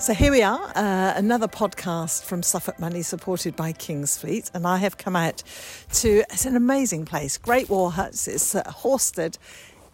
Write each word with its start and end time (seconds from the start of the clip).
So 0.00 0.14
here 0.14 0.30
we 0.30 0.42
are, 0.42 0.60
uh, 0.76 1.14
another 1.16 1.48
podcast 1.48 2.22
from 2.22 2.44
Suffolk 2.44 2.78
Money 2.78 3.02
supported 3.02 3.56
by 3.56 3.72
Kingsfleet. 3.72 4.48
And 4.54 4.64
I 4.64 4.76
have 4.76 4.96
come 4.96 5.16
out 5.16 5.42
to, 5.94 6.22
it's 6.30 6.46
an 6.46 6.54
amazing 6.54 7.04
place, 7.04 7.36
Great 7.36 7.68
War 7.68 7.90
Huts. 7.90 8.28
It's 8.28 8.54
uh, 8.54 8.62
Hawstead 8.62 9.38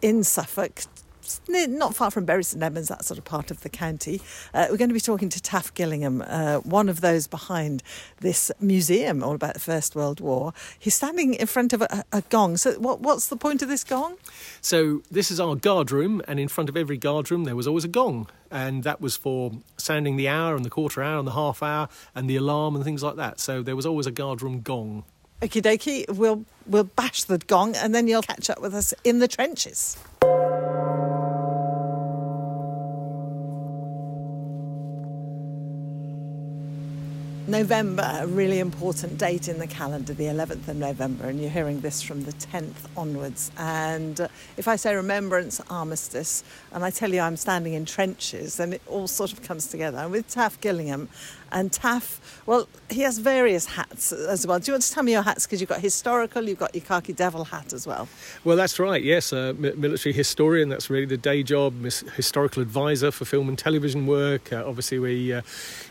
in 0.03 0.23
Suffolk, 0.23 0.83
not 1.47 1.95
far 1.95 2.11
from 2.11 2.25
Bury 2.25 2.43
St 2.43 2.61
Edmunds, 2.61 2.89
that 2.89 3.05
sort 3.05 3.17
of 3.17 3.25
part 3.25 3.51
of 3.51 3.61
the 3.61 3.69
county. 3.69 4.21
Uh, 4.53 4.67
we're 4.69 4.77
going 4.77 4.89
to 4.89 4.93
be 4.93 4.99
talking 4.99 5.29
to 5.29 5.41
Taff 5.41 5.73
Gillingham, 5.73 6.23
uh, 6.25 6.57
one 6.59 6.89
of 6.89 7.01
those 7.01 7.27
behind 7.27 7.83
this 8.21 8.51
museum 8.59 9.23
all 9.23 9.35
about 9.35 9.53
the 9.53 9.59
First 9.59 9.95
World 9.95 10.19
War. 10.19 10.53
He's 10.77 10.95
standing 10.95 11.33
in 11.33 11.47
front 11.47 11.73
of 11.73 11.81
a, 11.81 12.03
a 12.11 12.21
gong. 12.29 12.57
So, 12.57 12.73
what, 12.79 13.01
what's 13.01 13.27
the 13.27 13.37
point 13.37 13.61
of 13.61 13.69
this 13.69 13.83
gong? 13.83 14.17
So, 14.61 15.01
this 15.11 15.31
is 15.31 15.39
our 15.39 15.55
guard 15.55 15.91
room, 15.91 16.21
and 16.27 16.39
in 16.39 16.47
front 16.47 16.69
of 16.69 16.77
every 16.77 16.97
guard 16.97 17.29
room 17.31 17.43
there 17.43 17.55
was 17.55 17.67
always 17.67 17.83
a 17.83 17.89
gong, 17.89 18.27
and 18.51 18.83
that 18.83 19.01
was 19.01 19.17
for 19.17 19.51
sounding 19.77 20.15
the 20.15 20.27
hour 20.27 20.55
and 20.55 20.65
the 20.65 20.69
quarter 20.69 21.01
hour 21.03 21.19
and 21.19 21.27
the 21.27 21.33
half 21.33 21.61
hour 21.61 21.89
and 22.13 22.29
the 22.29 22.35
alarm 22.35 22.75
and 22.75 22.83
things 22.83 23.03
like 23.03 23.15
that. 23.15 23.39
So, 23.39 23.61
there 23.61 23.75
was 23.75 23.85
always 23.85 24.07
a 24.07 24.11
guard 24.11 24.41
room 24.41 24.61
gong. 24.61 25.03
Okie 25.41 25.61
dokie, 25.61 26.09
we'll, 26.15 26.45
we'll 26.65 26.85
bash 26.85 27.25
the 27.25 27.37
gong 27.37 27.75
and 27.75 27.93
then 27.93 28.07
you'll 28.07 28.21
catch 28.21 28.49
up 28.49 28.61
with 28.61 28.73
us 28.73 28.93
in 29.03 29.19
the 29.19 29.27
trenches. 29.27 29.97
November, 37.47 38.19
a 38.21 38.25
really 38.25 38.57
important 38.57 39.19
date 39.19 39.47
in 39.47 39.59
the 39.59 39.67
calendar, 39.67 40.13
the 40.13 40.25
11th 40.25 40.67
of 40.67 40.77
November, 40.77 41.25
and 41.25 41.39
you're 41.39 41.51
hearing 41.51 41.79
this 41.81 42.01
from 42.01 42.23
the 42.23 42.31
10th 42.31 42.73
onwards. 42.97 43.51
And 43.55 44.19
uh, 44.19 44.29
if 44.57 44.67
I 44.67 44.75
say 44.77 44.95
Remembrance 44.95 45.61
Armistice, 45.69 46.43
and 46.71 46.83
I 46.83 46.89
tell 46.89 47.13
you 47.13 47.19
I'm 47.19 47.37
standing 47.37 47.73
in 47.73 47.85
trenches, 47.85 48.57
then 48.57 48.73
it 48.73 48.81
all 48.87 49.07
sort 49.07 49.31
of 49.31 49.43
comes 49.43 49.67
together. 49.67 49.99
I'm 49.99 50.09
with 50.09 50.27
Taff 50.27 50.59
Gillingham, 50.59 51.07
and 51.51 51.71
Taff, 51.71 52.43
well, 52.45 52.67
he 52.89 53.01
has 53.01 53.17
various 53.17 53.65
hats 53.65 54.11
as 54.11 54.45
well. 54.45 54.59
Do 54.59 54.69
you 54.69 54.73
want 54.73 54.83
to 54.83 54.91
tell 54.91 55.03
me 55.03 55.13
your 55.13 55.21
hats? 55.21 55.45
Because 55.45 55.61
you've 55.61 55.69
got 55.69 55.81
historical, 55.81 56.43
you've 56.43 56.59
got 56.59 56.75
your 56.75 56.83
khaki 56.83 57.13
devil 57.13 57.45
hat 57.45 57.73
as 57.73 57.87
well. 57.87 58.07
Well, 58.43 58.57
that's 58.57 58.79
right, 58.79 59.01
yes. 59.01 59.33
Uh, 59.33 59.53
military 59.57 60.13
historian, 60.13 60.69
that's 60.69 60.89
really 60.89 61.05
the 61.05 61.17
day 61.17 61.43
job. 61.43 61.83
Historical 61.83 62.61
advisor 62.61 63.11
for 63.11 63.25
film 63.25 63.49
and 63.49 63.57
television 63.57 64.05
work. 64.05 64.53
Uh, 64.53 64.63
obviously, 64.65 64.99
we, 64.99 65.33
uh, 65.33 65.41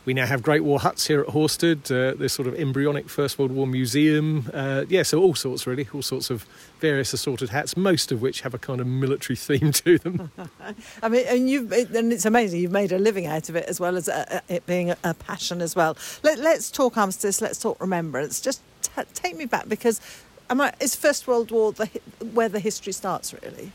we 0.05 0.15
now 0.15 0.27
have 0.27 0.43
Great 0.43 0.63
War 0.63 0.79
huts 0.79 1.07
here 1.07 1.21
at 1.21 1.29
Hawstead, 1.29 1.91
uh, 1.91 2.17
this 2.17 2.33
sort 2.33 2.49
of 2.49 2.55
embryonic 2.55 3.09
First 3.09 3.39
World 3.39 3.53
War 3.53 3.67
museum. 3.67 4.51
Uh, 4.53 4.85
yeah, 4.89 5.03
so 5.03 5.21
all 5.21 5.35
sorts, 5.35 5.67
really, 5.67 5.89
all 5.93 6.03
sorts 6.03 6.31
of 6.31 6.47
various 6.85 7.15
assorted 7.15 7.49
hats, 7.49 7.79
most 7.79 8.13
of 8.13 8.21
which 8.21 8.43
have 8.43 8.53
a 8.53 8.59
kind 8.59 8.79
of 8.79 8.87
military 8.87 9.37
theme 9.49 9.73
to 9.73 9.99
them. 9.99 10.31
I 11.03 11.09
mean, 11.09 11.25
and 11.27 11.49
you've 11.49 11.73
and 11.73 12.13
it's 12.13 12.27
amazing 12.27 12.61
you've 12.61 12.73
made 12.73 12.93
a 12.93 12.99
living 12.99 13.27
out 13.27 13.49
of 13.49 13.57
it 13.57 13.65
as 13.67 13.81
well 13.81 13.97
as 13.97 14.07
a, 14.07 14.43
a, 14.49 14.55
it 14.57 14.67
being 14.67 14.91
a, 14.91 14.97
a, 15.03 15.15
passion 15.15 15.44
as 15.53 15.77
well. 15.77 15.97
Let, 16.23 16.39
us 16.39 16.71
talk 16.71 16.97
armistice. 16.97 17.41
Let's 17.41 17.59
talk 17.59 17.81
remembrance. 17.81 18.41
Just 18.41 18.61
t- 18.83 19.03
take 19.15 19.37
me 19.37 19.47
back 19.47 19.69
because 19.69 20.01
am 20.51 20.61
I, 20.61 20.73
is 20.81 20.95
First 20.95 21.27
World 21.27 21.51
War 21.51 21.73
the, 21.73 21.89
where 22.33 22.49
the 22.49 22.61
history 22.61 22.93
starts 22.93 23.35
really? 23.43 23.73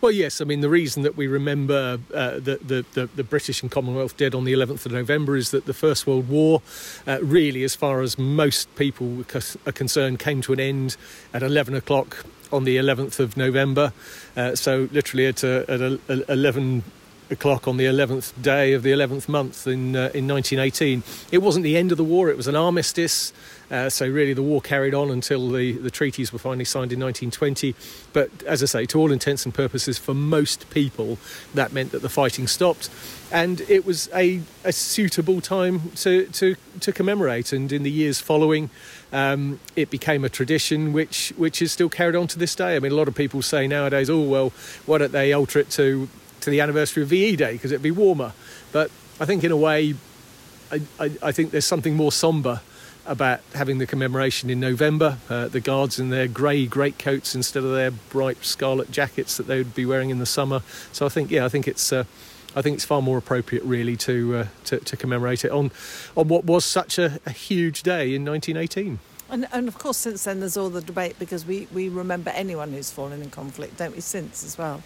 Well, 0.00 0.12
yes. 0.12 0.40
I 0.40 0.44
mean, 0.44 0.60
the 0.60 0.68
reason 0.68 1.02
that 1.02 1.16
we 1.16 1.26
remember 1.26 1.98
uh, 2.12 2.32
the, 2.32 2.58
the, 2.62 2.84
the, 2.92 3.06
the, 3.06 3.24
British 3.24 3.62
and 3.62 3.70
Commonwealth 3.70 4.16
dead 4.16 4.34
on 4.34 4.44
the 4.44 4.52
11th 4.52 4.86
of 4.86 4.92
November 4.92 5.36
is 5.36 5.50
that 5.52 5.66
the 5.66 5.72
First 5.72 6.06
World 6.06 6.28
War, 6.28 6.62
uh, 7.06 7.18
really, 7.22 7.64
as 7.64 7.74
far 7.74 8.02
as 8.02 8.18
most 8.18 8.74
people 8.76 9.24
are 9.66 9.72
concerned, 9.72 10.18
came 10.18 10.42
to 10.42 10.52
an 10.52 10.60
end 10.60 10.96
at 11.32 11.42
11 11.42 11.74
o'clock 11.74 12.26
on 12.52 12.64
the 12.64 12.76
11th 12.76 13.18
of 13.20 13.36
November. 13.36 13.92
Uh, 14.36 14.54
so, 14.54 14.88
literally 14.92 15.26
at, 15.26 15.42
uh, 15.42 15.64
at 15.68 15.80
11 16.28 16.82
o'clock 17.30 17.66
on 17.66 17.76
the 17.76 17.84
11th 17.84 18.40
day 18.42 18.72
of 18.72 18.82
the 18.82 18.90
11th 18.90 19.28
month 19.28 19.66
in, 19.66 19.96
uh, 19.96 20.10
in 20.14 20.26
1918. 20.26 21.02
It 21.32 21.38
wasn't 21.38 21.64
the 21.64 21.76
end 21.76 21.90
of 21.90 21.98
the 21.98 22.04
war, 22.04 22.28
it 22.28 22.36
was 22.36 22.48
an 22.48 22.56
armistice. 22.56 23.32
Uh, 23.70 23.88
so 23.88 24.06
really, 24.06 24.34
the 24.34 24.42
war 24.42 24.60
carried 24.60 24.94
on 24.94 25.10
until 25.10 25.50
the, 25.50 25.72
the 25.72 25.90
treaties 25.90 26.32
were 26.32 26.38
finally 26.38 26.66
signed 26.66 26.92
in 26.92 27.00
1920. 27.00 27.74
But 28.12 28.30
as 28.44 28.62
I 28.62 28.66
say, 28.66 28.86
to 28.86 29.00
all 29.00 29.10
intents 29.10 29.46
and 29.46 29.54
purposes, 29.54 29.96
for 29.96 30.12
most 30.12 30.68
people, 30.70 31.18
that 31.54 31.72
meant 31.72 31.90
that 31.92 32.02
the 32.02 32.10
fighting 32.10 32.46
stopped, 32.46 32.90
and 33.32 33.62
it 33.62 33.86
was 33.86 34.10
a, 34.14 34.42
a 34.64 34.72
suitable 34.72 35.40
time 35.40 35.90
to, 35.96 36.26
to, 36.26 36.56
to 36.80 36.92
commemorate. 36.92 37.54
And 37.54 37.72
in 37.72 37.82
the 37.84 37.90
years 37.90 38.20
following, 38.20 38.68
um, 39.12 39.60
it 39.76 39.90
became 39.90 40.24
a 40.24 40.28
tradition 40.28 40.92
which 40.92 41.32
which 41.36 41.62
is 41.62 41.72
still 41.72 41.88
carried 41.88 42.16
on 42.16 42.26
to 42.28 42.38
this 42.38 42.54
day. 42.54 42.76
I 42.76 42.80
mean, 42.80 42.92
a 42.92 42.96
lot 42.96 43.08
of 43.08 43.14
people 43.14 43.40
say 43.42 43.66
nowadays, 43.66 44.10
"Oh 44.10 44.20
well, 44.20 44.52
why 44.84 44.98
don't 44.98 45.12
they 45.12 45.32
alter 45.32 45.58
it 45.58 45.70
to 45.70 46.08
to 46.44 46.50
the 46.50 46.60
anniversary 46.60 47.02
of 47.02 47.08
VE 47.08 47.36
Day 47.36 47.52
because 47.52 47.72
it'd 47.72 47.82
be 47.82 47.90
warmer?" 47.90 48.32
But 48.72 48.90
I 49.20 49.24
think 49.26 49.44
in 49.44 49.52
a 49.52 49.56
way, 49.56 49.94
I, 50.70 50.80
I, 50.98 51.10
I 51.22 51.32
think 51.32 51.50
there's 51.50 51.64
something 51.64 51.94
more 51.94 52.12
sombre 52.12 52.62
about 53.06 53.40
having 53.54 53.78
the 53.78 53.86
commemoration 53.86 54.50
in 54.50 54.60
November. 54.60 55.18
Uh, 55.28 55.48
the 55.48 55.60
guards 55.60 55.98
in 55.98 56.08
their 56.10 56.26
grey 56.26 56.66
greatcoats 56.66 57.34
instead 57.34 57.62
of 57.62 57.70
their 57.70 57.90
bright 57.90 58.44
scarlet 58.44 58.90
jackets 58.90 59.36
that 59.36 59.46
they 59.46 59.58
would 59.58 59.74
be 59.74 59.84
wearing 59.84 60.10
in 60.10 60.18
the 60.18 60.26
summer. 60.26 60.62
So 60.92 61.04
I 61.06 61.08
think, 61.08 61.30
yeah, 61.30 61.44
I 61.44 61.48
think 61.48 61.68
it's. 61.68 61.92
Uh, 61.92 62.04
I 62.56 62.62
think 62.62 62.74
it's 62.74 62.84
far 62.84 63.02
more 63.02 63.18
appropriate, 63.18 63.64
really, 63.64 63.96
to, 63.96 64.36
uh, 64.36 64.46
to, 64.66 64.78
to 64.78 64.96
commemorate 64.96 65.44
it 65.44 65.50
on 65.50 65.72
on 66.16 66.28
what 66.28 66.44
was 66.44 66.64
such 66.64 67.00
a, 67.00 67.18
a 67.26 67.30
huge 67.30 67.82
day 67.82 68.14
in 68.14 68.24
1918. 68.24 69.00
And, 69.30 69.48
and, 69.52 69.68
of 69.68 69.78
course, 69.78 69.96
since 69.96 70.24
then, 70.24 70.40
there's 70.40 70.56
all 70.56 70.68
the 70.70 70.82
debate 70.82 71.18
because 71.18 71.46
we, 71.46 71.66
we 71.72 71.88
remember 71.88 72.30
anyone 72.30 72.72
who's 72.72 72.90
fallen 72.90 73.22
in 73.22 73.30
conflict, 73.30 73.78
don't 73.78 73.94
we, 73.94 74.00
since 74.00 74.44
as 74.44 74.58
well? 74.58 74.82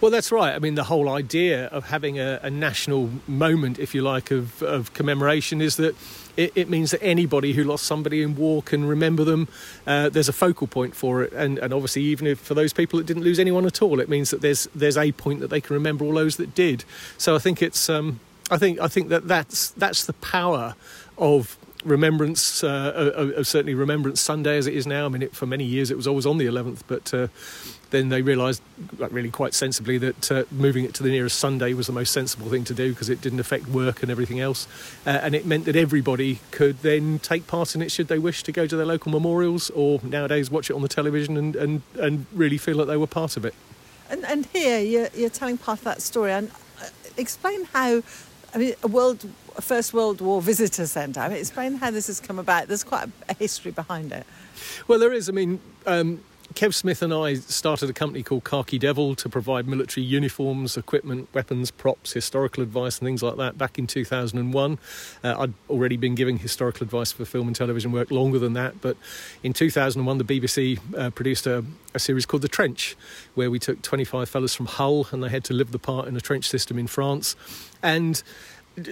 Well, 0.00 0.10
that's 0.10 0.30
right. 0.30 0.54
I 0.54 0.58
mean, 0.58 0.76
the 0.76 0.84
whole 0.84 1.08
idea 1.08 1.66
of 1.66 1.86
having 1.86 2.18
a, 2.18 2.38
a 2.42 2.50
national 2.50 3.10
moment, 3.26 3.78
if 3.78 3.94
you 3.94 4.02
like, 4.02 4.30
of, 4.30 4.62
of 4.62 4.92
commemoration 4.94 5.60
is 5.60 5.76
that 5.76 5.96
it, 6.36 6.52
it, 6.54 6.68
means 6.68 6.92
that 6.92 7.02
anybody 7.02 7.52
who 7.52 7.64
lost 7.64 7.84
somebody 7.84 8.22
in 8.22 8.36
war 8.36 8.62
can 8.62 8.84
remember 8.86 9.24
them. 9.24 9.48
Uh, 9.86 10.08
there's 10.08 10.28
a 10.28 10.32
focal 10.32 10.66
point 10.66 10.94
for 10.94 11.22
it, 11.22 11.32
and, 11.32 11.58
and 11.58 11.74
obviously, 11.74 12.02
even 12.02 12.26
if 12.26 12.38
for 12.38 12.54
those 12.54 12.72
people 12.72 12.98
that 12.98 13.06
didn't 13.06 13.24
lose 13.24 13.38
anyone 13.38 13.66
at 13.66 13.82
all, 13.82 14.00
it 14.00 14.08
means 14.08 14.30
that 14.30 14.40
there's 14.40 14.68
there's 14.74 14.96
a 14.96 15.12
point 15.12 15.40
that 15.40 15.48
they 15.48 15.60
can 15.60 15.74
remember 15.74 16.04
all 16.04 16.14
those 16.14 16.36
that 16.36 16.54
did. 16.54 16.84
So 17.18 17.34
I 17.34 17.38
think 17.38 17.60
it's 17.60 17.90
um, 17.90 18.20
I 18.50 18.58
think 18.58 18.80
I 18.80 18.88
think 18.88 19.08
that 19.08 19.28
that's 19.28 19.70
that's 19.70 20.06
the 20.06 20.14
power 20.14 20.74
of 21.18 21.56
remembrance, 21.84 22.62
uh, 22.62 23.42
certainly 23.42 23.74
Remembrance 23.74 24.20
Sunday 24.20 24.56
as 24.58 24.66
it 24.66 24.74
is 24.74 24.86
now. 24.86 25.06
I 25.06 25.08
mean, 25.08 25.22
it, 25.22 25.34
for 25.34 25.46
many 25.46 25.64
years 25.64 25.90
it 25.90 25.96
was 25.96 26.06
always 26.06 26.26
on 26.26 26.38
the 26.38 26.46
11th, 26.46 26.82
but 26.86 27.12
uh, 27.14 27.28
then 27.90 28.08
they 28.08 28.22
realised, 28.22 28.62
like, 28.98 29.12
really 29.12 29.30
quite 29.30 29.54
sensibly, 29.54 29.98
that 29.98 30.32
uh, 30.32 30.44
moving 30.50 30.84
it 30.84 30.94
to 30.94 31.02
the 31.02 31.10
nearest 31.10 31.38
Sunday 31.38 31.74
was 31.74 31.86
the 31.86 31.92
most 31.92 32.12
sensible 32.12 32.48
thing 32.48 32.64
to 32.64 32.74
do 32.74 32.90
because 32.90 33.08
it 33.08 33.20
didn't 33.20 33.40
affect 33.40 33.68
work 33.68 34.02
and 34.02 34.10
everything 34.10 34.40
else. 34.40 34.66
Uh, 35.06 35.10
and 35.22 35.34
it 35.34 35.46
meant 35.46 35.64
that 35.66 35.76
everybody 35.76 36.40
could 36.50 36.78
then 36.78 37.18
take 37.18 37.46
part 37.46 37.74
in 37.74 37.82
it 37.82 37.90
should 37.92 38.08
they 38.08 38.18
wish 38.18 38.42
to 38.42 38.52
go 38.52 38.66
to 38.66 38.76
their 38.76 38.86
local 38.86 39.12
memorials 39.12 39.70
or 39.70 40.00
nowadays 40.02 40.50
watch 40.50 40.70
it 40.70 40.74
on 40.74 40.82
the 40.82 40.88
television 40.88 41.36
and, 41.36 41.54
and, 41.56 41.82
and 41.98 42.26
really 42.32 42.58
feel 42.58 42.78
that 42.78 42.86
they 42.86 42.96
were 42.96 43.06
part 43.06 43.36
of 43.36 43.44
it. 43.44 43.54
And, 44.10 44.24
and 44.24 44.46
here 44.46 44.80
you're, 44.80 45.08
you're 45.14 45.30
telling 45.30 45.58
part 45.58 45.78
of 45.78 45.84
that 45.84 46.02
story. 46.02 46.32
And 46.32 46.50
uh, 46.80 46.88
explain 47.16 47.64
how 47.64 48.02
I 48.54 48.58
mean, 48.58 48.74
a 48.82 48.88
world, 48.88 49.26
a 49.56 49.62
First 49.62 49.94
World 49.94 50.20
War 50.20 50.42
visitor 50.42 50.86
centre. 50.86 51.20
I 51.20 51.28
mean, 51.28 51.38
explain 51.38 51.74
how 51.74 51.90
this 51.90 52.06
has 52.08 52.20
come 52.20 52.38
about. 52.38 52.68
There's 52.68 52.84
quite 52.84 53.08
a, 53.28 53.34
history 53.34 53.70
behind 53.70 54.12
it. 54.12 54.26
Well, 54.88 54.98
there 54.98 55.12
is. 55.12 55.28
I 55.28 55.32
mean, 55.32 55.60
um, 55.86 56.20
Kev 56.54 56.74
Smith 56.74 57.02
and 57.02 57.14
I 57.14 57.34
started 57.34 57.88
a 57.88 57.92
company 57.92 58.22
called 58.22 58.44
Khaki 58.44 58.78
Devil 58.78 59.14
to 59.16 59.28
provide 59.28 59.66
military 59.66 60.04
uniforms, 60.04 60.76
equipment, 60.76 61.28
weapons, 61.32 61.70
props, 61.70 62.12
historical 62.12 62.62
advice, 62.62 62.98
and 62.98 63.06
things 63.06 63.22
like 63.22 63.36
that 63.36 63.56
back 63.56 63.78
in 63.78 63.86
2001. 63.86 64.78
Uh, 65.24 65.34
I'd 65.38 65.54
already 65.70 65.96
been 65.96 66.14
giving 66.14 66.38
historical 66.38 66.84
advice 66.84 67.12
for 67.12 67.24
film 67.24 67.46
and 67.46 67.56
television 67.56 67.92
work 67.92 68.10
longer 68.10 68.38
than 68.38 68.52
that, 68.54 68.80
but 68.80 68.96
in 69.42 69.52
2001, 69.52 70.18
the 70.18 70.24
BBC 70.24 70.78
uh, 70.96 71.10
produced 71.10 71.46
a, 71.46 71.64
a, 71.94 71.98
series 71.98 72.26
called 72.26 72.42
The 72.42 72.48
Trench, 72.48 72.96
where 73.34 73.50
we 73.50 73.58
took 73.58 73.80
25 73.82 74.28
fellas 74.28 74.54
from 74.54 74.66
Hull 74.66 75.06
and 75.10 75.22
they 75.22 75.28
had 75.28 75.44
to 75.44 75.54
live 75.54 75.72
the 75.72 75.78
part 75.78 76.08
in 76.08 76.16
a 76.16 76.20
trench 76.20 76.48
system 76.48 76.78
in 76.78 76.86
France. 76.86 77.36
And 77.82 78.22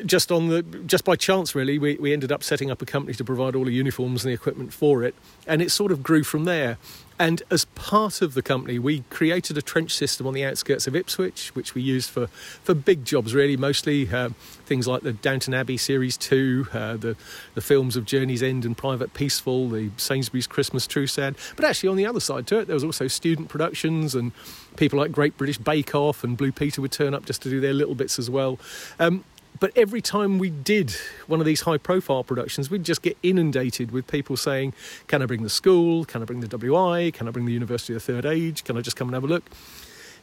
just 0.04 0.30
on 0.30 0.48
the 0.48 0.62
just 0.86 1.04
by 1.04 1.16
chance 1.16 1.54
really 1.54 1.78
we, 1.78 1.96
we 1.96 2.12
ended 2.12 2.30
up 2.30 2.42
setting 2.42 2.70
up 2.70 2.82
a 2.82 2.86
company 2.86 3.14
to 3.14 3.24
provide 3.24 3.56
all 3.56 3.64
the 3.64 3.72
uniforms 3.72 4.24
and 4.24 4.30
the 4.30 4.34
equipment 4.34 4.72
for 4.72 5.02
it 5.02 5.14
and 5.46 5.62
it 5.62 5.70
sort 5.70 5.90
of 5.90 6.02
grew 6.02 6.22
from 6.22 6.44
there 6.44 6.76
and 7.20 7.42
as 7.50 7.66
part 7.66 8.22
of 8.22 8.32
the 8.32 8.40
company, 8.40 8.78
we 8.78 9.04
created 9.10 9.58
a 9.58 9.60
trench 9.60 9.92
system 9.94 10.26
on 10.26 10.32
the 10.32 10.42
outskirts 10.42 10.86
of 10.86 10.96
Ipswich, 10.96 11.54
which 11.54 11.74
we 11.74 11.82
used 11.82 12.08
for, 12.08 12.28
for 12.28 12.72
big 12.72 13.04
jobs, 13.04 13.34
really, 13.34 13.58
mostly 13.58 14.08
uh, 14.10 14.30
things 14.64 14.88
like 14.88 15.02
the 15.02 15.12
Downton 15.12 15.52
Abbey 15.52 15.76
Series 15.76 16.16
2, 16.16 16.68
uh, 16.72 16.96
the, 16.96 17.16
the 17.54 17.60
films 17.60 17.94
of 17.94 18.06
Journey's 18.06 18.42
End 18.42 18.64
and 18.64 18.74
Private 18.74 19.12
Peaceful, 19.12 19.68
the 19.68 19.90
Sainsbury's 19.98 20.46
Christmas 20.46 20.86
Truce. 20.86 21.16
But 21.16 21.64
actually, 21.66 21.90
on 21.90 21.96
the 21.96 22.06
other 22.06 22.20
side 22.20 22.46
to 22.46 22.60
it, 22.60 22.68
there 22.68 22.74
was 22.74 22.84
also 22.84 23.06
student 23.06 23.50
productions, 23.50 24.14
and 24.14 24.32
people 24.76 24.98
like 24.98 25.12
Great 25.12 25.36
British 25.36 25.58
Bake 25.58 25.94
Off 25.94 26.24
and 26.24 26.38
Blue 26.38 26.52
Peter 26.52 26.80
would 26.80 26.92
turn 26.92 27.12
up 27.12 27.26
just 27.26 27.42
to 27.42 27.50
do 27.50 27.60
their 27.60 27.74
little 27.74 27.94
bits 27.94 28.18
as 28.18 28.30
well. 28.30 28.58
Um, 28.98 29.24
but 29.60 29.70
every 29.76 30.00
time 30.00 30.38
we 30.38 30.50
did 30.50 30.94
one 31.26 31.38
of 31.38 31.46
these 31.46 31.60
high 31.60 31.78
profile 31.78 32.24
productions, 32.24 32.70
we'd 32.70 32.84
just 32.84 33.02
get 33.02 33.16
inundated 33.22 33.92
with 33.92 34.06
people 34.06 34.36
saying, 34.36 34.74
Can 35.06 35.22
I 35.22 35.26
bring 35.26 35.42
the 35.42 35.50
school? 35.50 36.04
Can 36.04 36.22
I 36.22 36.24
bring 36.24 36.40
the 36.40 36.48
WI? 36.48 37.10
Can 37.12 37.28
I 37.28 37.30
bring 37.30 37.46
the 37.46 37.52
University 37.52 37.94
of 37.94 38.04
the 38.04 38.12
Third 38.12 38.26
Age? 38.26 38.64
Can 38.64 38.76
I 38.76 38.80
just 38.80 38.96
come 38.96 39.08
and 39.08 39.14
have 39.14 39.24
a 39.24 39.28
look? 39.28 39.44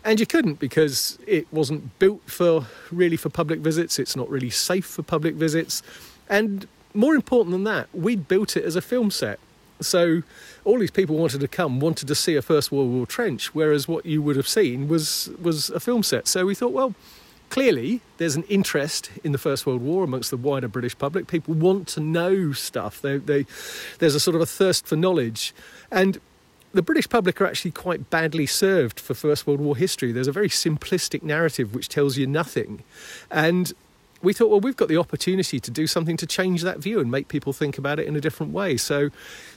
and 0.03 0.19
you 0.19 0.25
couldn't 0.25 0.59
because 0.59 1.19
it 1.27 1.51
wasn't 1.51 1.99
built 1.99 2.21
for 2.29 2.65
really 2.91 3.17
for 3.17 3.29
public 3.29 3.59
visits. 3.59 3.99
It's 3.99 4.15
not 4.15 4.29
really 4.29 4.49
safe 4.49 4.85
for 4.85 5.03
public 5.03 5.35
visits, 5.35 5.83
and 6.29 6.65
more 6.93 7.13
important 7.13 7.51
than 7.51 7.63
that, 7.65 7.87
we'd 7.93 8.27
built 8.27 8.57
it 8.57 8.63
as 8.63 8.75
a 8.75 8.81
film 8.81 9.11
set. 9.11 9.39
So 9.79 10.23
all 10.65 10.79
these 10.79 10.91
people 10.91 11.17
wanted 11.17 11.41
to 11.41 11.47
come, 11.47 11.79
wanted 11.79 12.07
to 12.07 12.15
see 12.15 12.35
a 12.35 12.41
First 12.41 12.71
World 12.71 12.89
War 12.91 13.05
trench, 13.05 13.53
whereas 13.53 13.87
what 13.87 14.05
you 14.05 14.21
would 14.21 14.35
have 14.35 14.47
seen 14.47 14.87
was 14.87 15.29
was 15.41 15.69
a 15.69 15.79
film 15.79 16.03
set. 16.03 16.27
So 16.27 16.45
we 16.45 16.55
thought, 16.55 16.71
well, 16.71 16.95
clearly 17.49 18.01
there's 18.17 18.35
an 18.35 18.43
interest 18.43 19.09
in 19.23 19.31
the 19.31 19.37
First 19.37 19.65
World 19.65 19.81
War 19.81 20.03
amongst 20.03 20.31
the 20.31 20.37
wider 20.37 20.67
British 20.67 20.97
public. 20.97 21.27
People 21.27 21.53
want 21.53 21.87
to 21.89 21.99
know 21.99 22.51
stuff. 22.53 23.01
They, 23.01 23.17
they, 23.17 23.45
there's 23.99 24.15
a 24.15 24.19
sort 24.19 24.35
of 24.35 24.41
a 24.41 24.45
thirst 24.45 24.87
for 24.87 24.95
knowledge, 24.95 25.53
and 25.91 26.19
the 26.73 26.81
British 26.81 27.09
public 27.09 27.39
are 27.41 27.45
actually 27.45 27.71
quite 27.71 28.09
badly 28.09 28.45
served 28.45 28.99
for 28.99 29.13
First 29.13 29.47
World 29.47 29.59
War 29.59 29.75
history. 29.75 30.11
There's 30.11 30.27
a 30.27 30.31
very 30.31 30.49
simplistic 30.49 31.23
narrative 31.23 31.73
which 31.73 31.89
tells 31.89 32.17
you 32.17 32.27
nothing, 32.27 32.83
and 33.31 33.73
we 34.21 34.33
thought, 34.33 34.49
well, 34.49 34.59
we've 34.59 34.75
got 34.75 34.87
the 34.87 34.97
opportunity 34.97 35.59
to 35.59 35.71
do 35.71 35.85
something 35.85 36.17
to 36.17 36.25
change 36.25 36.63
that 36.63 36.79
view 36.79 36.99
and 36.99 37.11
make 37.11 37.27
people 37.27 37.53
think 37.53 37.77
about 37.77 37.99
it 37.99 38.07
in 38.07 38.15
a 38.15 38.21
different 38.21 38.51
way. 38.51 38.75
So, 38.77 39.09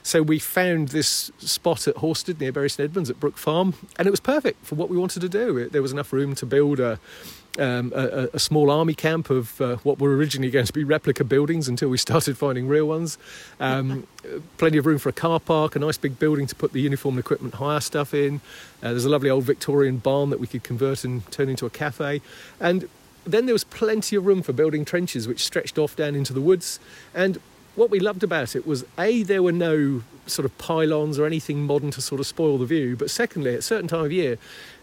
so 0.03 0.21
we 0.21 0.39
found 0.39 0.89
this 0.89 1.31
spot 1.39 1.87
at 1.87 1.95
Hawstead 1.97 2.39
near 2.39 2.51
Bury 2.51 2.69
St 2.69 2.89
Edmunds 2.89 3.09
at 3.09 3.19
Brook 3.19 3.37
Farm, 3.37 3.73
and 3.97 4.07
it 4.07 4.11
was 4.11 4.19
perfect 4.19 4.65
for 4.65 4.75
what 4.75 4.89
we 4.89 4.97
wanted 4.97 5.21
to 5.21 5.29
do. 5.29 5.67
There 5.69 5.81
was 5.81 5.91
enough 5.91 6.13
room 6.13 6.35
to 6.35 6.45
build 6.45 6.79
a 6.79 6.99
um, 7.59 7.91
a, 7.95 8.29
a, 8.33 8.39
small 8.39 8.71
army 8.71 8.93
camp 8.93 9.29
of 9.29 9.59
uh, 9.59 9.75
what 9.77 9.99
were 9.99 10.15
originally 10.15 10.49
going 10.49 10.65
to 10.65 10.73
be 10.73 10.83
replica 10.83 11.23
buildings 11.23 11.67
until 11.67 11.89
we 11.89 11.97
started 12.09 12.37
finding 12.37 12.67
real 12.67 12.87
ones. 12.87 13.17
Um, 13.59 14.07
plenty 14.57 14.77
of 14.77 14.85
room 14.85 14.99
for 14.99 15.09
a 15.09 15.13
car 15.13 15.39
park, 15.39 15.75
a 15.75 15.79
nice 15.79 15.97
big 15.97 16.17
building 16.19 16.47
to 16.47 16.55
put 16.55 16.71
the 16.71 16.81
uniform 16.81 17.15
and 17.15 17.19
equipment 17.19 17.55
hire 17.55 17.81
stuff 17.81 18.13
in. 18.13 18.41
Uh, 18.81 18.91
there's 18.91 19.05
a 19.05 19.09
lovely 19.09 19.29
old 19.29 19.43
Victorian 19.43 19.97
barn 19.97 20.29
that 20.29 20.39
we 20.39 20.47
could 20.47 20.63
convert 20.63 21.03
and 21.03 21.29
turn 21.31 21.49
into 21.49 21.65
a 21.65 21.69
cafe. 21.69 22.21
And 22.59 22.87
then 23.25 23.45
there 23.45 23.53
was 23.53 23.63
plenty 23.63 24.15
of 24.15 24.25
room 24.25 24.41
for 24.41 24.53
building 24.53 24.85
trenches 24.85 25.27
which 25.27 25.43
stretched 25.43 25.77
off 25.77 25.95
down 25.95 26.15
into 26.15 26.33
the 26.33 26.41
woods. 26.41 26.79
And 27.13 27.39
what 27.75 27.89
we 27.89 27.99
loved 27.99 28.23
about 28.23 28.55
it 28.55 28.65
was 28.65 28.85
A, 28.97 29.23
there 29.23 29.43
were 29.43 29.51
no 29.51 30.03
sort 30.27 30.45
of 30.45 30.57
pylons 30.57 31.17
or 31.19 31.25
anything 31.25 31.63
modern 31.63 31.91
to 31.91 32.01
sort 32.01 32.19
of 32.19 32.27
spoil 32.27 32.57
the 32.57 32.65
view, 32.65 32.95
but 32.95 33.09
secondly, 33.09 33.53
at 33.53 33.59
a 33.59 33.61
certain 33.61 33.87
time 33.87 34.05
of 34.05 34.11
year, 34.11 34.37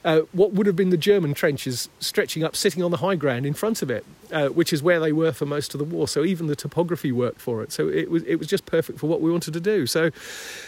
uh, 0.08 0.22
what 0.32 0.54
would 0.54 0.66
have 0.66 0.74
been 0.74 0.88
the 0.88 0.96
German 0.96 1.34
trenches 1.34 1.90
stretching 2.00 2.42
up, 2.42 2.56
sitting 2.56 2.82
on 2.82 2.90
the 2.90 2.96
high 2.96 3.14
ground 3.14 3.44
in 3.44 3.52
front 3.52 3.82
of 3.82 3.90
it, 3.90 4.06
uh, 4.32 4.48
which 4.48 4.72
is 4.72 4.82
where 4.82 4.98
they 4.98 5.12
were 5.12 5.32
for 5.32 5.44
most 5.44 5.74
of 5.74 5.78
the 5.78 5.84
war. 5.84 6.08
So 6.08 6.24
even 6.24 6.46
the 6.46 6.56
topography 6.56 7.12
worked 7.12 7.42
for 7.42 7.62
it. 7.62 7.72
So 7.72 7.88
it 7.88 8.10
was 8.10 8.22
it 8.22 8.36
was 8.36 8.48
just 8.48 8.64
perfect 8.64 8.98
for 8.98 9.06
what 9.06 9.20
we 9.20 9.30
wanted 9.30 9.52
to 9.52 9.60
do. 9.60 9.86
So 9.86 10.10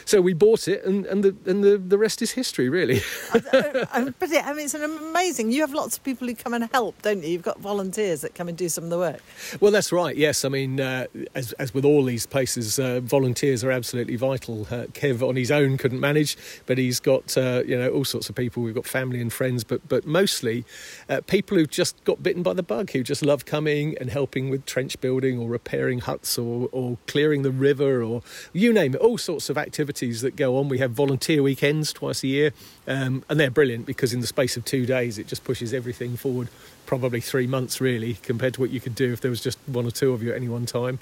so 0.04 0.20
we 0.20 0.34
bought 0.34 0.69
it, 0.69 0.84
and 0.84 1.06
and 1.06 1.25
the 1.25 1.34
and 1.46 1.64
the, 1.64 1.78
the 1.78 1.96
rest 1.96 2.20
is 2.20 2.32
history, 2.32 2.69
really. 2.69 3.00
but 3.32 3.88
I 3.94 4.02
mean, 4.02 4.14
it's 4.20 4.75
an 4.75 4.82
amazing. 4.82 5.52
You 5.52 5.62
have 5.62 5.72
lots 5.72 5.96
of 5.96 6.04
people 6.04 6.28
who 6.28 6.34
come 6.34 6.52
and 6.52 6.69
help, 6.70 7.00
don't 7.00 7.22
you? 7.22 7.31
You've 7.31 7.42
got 7.42 7.58
volunteers 7.60 8.20
that 8.20 8.34
come 8.34 8.48
and 8.48 8.58
do 8.58 8.69
some 8.69 8.84
of 8.84 8.90
the 8.90 8.98
work. 8.98 9.22
Well, 9.58 9.72
that's 9.72 9.90
right. 9.90 10.16
Yes, 10.16 10.44
I 10.44 10.50
mean, 10.50 10.81
uh, 10.81 11.06
as 11.34 11.52
as 11.52 11.72
with 11.72 11.87
all 11.87 12.04
these 12.04 12.26
places, 12.26 12.78
uh, 12.78 13.00
volunteers 13.00 13.64
are 13.64 13.70
absolutely 13.70 14.16
vital. 14.16 14.66
Uh, 14.70 14.84
Kev 14.92 15.26
on 15.26 15.37
his 15.37 15.50
own 15.50 15.78
couldn't 15.78 16.00
manage, 16.00 16.37
but 16.66 16.76
he's 16.76 17.00
got 17.00 17.38
uh, 17.38 17.62
you 17.66 17.78
know 17.78 17.88
all 17.90 18.04
sorts 18.04 18.28
of 18.28 18.34
people. 18.34 18.62
We've 18.62 18.75
got 18.75 18.87
family 18.87 19.20
and 19.20 19.30
friends, 19.31 19.65
but 19.65 19.88
but 19.88 20.06
mostly 20.06 20.65
uh, 21.09 21.21
people 21.27 21.56
who've 21.56 21.71
just 21.71 22.03
got 22.05 22.23
bitten 22.23 22.43
by 22.43 22.53
the 22.53 22.62
bug, 22.62 22.91
who 22.91 23.03
just 23.03 23.25
love 23.25 23.44
coming 23.44 23.97
and 24.00 24.11
helping 24.11 24.50
with 24.50 24.67
trench 24.67 25.00
building 25.00 25.38
or 25.38 25.49
repairing 25.49 26.00
huts 26.00 26.38
or, 26.38 26.69
or 26.73 26.99
clearing 27.06 27.43
the 27.43 27.50
river 27.50 28.03
or 28.03 28.23
you 28.53 28.73
name 28.73 28.94
it, 28.94 29.00
all 29.00 29.19
sorts 29.19 29.49
of 29.49 29.56
activities 29.56 30.21
that 30.23 30.37
go 30.37 30.56
on. 30.56 30.69
We 30.69 30.79
have 30.79 30.93
volunteer 30.93 31.43
weekends 31.43 31.93
twice 31.93 32.23
a 32.23 32.29
year, 32.29 32.53
um, 32.87 33.25
and 33.29 33.38
they're 33.38 33.50
brilliant 33.50 33.87
because 33.87 34.12
in 34.12 34.21
the 34.21 34.27
space 34.27 34.56
of 34.56 34.65
two 34.65 34.87
days 34.87 35.19
it 35.19 35.27
just 35.27 35.44
pushes 35.44 35.73
everything 35.73 36.17
forward 36.17 36.49
probably 36.87 37.21
three 37.21 37.47
months 37.47 37.81
really 37.81 38.15
compared 38.15 38.55
to 38.55 38.61
what 38.61 38.71
you 38.71 38.81
could 38.81 38.97
do 38.97 39.12
if 39.12 39.21
there 39.21 39.31
was 39.31 39.41
just 39.41 39.59
one 39.67 39.87
or 39.87 39.93
two 39.93 40.12
of 40.12 40.25
you 40.25 40.31
at 40.31 40.37
any 40.37 40.49
one 40.49 40.67
time. 40.67 40.99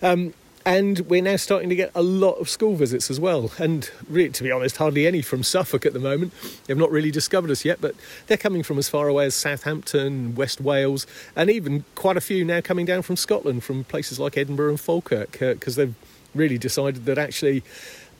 Um, 0.00 0.32
and 0.66 0.98
we're 1.08 1.22
now 1.22 1.36
starting 1.36 1.68
to 1.68 1.76
get 1.76 1.92
a 1.94 2.02
lot 2.02 2.32
of 2.32 2.50
school 2.50 2.74
visits 2.74 3.08
as 3.08 3.20
well. 3.20 3.52
And 3.56 3.88
really, 4.08 4.30
to 4.30 4.42
be 4.42 4.50
honest, 4.50 4.78
hardly 4.78 5.06
any 5.06 5.22
from 5.22 5.44
Suffolk 5.44 5.86
at 5.86 5.92
the 5.92 6.00
moment. 6.00 6.32
They've 6.66 6.76
not 6.76 6.90
really 6.90 7.12
discovered 7.12 7.52
us 7.52 7.64
yet, 7.64 7.80
but 7.80 7.94
they're 8.26 8.36
coming 8.36 8.64
from 8.64 8.76
as 8.76 8.88
far 8.88 9.06
away 9.06 9.26
as 9.26 9.36
Southampton, 9.36 10.34
West 10.34 10.60
Wales, 10.60 11.06
and 11.36 11.48
even 11.48 11.84
quite 11.94 12.16
a 12.16 12.20
few 12.20 12.44
now 12.44 12.60
coming 12.60 12.84
down 12.84 13.02
from 13.02 13.14
Scotland, 13.14 13.62
from 13.62 13.84
places 13.84 14.18
like 14.18 14.36
Edinburgh 14.36 14.70
and 14.70 14.80
Falkirk, 14.80 15.32
because 15.38 15.78
uh, 15.78 15.82
they've 15.82 15.94
really 16.34 16.58
decided 16.58 17.04
that 17.04 17.16
actually 17.16 17.62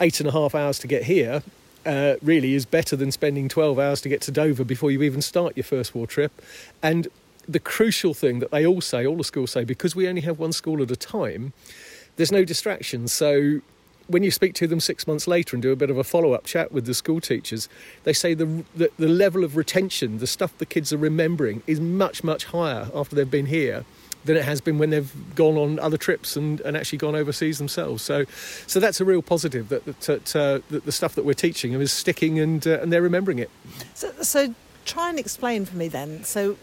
eight 0.01 0.21
and 0.21 0.29
a 0.29 0.33
half 0.33 0.55
hours 0.55 0.79
to 0.79 0.87
get 0.87 1.03
here 1.03 1.43
uh, 1.85 2.15
really 2.23 2.55
is 2.55 2.65
better 2.65 2.95
than 2.95 3.11
spending 3.11 3.49
12 3.49 3.77
hours 3.77 4.01
to 4.03 4.09
get 4.09 4.21
to 4.21 4.31
Dover 4.31 4.63
before 4.63 4.93
you 4.93 5.03
even 5.03 5.21
start 5.21 5.57
your 5.57 5.65
first 5.65 5.97
war 5.97 6.07
trip. 6.07 6.31
And 6.81 7.09
the 7.49 7.61
crucial 7.61 8.15
thing 8.15 8.39
that 8.39 8.53
they 8.53 8.65
all 8.65 8.81
say, 8.81 9.05
all 9.05 9.17
the 9.17 9.25
schools 9.25 9.51
say, 9.51 9.65
because 9.65 9.97
we 9.97 10.09
only 10.09 10.21
have 10.23 10.39
one 10.39 10.53
school 10.53 10.81
at 10.81 10.91
a 10.93 10.97
time, 10.97 11.53
there's 12.17 12.33
no 12.33 12.45
distractions. 12.45 13.13
So 13.13 13.61
when 14.09 14.23
you 14.23 14.31
speak 14.31 14.55
to 14.55 14.67
them 14.67 14.81
six 14.81 15.07
months 15.07 15.27
later 15.27 15.57
and 15.57 15.63
do 15.63 15.73
a 15.73 15.77
bit 15.77 15.91
of 15.91 15.99
a 15.99 16.05
follow 16.05 16.33
up 16.33 16.45
chat 16.45 16.73
with 16.73 16.87
the 16.87 16.95
school 16.95 17.21
teachers, 17.21 17.69
they 18.05 18.13
say 18.13 18.35
the, 18.35 18.65
the, 18.75 18.91
the 18.99 19.09
level 19.09 19.45
of 19.45 19.57
retention, 19.57 20.19
the 20.19 20.27
stuff 20.27 20.57
the 20.59 20.67
kids 20.67 20.93
are 20.93 20.99
remembering, 20.99 21.63
is 21.67 21.81
much 21.81 22.23
much 22.23 22.47
higher 22.47 22.89
after 22.95 23.17
they've 23.17 23.31
been 23.31 23.47
here 23.47 23.85
than 24.25 24.37
it 24.37 24.45
has 24.45 24.61
been 24.61 24.79
when 24.79 24.91
they've 24.91 25.13
gone 25.35 25.57
on 25.57 25.79
other 25.79 25.97
trips 25.97 26.37
and, 26.37 26.61
and 26.63 26.77
actually 26.77 26.99
gone 26.99 27.15
overseas 27.15 27.59
themselves. 27.59 28.03
So, 28.03 28.25
so 28.67 28.81
that's 28.81 29.01
a 29.01 29.05
real 29.05 29.23
positive 29.23 29.69
that, 29.69 29.85
that, 29.85 30.37
uh, 30.37 30.59
that 30.71 30.85
the 30.85 30.93
stuff 30.93 31.15
that 31.15 31.25
we're 31.25 31.35
teaching 31.35 31.73
them 31.73 31.81
is 31.81 31.93
sticking 31.93 32.39
and 32.39 32.67
uh, 32.67 32.81
and 32.81 32.93
they're 32.93 33.03
remembering 33.03 33.39
it. 33.39 33.51
So, 33.95 34.13
so 34.23 34.55
try 34.85 35.11
and 35.11 35.19
explain 35.19 35.65
for 35.65 35.77
me 35.77 35.89
then. 35.89 36.25
So 36.25 36.57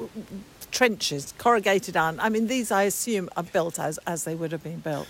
trenches, 0.71 1.33
corrugated 1.37 1.95
iron. 1.95 2.19
I 2.19 2.29
mean, 2.29 2.47
these 2.47 2.71
I 2.71 2.83
assume 2.83 3.29
are 3.35 3.43
built 3.43 3.79
as 3.79 3.97
as 4.05 4.23
they 4.23 4.35
would 4.35 4.51
have 4.51 4.63
been 4.63 4.79
built. 4.79 5.07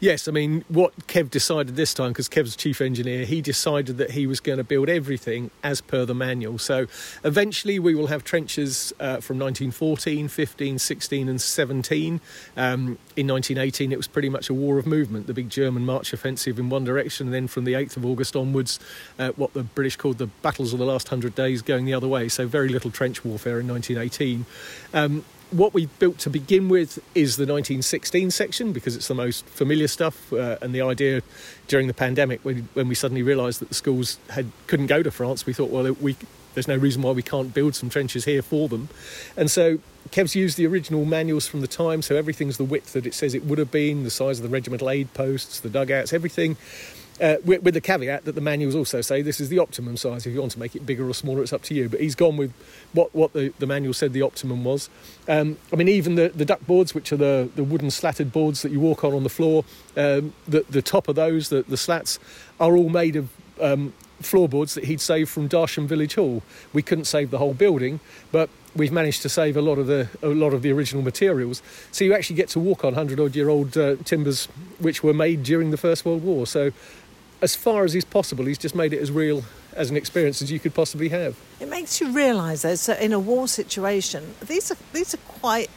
Yes, 0.00 0.28
I 0.28 0.32
mean, 0.32 0.64
what 0.68 1.06
Kev 1.06 1.30
decided 1.30 1.76
this 1.76 1.94
time, 1.94 2.12
because 2.12 2.28
Kev's 2.28 2.56
chief 2.56 2.80
engineer, 2.80 3.24
he 3.24 3.40
decided 3.40 3.98
that 3.98 4.12
he 4.12 4.26
was 4.26 4.40
going 4.40 4.58
to 4.58 4.64
build 4.64 4.88
everything 4.88 5.50
as 5.62 5.80
per 5.80 6.04
the 6.04 6.14
manual. 6.14 6.58
So 6.58 6.86
eventually 7.22 7.78
we 7.78 7.94
will 7.94 8.08
have 8.08 8.24
trenches 8.24 8.92
uh, 9.00 9.20
from 9.20 9.38
1914, 9.38 10.28
15, 10.28 10.78
16, 10.78 11.28
and 11.28 11.40
17. 11.40 12.20
Um, 12.56 12.98
in 13.16 13.26
1918, 13.28 13.92
it 13.92 13.96
was 13.96 14.06
pretty 14.06 14.28
much 14.28 14.48
a 14.48 14.54
war 14.54 14.78
of 14.78 14.86
movement, 14.86 15.26
the 15.26 15.34
big 15.34 15.50
German 15.50 15.84
march 15.84 16.12
offensive 16.12 16.58
in 16.58 16.68
one 16.68 16.84
direction, 16.84 17.28
and 17.28 17.34
then 17.34 17.46
from 17.46 17.64
the 17.64 17.74
8th 17.74 17.96
of 17.96 18.06
August 18.06 18.36
onwards, 18.36 18.78
uh, 19.18 19.30
what 19.30 19.52
the 19.54 19.62
British 19.62 19.96
called 19.96 20.18
the 20.18 20.26
battles 20.26 20.72
of 20.72 20.78
the 20.78 20.86
last 20.86 21.08
hundred 21.08 21.34
days 21.34 21.62
going 21.62 21.84
the 21.84 21.94
other 21.94 22.08
way. 22.08 22.28
So 22.28 22.46
very 22.46 22.68
little 22.68 22.90
trench 22.90 23.24
warfare 23.24 23.60
in 23.60 23.68
1918. 23.68 24.46
Um, 24.92 25.24
what 25.54 25.72
we 25.72 25.86
built 25.86 26.18
to 26.18 26.30
begin 26.30 26.68
with 26.68 26.98
is 27.14 27.36
the 27.36 27.42
1916 27.42 28.32
section 28.32 28.72
because 28.72 28.96
it's 28.96 29.06
the 29.06 29.14
most 29.14 29.46
familiar 29.46 29.86
stuff. 29.86 30.32
Uh, 30.32 30.58
and 30.60 30.74
the 30.74 30.80
idea 30.80 31.22
during 31.68 31.86
the 31.86 31.94
pandemic, 31.94 32.44
when, 32.44 32.68
when 32.74 32.88
we 32.88 32.94
suddenly 32.94 33.22
realised 33.22 33.60
that 33.60 33.68
the 33.68 33.74
schools 33.74 34.18
had 34.30 34.50
couldn't 34.66 34.88
go 34.88 35.02
to 35.02 35.10
France, 35.10 35.46
we 35.46 35.52
thought, 35.52 35.70
well, 35.70 35.92
we, 35.92 36.16
there's 36.54 36.66
no 36.66 36.76
reason 36.76 37.02
why 37.02 37.12
we 37.12 37.22
can't 37.22 37.54
build 37.54 37.76
some 37.76 37.88
trenches 37.88 38.24
here 38.24 38.42
for 38.42 38.68
them. 38.68 38.88
And 39.36 39.48
so 39.48 39.78
Kev's 40.10 40.34
used 40.34 40.56
the 40.56 40.66
original 40.66 41.04
manuals 41.04 41.46
from 41.46 41.60
the 41.60 41.68
time, 41.68 42.02
so 42.02 42.16
everything's 42.16 42.56
the 42.56 42.64
width 42.64 42.92
that 42.94 43.06
it 43.06 43.14
says 43.14 43.32
it 43.32 43.44
would 43.44 43.58
have 43.58 43.70
been, 43.70 44.02
the 44.02 44.10
size 44.10 44.40
of 44.40 44.42
the 44.42 44.48
regimental 44.48 44.90
aid 44.90 45.14
posts, 45.14 45.60
the 45.60 45.70
dugouts, 45.70 46.12
everything 46.12 46.56
uh, 47.20 47.36
with, 47.44 47.62
with, 47.62 47.74
the 47.74 47.80
caveat 47.80 48.24
that 48.24 48.34
the 48.34 48.40
manuals 48.40 48.74
also 48.74 49.00
say 49.00 49.22
this 49.22 49.40
is 49.40 49.48
the 49.48 49.58
optimum 49.58 49.96
size. 49.96 50.26
If 50.26 50.34
you 50.34 50.40
want 50.40 50.52
to 50.52 50.58
make 50.58 50.74
it 50.74 50.84
bigger 50.84 51.08
or 51.08 51.14
smaller, 51.14 51.42
it's 51.42 51.52
up 51.52 51.62
to 51.62 51.74
you. 51.74 51.88
But 51.88 52.00
he's 52.00 52.14
gone 52.14 52.36
with 52.36 52.52
what, 52.92 53.14
what 53.14 53.32
the, 53.32 53.52
the 53.58 53.66
manual 53.66 53.94
said 53.94 54.12
the 54.12 54.22
optimum 54.22 54.64
was. 54.64 54.90
Um, 55.28 55.58
I 55.72 55.76
mean, 55.76 55.88
even 55.88 56.16
the, 56.16 56.30
the 56.30 56.44
duck 56.44 56.66
boards, 56.66 56.94
which 56.94 57.12
are 57.12 57.16
the, 57.16 57.48
the 57.54 57.64
wooden 57.64 57.90
slatted 57.90 58.32
boards 58.32 58.62
that 58.62 58.72
you 58.72 58.80
walk 58.80 59.04
on 59.04 59.12
on 59.14 59.22
the 59.22 59.28
floor, 59.28 59.64
um, 59.96 60.34
the, 60.48 60.64
the 60.68 60.82
top 60.82 61.08
of 61.08 61.14
those, 61.14 61.48
the, 61.50 61.62
the 61.62 61.76
slats, 61.76 62.18
are 62.58 62.76
all 62.76 62.88
made 62.88 63.16
of 63.16 63.28
um, 63.60 63.92
floorboards 64.20 64.74
that 64.74 64.84
he'd 64.84 65.00
saved 65.00 65.30
from 65.30 65.48
Darsham 65.48 65.86
Village 65.86 66.14
Hall. 66.14 66.42
We 66.72 66.82
couldn't 66.82 67.04
save 67.04 67.30
the 67.30 67.38
whole 67.38 67.54
building, 67.54 68.00
but 68.32 68.48
we've 68.74 68.92
managed 68.92 69.22
to 69.22 69.28
save 69.28 69.56
a 69.56 69.62
lot 69.62 69.78
of 69.78 69.86
the 69.86 70.08
a 70.22 70.28
lot 70.28 70.52
of 70.52 70.62
the 70.62 70.72
original 70.72 71.02
materials. 71.02 71.62
So 71.92 72.04
you 72.04 72.14
actually 72.14 72.36
get 72.36 72.48
to 72.50 72.60
walk 72.60 72.84
on 72.84 72.94
hundred 72.94 73.20
odd 73.20 73.36
year 73.36 73.48
old 73.48 73.76
uh, 73.76 73.96
timbers 74.04 74.46
which 74.78 75.02
were 75.02 75.14
made 75.14 75.42
during 75.42 75.70
the 75.70 75.76
First 75.76 76.04
World 76.04 76.22
War. 76.22 76.46
So 76.46 76.72
as 77.44 77.54
far 77.54 77.84
as 77.84 77.94
is 77.94 78.06
possible, 78.06 78.46
he's 78.46 78.58
just 78.58 78.74
made 78.74 78.94
it 78.94 79.00
as 79.00 79.12
real 79.12 79.44
as 79.74 79.90
an 79.90 79.96
experience 79.96 80.40
as 80.40 80.50
you 80.50 80.58
could 80.58 80.74
possibly 80.74 81.10
have. 81.10 81.36
It 81.60 81.68
makes 81.68 82.00
you 82.00 82.10
realise, 82.10 82.62
that 82.62 82.78
so 82.78 82.94
in 82.94 83.12
a 83.12 83.18
war 83.18 83.46
situation, 83.46 84.34
these 84.46 84.72
are 84.72 84.76
these 84.92 85.14
are 85.14 85.18
quite. 85.18 85.70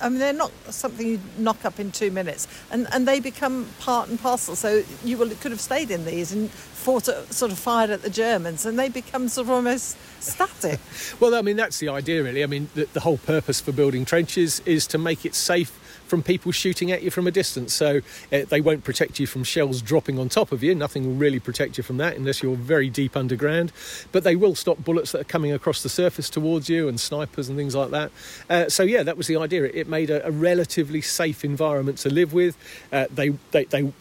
I 0.00 0.08
mean, 0.08 0.18
they're 0.18 0.32
not 0.32 0.50
something 0.70 1.06
you 1.06 1.20
knock 1.38 1.64
up 1.64 1.78
in 1.78 1.92
two 1.92 2.10
minutes, 2.10 2.48
and, 2.72 2.88
and 2.92 3.06
they 3.06 3.20
become 3.20 3.68
part 3.78 4.08
and 4.08 4.18
parcel. 4.18 4.56
So 4.56 4.82
you 5.04 5.16
will, 5.16 5.30
could 5.30 5.52
have 5.52 5.60
stayed 5.60 5.92
in 5.92 6.04
these 6.04 6.32
and 6.32 6.50
fought, 6.50 7.08
uh, 7.08 7.24
sort 7.26 7.52
of 7.52 7.58
fired 7.58 7.90
at 7.90 8.02
the 8.02 8.10
Germans, 8.10 8.66
and 8.66 8.76
they 8.76 8.88
become 8.88 9.28
sort 9.28 9.46
of 9.46 9.50
almost 9.52 9.96
static. 10.20 10.80
well, 11.20 11.36
I 11.36 11.42
mean, 11.42 11.56
that's 11.56 11.78
the 11.78 11.88
idea, 11.88 12.24
really. 12.24 12.42
I 12.42 12.46
mean, 12.46 12.68
the, 12.74 12.88
the 12.92 13.00
whole 13.00 13.18
purpose 13.18 13.60
for 13.60 13.70
building 13.70 14.04
trenches 14.04 14.60
is 14.66 14.88
to 14.88 14.98
make 14.98 15.24
it 15.24 15.36
safe 15.36 15.78
from 16.14 16.22
people 16.22 16.52
shooting 16.52 16.92
at 16.92 17.02
you 17.02 17.10
from 17.10 17.26
a 17.26 17.30
distance. 17.32 17.74
So 17.74 18.00
uh, 18.32 18.42
they 18.48 18.60
won't 18.60 18.84
protect 18.84 19.18
you 19.18 19.26
from 19.26 19.42
shells 19.42 19.82
dropping 19.82 20.16
on 20.16 20.28
top 20.28 20.52
of 20.52 20.62
you. 20.62 20.72
Nothing 20.72 21.04
will 21.04 21.14
really 21.16 21.40
protect 21.40 21.76
you 21.76 21.82
from 21.82 21.96
that 21.96 22.16
unless 22.16 22.40
you're 22.40 22.54
very 22.54 22.88
deep 22.88 23.16
underground. 23.16 23.72
But 24.12 24.22
they 24.22 24.36
will 24.36 24.54
stop 24.54 24.84
bullets 24.84 25.10
that 25.10 25.22
are 25.22 25.24
coming 25.24 25.50
across 25.50 25.82
the 25.82 25.88
surface 25.88 26.30
towards 26.30 26.68
you 26.68 26.86
and 26.86 27.00
snipers 27.00 27.48
and 27.48 27.58
things 27.58 27.74
like 27.74 27.90
that. 27.90 28.12
Uh, 28.48 28.68
so 28.68 28.84
yeah, 28.84 29.02
that 29.02 29.16
was 29.16 29.26
the 29.26 29.36
idea. 29.36 29.64
It, 29.64 29.74
it 29.74 29.88
made 29.88 30.08
a, 30.08 30.24
a, 30.24 30.30
relatively 30.30 31.00
safe 31.00 31.44
environment 31.44 31.98
to 31.98 32.10
live 32.10 32.32
with. 32.32 32.56
Uh, 32.92 33.06
they, 33.12 33.30
they, 33.50 33.64
they, 33.64 33.92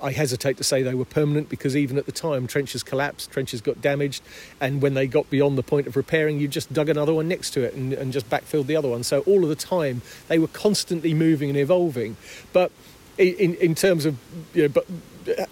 I 0.00 0.12
hesitate 0.12 0.56
to 0.56 0.64
say 0.64 0.82
they 0.82 0.94
were 0.94 1.04
permanent 1.04 1.50
because 1.50 1.76
even 1.76 1.98
at 1.98 2.06
the 2.06 2.12
time, 2.12 2.46
trenches 2.46 2.82
collapsed, 2.82 3.30
trenches 3.30 3.60
got 3.60 3.82
damaged, 3.82 4.22
and 4.58 4.80
when 4.80 4.94
they 4.94 5.06
got 5.06 5.28
beyond 5.28 5.58
the 5.58 5.62
point 5.62 5.86
of 5.86 5.96
repairing, 5.96 6.40
you 6.40 6.48
just 6.48 6.72
dug 6.72 6.88
another 6.88 7.12
one 7.12 7.28
next 7.28 7.50
to 7.50 7.62
it 7.62 7.74
and, 7.74 7.92
and 7.92 8.10
just 8.10 8.30
backfilled 8.30 8.68
the 8.68 8.76
other 8.76 8.88
one. 8.88 9.02
So 9.02 9.20
all 9.20 9.42
of 9.42 9.50
the 9.50 9.54
time, 9.54 10.00
they 10.28 10.38
were 10.38 10.48
constantly 10.48 11.12
moving 11.12 11.41
and 11.50 11.58
evolving. 11.58 12.16
But 12.52 12.70
in, 13.18 13.54
in 13.56 13.74
terms 13.74 14.06
of, 14.06 14.16
you 14.54 14.62
know, 14.62 14.68
but 14.68 14.86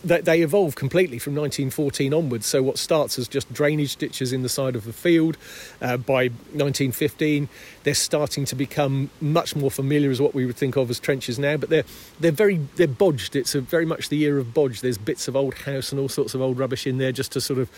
they 0.02 0.42
evolve 0.42 0.74
completely 0.74 1.18
from 1.18 1.34
1914 1.34 2.12
onwards. 2.12 2.46
So 2.46 2.62
what 2.62 2.78
starts 2.78 3.18
as 3.18 3.28
just 3.28 3.52
drainage 3.52 3.96
ditches 3.96 4.32
in 4.32 4.42
the 4.42 4.48
side 4.48 4.74
of 4.74 4.84
the 4.84 4.92
field, 4.92 5.36
uh, 5.80 5.96
by 5.96 6.28
1915 6.28 7.48
they're 7.82 7.94
starting 7.94 8.44
to 8.46 8.54
become 8.54 9.10
much 9.20 9.56
more 9.56 9.70
familiar 9.70 10.10
as 10.10 10.20
what 10.20 10.34
we 10.34 10.44
would 10.44 10.56
think 10.56 10.76
of 10.76 10.90
as 10.90 10.98
trenches 10.98 11.38
now. 11.38 11.56
But 11.56 11.70
they're 11.70 11.84
they're 12.18 12.32
very 12.32 12.56
they're 12.76 12.88
bodged. 12.88 13.36
It's 13.36 13.54
a, 13.54 13.60
very 13.60 13.86
much 13.86 14.08
the 14.08 14.16
year 14.16 14.38
of 14.38 14.52
bodge. 14.52 14.80
There's 14.80 14.98
bits 14.98 15.28
of 15.28 15.36
old 15.36 15.54
house 15.54 15.92
and 15.92 16.00
all 16.00 16.08
sorts 16.08 16.34
of 16.34 16.40
old 16.40 16.58
rubbish 16.58 16.86
in 16.86 16.98
there 16.98 17.12
just 17.12 17.32
to 17.32 17.40
sort 17.40 17.58
of 17.58 17.70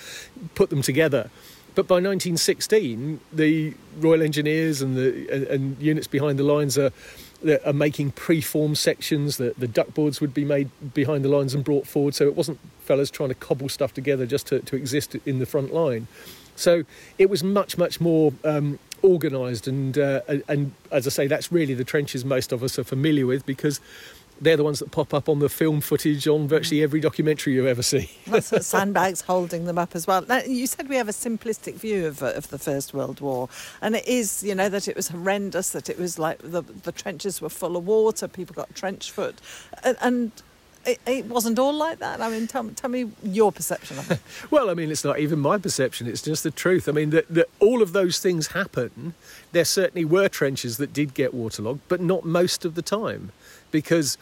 put 0.54 0.70
them 0.70 0.82
together. 0.82 1.30
But 1.74 1.86
by 1.88 1.94
1916, 1.94 3.20
the 3.32 3.74
Royal 3.98 4.22
Engineers 4.22 4.82
and 4.82 4.96
the 4.96 5.28
and, 5.30 5.46
and 5.46 5.82
units 5.82 6.06
behind 6.06 6.38
the 6.38 6.44
lines 6.44 6.76
are 6.76 6.92
are 7.64 7.72
making 7.72 8.12
pre-formed 8.12 8.78
sections. 8.78 9.36
that 9.36 9.58
the 9.58 9.68
duckboards 9.68 10.20
would 10.20 10.34
be 10.34 10.44
made 10.44 10.70
behind 10.94 11.24
the 11.24 11.28
lines 11.28 11.54
and 11.54 11.64
brought 11.64 11.86
forward, 11.86 12.14
so 12.14 12.26
it 12.26 12.36
wasn't 12.36 12.58
fellas 12.80 13.10
trying 13.10 13.28
to 13.28 13.34
cobble 13.34 13.68
stuff 13.68 13.92
together 13.94 14.26
just 14.26 14.46
to, 14.48 14.60
to 14.60 14.76
exist 14.76 15.14
in 15.26 15.38
the 15.38 15.46
front 15.46 15.72
line. 15.72 16.06
So 16.56 16.84
it 17.18 17.30
was 17.30 17.42
much, 17.42 17.78
much 17.78 18.00
more 18.00 18.32
um, 18.44 18.78
organised, 19.02 19.66
and 19.66 19.96
uh, 19.98 20.20
and 20.48 20.72
as 20.90 21.06
I 21.06 21.10
say, 21.10 21.26
that's 21.26 21.50
really 21.50 21.74
the 21.74 21.84
trenches 21.84 22.24
most 22.24 22.52
of 22.52 22.62
us 22.62 22.78
are 22.78 22.84
familiar 22.84 23.26
with 23.26 23.46
because 23.46 23.80
they're 24.40 24.56
the 24.56 24.64
ones 24.64 24.80
that 24.80 24.90
pop 24.90 25.14
up 25.14 25.28
on 25.28 25.38
the 25.38 25.48
film 25.48 25.80
footage 25.80 26.26
on 26.26 26.48
virtually 26.48 26.80
mm. 26.80 26.84
every 26.84 27.00
documentary 27.00 27.54
you 27.54 27.66
ever 27.66 27.82
see. 27.82 28.10
sandbags 28.40 29.20
holding 29.22 29.64
them 29.64 29.78
up 29.78 29.94
as 29.94 30.06
well. 30.06 30.22
Now, 30.22 30.40
you 30.42 30.66
said 30.66 30.88
we 30.88 30.96
have 30.96 31.08
a 31.08 31.12
simplistic 31.12 31.74
view 31.74 32.06
of, 32.06 32.22
uh, 32.22 32.32
of 32.34 32.48
the 32.48 32.58
First 32.58 32.92
World 32.94 33.20
War, 33.20 33.48
and 33.80 33.96
it 33.96 34.06
is, 34.06 34.42
you 34.42 34.54
know, 34.54 34.68
that 34.68 34.88
it 34.88 34.96
was 34.96 35.08
horrendous, 35.08 35.70
that 35.70 35.88
it 35.88 35.98
was 35.98 36.18
like 36.18 36.38
the, 36.42 36.62
the 36.62 36.92
trenches 36.92 37.40
were 37.40 37.48
full 37.48 37.76
of 37.76 37.86
water, 37.86 38.26
people 38.28 38.54
got 38.54 38.74
trench 38.74 39.10
foot, 39.10 39.40
and, 39.84 39.96
and 40.00 40.32
it, 40.84 41.00
it, 41.06 41.26
wasn't 41.26 41.58
all 41.58 41.72
like 41.72 41.98
that. 42.00 42.20
I 42.20 42.28
mean, 42.28 42.46
tell, 42.46 42.68
tell 42.70 42.90
me 42.90 43.10
your 43.22 43.52
perception 43.52 43.98
of 43.98 44.10
it. 44.10 44.20
well, 44.50 44.70
I 44.70 44.74
mean, 44.74 44.90
it's 44.90 45.04
not 45.04 45.18
even 45.18 45.38
my 45.38 45.58
perception, 45.58 46.06
it's 46.06 46.22
just 46.22 46.42
the 46.42 46.50
truth. 46.50 46.88
I 46.88 46.92
mean, 46.92 47.10
that 47.10 47.48
all 47.60 47.82
of 47.82 47.92
those 47.92 48.18
things 48.18 48.48
happen. 48.48 49.14
There 49.52 49.64
certainly 49.64 50.04
were 50.04 50.28
trenches 50.28 50.78
that 50.78 50.92
did 50.92 51.14
get 51.14 51.34
waterlogged, 51.34 51.80
but 51.88 52.00
not 52.00 52.24
most 52.24 52.64
of 52.64 52.74
the 52.74 52.82
time 52.82 53.32
because 53.72 54.16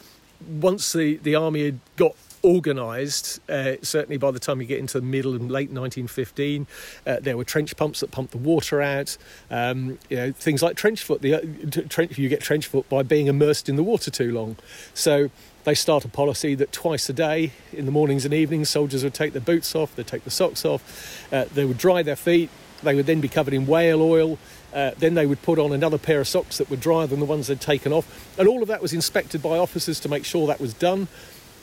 once 0.49 0.93
the, 0.93 1.17
the 1.17 1.35
army 1.35 1.65
had 1.65 1.79
got 1.95 2.15
organised. 2.43 3.39
Uh, 3.49 3.73
certainly, 3.81 4.17
by 4.17 4.31
the 4.31 4.39
time 4.39 4.61
you 4.61 4.67
get 4.67 4.79
into 4.79 4.99
the 4.99 5.05
middle 5.05 5.33
and 5.33 5.51
late 5.51 5.69
1915, 5.69 6.67
uh, 7.05 7.17
there 7.21 7.37
were 7.37 7.43
trench 7.43 7.75
pumps 7.77 7.99
that 7.99 8.11
pumped 8.11 8.31
the 8.31 8.37
water 8.37 8.81
out. 8.81 9.17
Um, 9.49 9.99
you 10.09 10.17
know, 10.17 10.31
things 10.31 10.61
like 10.61 10.75
trench 10.75 11.03
foot. 11.03 11.21
The, 11.21 11.35
uh, 11.35 11.87
trench, 11.89 12.17
you 12.17 12.29
get 12.29 12.41
trench 12.41 12.67
foot 12.67 12.87
by 12.89 13.03
being 13.03 13.27
immersed 13.27 13.69
in 13.69 13.75
the 13.75 13.83
water 13.83 14.11
too 14.11 14.31
long. 14.31 14.57
So 14.93 15.29
they 15.63 15.75
start 15.75 16.05
a 16.05 16.07
policy 16.07 16.55
that 16.55 16.71
twice 16.71 17.07
a 17.09 17.13
day, 17.13 17.51
in 17.71 17.85
the 17.85 17.91
mornings 17.91 18.25
and 18.25 18.33
evenings, 18.33 18.69
soldiers 18.69 19.03
would 19.03 19.13
take 19.13 19.33
their 19.33 19.41
boots 19.41 19.75
off, 19.75 19.95
they'd 19.95 20.07
take 20.07 20.23
the 20.23 20.31
socks 20.31 20.65
off, 20.65 21.31
uh, 21.31 21.45
they 21.53 21.65
would 21.65 21.77
dry 21.77 22.01
their 22.01 22.15
feet. 22.15 22.49
They 22.83 22.95
would 22.95 23.05
then 23.05 23.21
be 23.21 23.27
covered 23.27 23.53
in 23.53 23.67
whale 23.67 24.01
oil. 24.01 24.39
Uh, 24.73 24.91
then 24.97 25.15
they 25.15 25.25
would 25.25 25.41
put 25.41 25.59
on 25.59 25.71
another 25.73 25.97
pair 25.97 26.21
of 26.21 26.27
socks 26.27 26.57
that 26.57 26.69
were 26.69 26.77
drier 26.77 27.07
than 27.07 27.19
the 27.19 27.25
ones 27.25 27.47
they'd 27.47 27.59
taken 27.59 27.91
off. 27.91 28.29
And 28.39 28.47
all 28.47 28.61
of 28.61 28.67
that 28.69 28.81
was 28.81 28.93
inspected 28.93 29.41
by 29.41 29.57
officers 29.57 29.99
to 30.01 30.09
make 30.09 30.25
sure 30.25 30.47
that 30.47 30.61
was 30.61 30.73
done. 30.73 31.07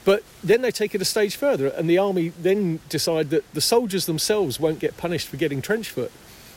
But 0.04 0.22
then 0.42 0.62
they 0.62 0.70
take 0.70 0.94
it 0.94 1.02
a 1.02 1.04
stage 1.04 1.36
further, 1.36 1.68
and 1.68 1.88
the 1.88 1.98
army 1.98 2.30
then 2.30 2.80
decide 2.88 3.30
that 3.30 3.44
the 3.52 3.60
soldiers 3.60 4.06
themselves 4.06 4.58
won't 4.58 4.78
get 4.78 4.96
punished 4.96 5.28
for 5.28 5.36
getting 5.36 5.60
trench 5.60 5.90
foot, 5.90 6.12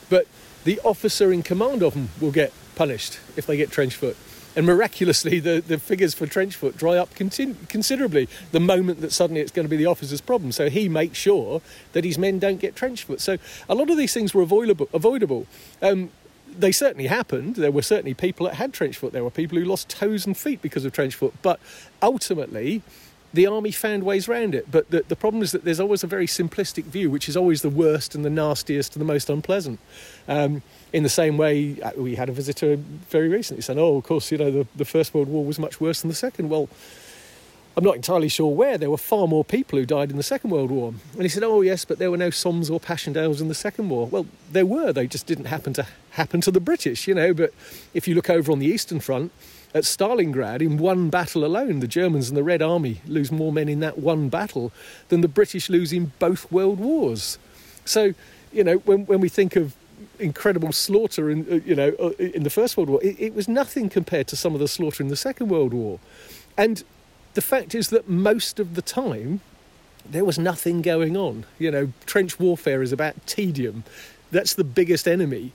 but 0.08 0.26
the 0.64 0.80
officer 0.84 1.32
in 1.32 1.42
command 1.42 1.82
of 1.82 1.94
them 1.94 2.08
will 2.20 2.30
get 2.30 2.52
punished 2.74 3.18
if 3.36 3.46
they 3.46 3.56
get 3.56 3.70
trench 3.70 3.94
foot. 3.94 4.16
And 4.54 4.66
miraculously, 4.66 5.40
the, 5.48 5.60
the 5.60 5.78
figures 5.78 6.14
for 6.14 6.26
trench 6.26 6.56
foot 6.56 6.76
dry 6.76 6.96
up 6.96 7.14
continu- 7.14 7.68
considerably 7.68 8.28
the 8.52 8.60
moment 8.60 9.00
that 9.00 9.12
suddenly 9.12 9.40
it's 9.40 9.52
going 9.52 9.64
to 9.64 9.70
be 9.70 9.76
the 9.76 9.86
officer's 9.86 10.20
problem. 10.20 10.52
So 10.52 10.70
he 10.70 10.88
makes 10.88 11.18
sure 11.18 11.60
that 11.92 12.04
his 12.04 12.18
men 12.18 12.38
don't 12.38 12.58
get 12.58 12.76
trench 12.76 13.04
foot. 13.04 13.20
So 13.20 13.38
a 13.68 13.74
lot 13.74 13.90
of 13.90 13.96
these 13.96 14.14
things 14.14 14.34
were 14.34 14.42
avoidable. 14.42 14.88
avoidable. 14.92 15.46
Um, 15.80 16.10
they 16.58 16.72
certainly 16.72 17.06
happened. 17.06 17.56
There 17.56 17.70
were 17.70 17.82
certainly 17.82 18.14
people 18.14 18.46
that 18.46 18.56
had 18.56 18.72
trench 18.72 18.96
foot. 18.96 19.12
There 19.12 19.24
were 19.24 19.30
people 19.30 19.58
who 19.58 19.64
lost 19.64 19.88
toes 19.88 20.26
and 20.26 20.36
feet 20.36 20.62
because 20.62 20.84
of 20.84 20.92
trench 20.92 21.14
foot. 21.14 21.34
But 21.42 21.60
ultimately, 22.00 22.82
the 23.34 23.46
army 23.46 23.70
found 23.70 24.02
ways 24.02 24.28
around 24.28 24.54
it. 24.54 24.70
But 24.70 24.90
the, 24.90 25.04
the 25.08 25.16
problem 25.16 25.42
is 25.42 25.52
that 25.52 25.64
there's 25.64 25.80
always 25.80 26.04
a 26.04 26.06
very 26.06 26.26
simplistic 26.26 26.84
view, 26.84 27.10
which 27.10 27.28
is 27.28 27.36
always 27.36 27.62
the 27.62 27.70
worst 27.70 28.14
and 28.14 28.24
the 28.24 28.30
nastiest 28.30 28.94
and 28.94 29.00
the 29.00 29.06
most 29.06 29.30
unpleasant. 29.30 29.80
Um, 30.28 30.62
in 30.92 31.02
the 31.02 31.08
same 31.08 31.38
way, 31.38 31.80
uh, 31.80 31.92
we 31.96 32.16
had 32.16 32.28
a 32.28 32.32
visitor 32.32 32.76
very 32.76 33.28
recently 33.28 33.62
saying, 33.62 33.78
"Oh, 33.78 33.96
of 33.96 34.04
course, 34.04 34.30
you 34.30 34.38
know 34.38 34.50
the, 34.50 34.66
the 34.76 34.84
First 34.84 35.14
World 35.14 35.28
War 35.28 35.44
was 35.44 35.58
much 35.58 35.80
worse 35.80 36.02
than 36.02 36.08
the 36.08 36.14
Second. 36.14 36.50
Well, 36.50 36.68
I'm 37.76 37.84
not 37.84 37.96
entirely 37.96 38.28
sure 38.28 38.52
where. 38.54 38.76
There 38.76 38.90
were 38.90 38.98
far 38.98 39.26
more 39.26 39.44
people 39.44 39.78
who 39.78 39.86
died 39.86 40.10
in 40.10 40.16
the 40.18 40.22
Second 40.22 40.50
World 40.50 40.70
War. 40.70 40.92
And 41.14 41.22
he 41.22 41.28
said, 41.28 41.42
"Oh 41.42 41.62
yes, 41.62 41.84
but 41.84 41.98
there 41.98 42.10
were 42.10 42.18
no 42.18 42.30
Somme 42.30 42.62
or 42.70 42.78
Passchendaeles 42.78 43.40
in 43.40 43.48
the 43.48 43.54
Second 43.54 43.88
War." 43.88 44.06
Well, 44.06 44.26
there 44.50 44.66
were. 44.66 44.92
They 44.92 45.06
just 45.06 45.26
didn't 45.26 45.46
happen 45.46 45.72
to 45.74 45.86
happen 46.10 46.42
to 46.42 46.50
the 46.50 46.60
British, 46.60 47.08
you 47.08 47.14
know. 47.14 47.32
But 47.32 47.54
if 47.94 48.06
you 48.06 48.14
look 48.14 48.28
over 48.28 48.52
on 48.52 48.58
the 48.58 48.66
Eastern 48.66 49.00
Front, 49.00 49.32
at 49.74 49.84
Stalingrad, 49.84 50.60
in 50.60 50.76
one 50.76 51.08
battle 51.08 51.44
alone, 51.44 51.80
the 51.80 51.88
Germans 51.88 52.28
and 52.28 52.36
the 52.36 52.42
Red 52.42 52.60
Army 52.60 53.00
lose 53.06 53.32
more 53.32 53.52
men 53.52 53.68
in 53.68 53.80
that 53.80 53.98
one 53.98 54.28
battle 54.28 54.70
than 55.08 55.22
the 55.22 55.28
British 55.28 55.70
lose 55.70 55.92
in 55.92 56.12
both 56.18 56.50
world 56.52 56.78
wars. 56.78 57.38
So, 57.86 58.12
you 58.52 58.64
know, 58.64 58.76
when 58.78 59.06
when 59.06 59.20
we 59.20 59.30
think 59.30 59.56
of 59.56 59.74
incredible 60.18 60.72
slaughter 60.72 61.30
in 61.30 61.46
uh, 61.50 61.54
you 61.64 61.74
know 61.74 61.94
uh, 61.98 62.10
in 62.18 62.42
the 62.42 62.50
First 62.50 62.76
World 62.76 62.90
War, 62.90 63.02
it, 63.02 63.16
it 63.18 63.34
was 63.34 63.48
nothing 63.48 63.88
compared 63.88 64.26
to 64.28 64.36
some 64.36 64.52
of 64.52 64.60
the 64.60 64.68
slaughter 64.68 65.02
in 65.02 65.08
the 65.08 65.16
Second 65.16 65.48
World 65.48 65.72
War, 65.72 65.98
and 66.58 66.84
the 67.34 67.40
fact 67.42 67.74
is 67.74 67.88
that 67.90 68.08
most 68.08 68.60
of 68.60 68.74
the 68.74 68.82
time 68.82 69.40
there 70.04 70.24
was 70.24 70.38
nothing 70.38 70.82
going 70.82 71.16
on. 71.16 71.44
You 71.58 71.70
know, 71.70 71.92
trench 72.06 72.38
warfare 72.38 72.82
is 72.82 72.92
about 72.92 73.14
tedium. 73.26 73.84
That's 74.30 74.54
the 74.54 74.64
biggest 74.64 75.06
enemy 75.06 75.52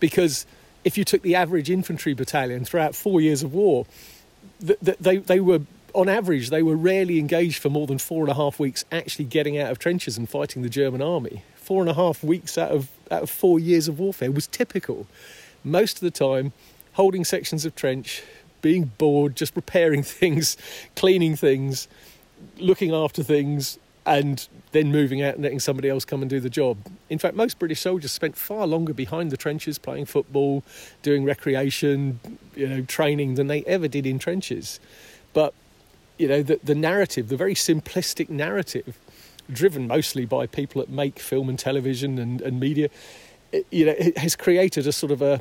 because 0.00 0.46
if 0.84 0.98
you 0.98 1.04
took 1.04 1.22
the 1.22 1.34
average 1.34 1.70
infantry 1.70 2.14
battalion 2.14 2.64
throughout 2.64 2.94
four 2.94 3.20
years 3.20 3.42
of 3.42 3.52
war, 3.52 3.86
they, 4.60 5.18
they 5.18 5.40
were, 5.40 5.60
on 5.94 6.08
average, 6.08 6.50
they 6.50 6.62
were 6.62 6.76
rarely 6.76 7.18
engaged 7.18 7.60
for 7.60 7.68
more 7.68 7.86
than 7.86 7.98
four 7.98 8.22
and 8.22 8.30
a 8.30 8.34
half 8.34 8.58
weeks 8.58 8.84
actually 8.90 9.24
getting 9.24 9.58
out 9.58 9.70
of 9.70 9.78
trenches 9.78 10.16
and 10.16 10.28
fighting 10.28 10.62
the 10.62 10.68
German 10.68 11.02
army. 11.02 11.42
Four 11.56 11.82
and 11.82 11.90
a 11.90 11.94
half 11.94 12.24
weeks 12.24 12.58
out 12.58 12.70
of, 12.70 12.90
out 13.10 13.24
of 13.24 13.30
four 13.30 13.60
years 13.60 13.88
of 13.88 13.98
warfare 13.98 14.32
was 14.32 14.46
typical. 14.46 15.06
Most 15.62 15.96
of 15.96 16.00
the 16.00 16.10
time, 16.10 16.52
holding 16.94 17.24
sections 17.24 17.64
of 17.64 17.74
trench, 17.76 18.22
being 18.62 18.92
bored, 18.98 19.36
just 19.36 19.54
repairing 19.54 20.02
things, 20.20 20.56
cleaning 20.96 21.36
things, 21.36 21.88
looking 22.58 22.94
after 22.94 23.22
things, 23.22 23.78
and 24.04 24.48
then 24.72 24.90
moving 24.90 25.22
out 25.22 25.34
and 25.34 25.42
letting 25.44 25.60
somebody 25.60 25.88
else 25.88 26.04
come 26.04 26.22
and 26.22 26.30
do 26.30 26.40
the 26.40 26.50
job. 26.50 26.76
In 27.08 27.18
fact, 27.18 27.36
most 27.36 27.58
British 27.58 27.80
soldiers 27.80 28.10
spent 28.10 28.36
far 28.36 28.66
longer 28.66 28.92
behind 28.92 29.30
the 29.30 29.36
trenches 29.36 29.78
playing 29.78 30.06
football, 30.06 30.64
doing 31.02 31.24
recreation, 31.24 32.18
you 32.56 32.68
know, 32.68 32.82
training 32.82 33.36
than 33.36 33.46
they 33.46 33.62
ever 33.64 33.86
did 33.86 34.06
in 34.06 34.18
trenches. 34.18 34.80
But, 35.32 35.54
you 36.18 36.26
know, 36.26 36.42
the, 36.42 36.58
the 36.64 36.74
narrative, 36.74 37.28
the 37.28 37.36
very 37.36 37.54
simplistic 37.54 38.28
narrative, 38.28 38.98
driven 39.50 39.86
mostly 39.86 40.24
by 40.24 40.46
people 40.46 40.80
that 40.80 40.90
make 40.90 41.18
film 41.18 41.48
and 41.48 41.58
television 41.58 42.18
and, 42.18 42.40
and 42.40 42.58
media, 42.58 42.88
it, 43.52 43.66
you 43.70 43.86
know, 43.86 43.94
it 43.96 44.18
has 44.18 44.34
created 44.34 44.86
a 44.86 44.92
sort 44.92 45.12
of 45.12 45.22
a, 45.22 45.40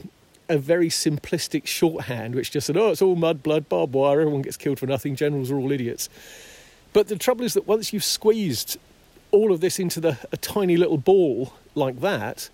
a 0.52 0.58
very 0.58 0.90
simplistic 0.90 1.66
shorthand 1.66 2.36
which 2.36 2.52
just 2.52 2.68
said, 2.68 2.78
oh, 2.78 2.92
it's 2.92 3.02
all 3.02 3.16
mud, 3.16 3.42
blood, 3.42 3.70
barbed 3.70 3.94
wire, 3.94 4.22
everyone 4.22 4.42
gets 4.42 4.58
killed 4.58 4.80
for 4.80 4.86
nothing, 4.86 5.16
generals 5.16 5.50
are 5.50 5.58
all 5.58 5.72
idiots. 5.72 6.10
But 6.94 7.08
the 7.08 7.16
trouble 7.16 7.46
is 7.46 7.54
that 7.54 7.68
once 7.68 7.94
you've 7.94 8.04
squeezed 8.04 8.78
all 9.32 9.52
of 9.54 9.62
this 9.62 9.80
into 9.80 10.02
the, 10.02 10.18
a 10.32 10.38
tiny 10.38 10.76
little 10.76 10.98
ball 10.98 11.54
like 11.74 12.02
that, 12.02 12.50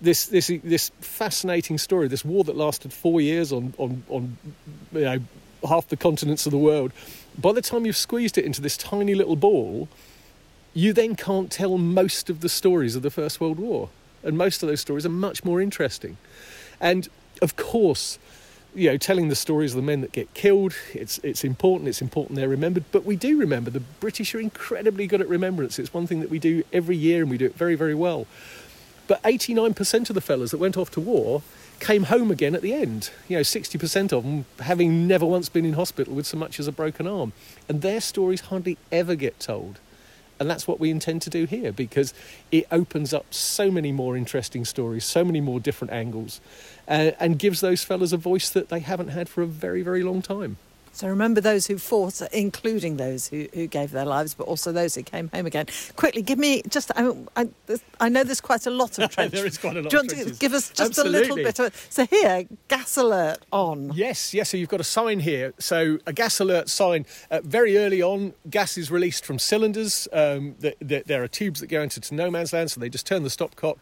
this 0.00 0.26
this 0.26 0.52
this 0.62 0.90
fascinating 1.00 1.78
story, 1.78 2.06
this 2.06 2.24
war 2.24 2.44
that 2.44 2.56
lasted 2.56 2.92
four 2.92 3.20
years 3.20 3.52
on 3.52 3.74
on 3.78 4.04
on 4.08 4.36
you 4.92 5.00
know 5.00 5.18
half 5.66 5.88
the 5.88 5.96
continents 5.96 6.46
of 6.46 6.52
the 6.52 6.58
world. 6.58 6.92
By 7.36 7.52
the 7.52 7.62
time 7.62 7.84
you've 7.84 7.96
squeezed 7.96 8.38
it 8.38 8.44
into 8.44 8.60
this 8.60 8.76
tiny 8.76 9.14
little 9.14 9.36
ball, 9.36 9.88
you 10.74 10.92
then 10.92 11.16
can't 11.16 11.50
tell 11.50 11.78
most 11.78 12.30
of 12.30 12.40
the 12.40 12.48
stories 12.48 12.94
of 12.94 13.02
the 13.02 13.10
First 13.10 13.40
World 13.40 13.58
War, 13.58 13.88
and 14.22 14.38
most 14.38 14.62
of 14.62 14.68
those 14.68 14.80
stories 14.80 15.04
are 15.04 15.10
much 15.10 15.44
more 15.44 15.60
interesting. 15.60 16.16
And 16.80 17.08
of 17.38 17.56
course, 17.56 18.18
you 18.74 18.90
know, 18.90 18.96
telling 18.96 19.28
the 19.28 19.36
stories 19.36 19.72
of 19.72 19.76
the 19.76 19.82
men 19.82 20.00
that 20.02 20.12
get 20.12 20.32
killed. 20.34 20.74
It's 20.94 21.18
it's 21.18 21.44
important. 21.44 21.88
It's 21.88 22.02
important 22.02 22.36
they're 22.36 22.48
remembered. 22.48 22.84
But 22.92 23.04
we 23.04 23.16
do 23.16 23.38
remember. 23.38 23.70
The 23.70 23.80
British 23.80 24.34
are 24.34 24.40
incredibly 24.40 25.06
good 25.06 25.20
at 25.20 25.28
remembrance. 25.28 25.78
It's 25.78 25.92
one 25.92 26.06
thing 26.06 26.20
that 26.20 26.30
we 26.30 26.38
do 26.38 26.64
every 26.72 26.96
year, 26.96 27.22
and 27.22 27.30
we 27.30 27.38
do 27.38 27.46
it 27.46 27.54
very 27.54 27.74
very 27.74 27.94
well. 27.94 28.26
But 29.06 29.22
89% 29.22 30.10
of 30.10 30.14
the 30.14 30.20
fellas 30.20 30.50
that 30.50 30.58
went 30.58 30.76
off 30.76 30.90
to 30.90 31.00
war 31.00 31.42
came 31.80 32.04
home 32.04 32.30
again 32.30 32.54
at 32.54 32.60
the 32.60 32.74
end. 32.74 33.10
You 33.26 33.38
know, 33.38 33.42
60% 33.42 34.12
of 34.12 34.22
them 34.22 34.44
having 34.60 35.06
never 35.06 35.24
once 35.24 35.48
been 35.48 35.64
in 35.64 35.72
hospital 35.72 36.14
with 36.14 36.26
so 36.26 36.36
much 36.36 36.60
as 36.60 36.68
a 36.68 36.72
broken 36.72 37.06
arm. 37.06 37.32
And 37.68 37.80
their 37.80 38.02
stories 38.02 38.42
hardly 38.42 38.76
ever 38.92 39.14
get 39.14 39.40
told. 39.40 39.78
And 40.40 40.48
that's 40.48 40.68
what 40.68 40.78
we 40.78 40.90
intend 40.90 41.22
to 41.22 41.30
do 41.30 41.46
here 41.46 41.72
because 41.72 42.14
it 42.52 42.66
opens 42.70 43.12
up 43.12 43.32
so 43.32 43.70
many 43.70 43.92
more 43.92 44.16
interesting 44.16 44.64
stories, 44.64 45.04
so 45.04 45.24
many 45.24 45.40
more 45.40 45.58
different 45.58 45.92
angles, 45.92 46.40
uh, 46.88 47.12
and 47.20 47.38
gives 47.38 47.60
those 47.60 47.84
fellas 47.84 48.12
a 48.12 48.16
voice 48.16 48.50
that 48.50 48.68
they 48.68 48.80
haven't 48.80 49.08
had 49.08 49.28
for 49.28 49.42
a 49.42 49.46
very, 49.46 49.82
very 49.82 50.02
long 50.02 50.22
time. 50.22 50.56
So 50.92 51.08
remember 51.08 51.40
those 51.40 51.66
who 51.66 51.78
fought, 51.78 52.20
including 52.32 52.96
those 52.96 53.28
who, 53.28 53.46
who 53.54 53.66
gave 53.66 53.90
their 53.90 54.04
lives, 54.04 54.34
but 54.34 54.44
also 54.44 54.72
those 54.72 54.94
who 54.94 55.02
came 55.02 55.28
home 55.28 55.46
again. 55.46 55.66
Quickly, 55.96 56.22
give 56.22 56.38
me 56.38 56.62
just. 56.68 56.90
I, 56.96 57.12
I, 57.36 57.48
I 58.00 58.08
know 58.08 58.24
there's 58.24 58.40
quite 58.40 58.66
a 58.66 58.70
lot 58.70 58.98
of 58.98 59.10
trenches. 59.14 59.38
there 59.38 59.46
is 59.46 59.58
quite 59.58 59.76
a 59.76 59.82
lot. 59.82 59.90
Do 59.90 59.96
you 59.96 60.00
want 60.00 60.10
trenches. 60.10 60.32
to 60.32 60.38
give 60.38 60.52
us 60.52 60.70
just 60.70 60.90
Absolutely. 60.90 61.18
a 61.18 61.20
little 61.22 61.36
bit 61.36 61.58
of? 61.58 61.66
It? 61.66 61.74
So 61.90 62.06
here, 62.06 62.44
gas 62.68 62.96
alert 62.96 63.38
on. 63.52 63.92
Yes, 63.94 64.34
yes. 64.34 64.50
So 64.50 64.56
you've 64.56 64.68
got 64.68 64.80
a 64.80 64.84
sign 64.84 65.20
here. 65.20 65.54
So 65.58 65.98
a 66.06 66.12
gas 66.12 66.40
alert 66.40 66.68
sign. 66.68 67.06
Uh, 67.30 67.40
very 67.42 67.78
early 67.78 68.02
on, 68.02 68.34
gas 68.50 68.76
is 68.78 68.90
released 68.90 69.24
from 69.24 69.38
cylinders. 69.38 70.08
Um, 70.12 70.54
th- 70.60 70.76
th- 70.86 71.04
there 71.04 71.22
are 71.22 71.28
tubes 71.28 71.60
that 71.60 71.68
go 71.68 71.82
into 71.82 72.00
to 72.00 72.14
no 72.14 72.30
man's 72.30 72.52
land, 72.52 72.70
so 72.70 72.80
they 72.80 72.88
just 72.88 73.06
turn 73.06 73.22
the 73.22 73.28
stopcock, 73.28 73.76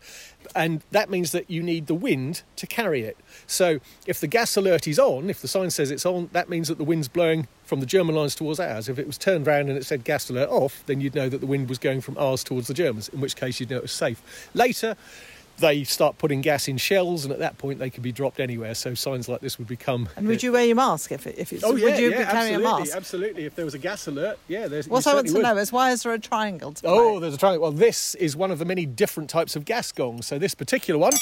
and 0.55 0.83
that 0.91 1.11
means 1.11 1.33
that 1.33 1.51
you 1.51 1.63
need 1.63 1.87
the 1.87 1.95
wind 1.95 2.43
to 2.57 2.67
carry 2.67 3.03
it. 3.03 3.17
So 3.47 3.79
if 4.07 4.21
the 4.21 4.27
gas 4.27 4.57
alert 4.57 4.87
is 4.87 4.99
on, 4.99 5.31
if 5.31 5.41
the 5.41 5.49
sign 5.49 5.71
says 5.71 5.91
it's 5.91 6.07
on, 6.07 6.31
that 6.33 6.49
means 6.49 6.69
that 6.69 6.79
the 6.79 6.85
wind's 6.85 7.06
blowing 7.09 7.49
from 7.65 7.81
the 7.81 7.87
German 7.87 8.15
lines 8.15 8.35
towards 8.35 8.61
ours. 8.61 8.89
If 8.89 8.99
it 8.99 9.07
was 9.07 9.19
turned 9.19 9.47
round 9.47 9.69
and 9.69 9.77
it 9.77 9.85
said 9.85 10.05
gas 10.05 10.31
alert 10.31 10.49
off, 10.49 10.83
then 10.87 11.01
you'd 11.01 11.15
know 11.15 11.29
that 11.29 11.39
the 11.39 11.47
wind 11.47 11.69
was 11.69 11.79
going 11.79 12.01
from 12.01 12.17
ours 12.19 12.45
towards 12.45 12.69
the 12.69 12.75
Germans. 12.75 13.09
In 13.09 13.21
which 13.21 13.37
case, 13.37 13.61
you'd 13.61 13.71
know 13.71 13.77
it 13.77 13.83
was 13.83 13.93
safe. 13.93 14.49
Later 14.55 14.97
they 15.59 15.85
start 15.85 16.19
putting 16.19 16.41
gas 16.41 16.69
in 16.69 16.77
shells, 16.77 17.25
and 17.25 17.33
at 17.33 17.39
that 17.39 17.59
point 17.59 17.79
they 17.79 17.91
could 17.91 18.03
be 18.03 18.13
dropped 18.13 18.41
anywhere. 18.41 18.75
So 18.75 18.95
signs 18.95 19.29
like 19.29 19.41
this 19.41 19.59
would 19.59 19.69
become. 19.69 20.09
And 20.17 20.27
would 20.29 20.43
you 20.43 20.53
wear 20.53 20.65
your 20.65 20.77
mask 20.77 21.13
if, 21.13 21.27
it, 21.27 21.37
if 21.39 21.53
it's? 21.53 21.65
Oh 21.65 21.77
yeah, 21.77 21.85
would 21.85 21.99
you 21.99 22.11
yeah, 22.11 22.19
be 22.19 22.25
carrying 22.25 22.55
absolutely, 22.55 22.65
a 22.65 22.79
mask? 22.79 22.97
absolutely. 22.97 23.45
If 23.45 23.55
there 23.55 23.65
was 23.65 23.75
a 23.75 23.79
gas 23.79 24.07
alert, 24.07 24.39
yeah, 24.49 24.69
there's. 24.69 24.89
What 24.89 25.07
I 25.07 25.15
want 25.15 25.29
to 25.29 25.33
would. 25.35 25.43
know 25.43 25.57
is 25.57 25.73
why 25.73 25.93
is 25.93 26.03
there 26.03 26.13
a 26.13 26.19
triangle? 26.19 26.73
To 26.73 26.87
Oh, 26.87 27.21
there's 27.21 27.35
a 27.35 27.39
triangle. 27.39 27.63
Well, 27.63 27.73
this 27.73 28.15
is 28.17 28.37
one 28.37 28.51
of 28.51 28.59
the 28.59 28.65
many 28.65 28.87
different 28.87 29.31
types 29.31 29.57
of 29.57 29.65
gas 29.65 29.93
gongs. 29.93 30.27
So 30.27 30.39
this 30.39 30.55
particular 30.55 30.99
one. 30.99 31.13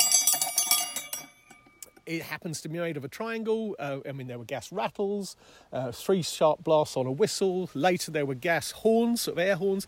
It 2.07 2.23
happens 2.23 2.61
to 2.63 2.69
be 2.69 2.79
made 2.79 2.97
of 2.97 3.05
a 3.05 3.09
triangle. 3.09 3.75
Uh, 3.79 3.99
I 4.09 4.13
mean, 4.13 4.27
there 4.27 4.39
were 4.39 4.45
gas 4.45 4.71
rattles, 4.71 5.37
uh, 5.73 5.91
three 5.93 6.23
sharp 6.23 6.63
blasts 6.63 6.97
on 6.97 7.07
a 7.07 7.13
whistle. 7.13 7.71
Later, 7.75 8.11
there 8.11 8.27
were 8.27 8.35
gas 8.35 8.73
horns, 8.73 9.23
sort 9.23 9.39
of 9.39 9.39
air 9.39 9.57
horns. 9.57 9.87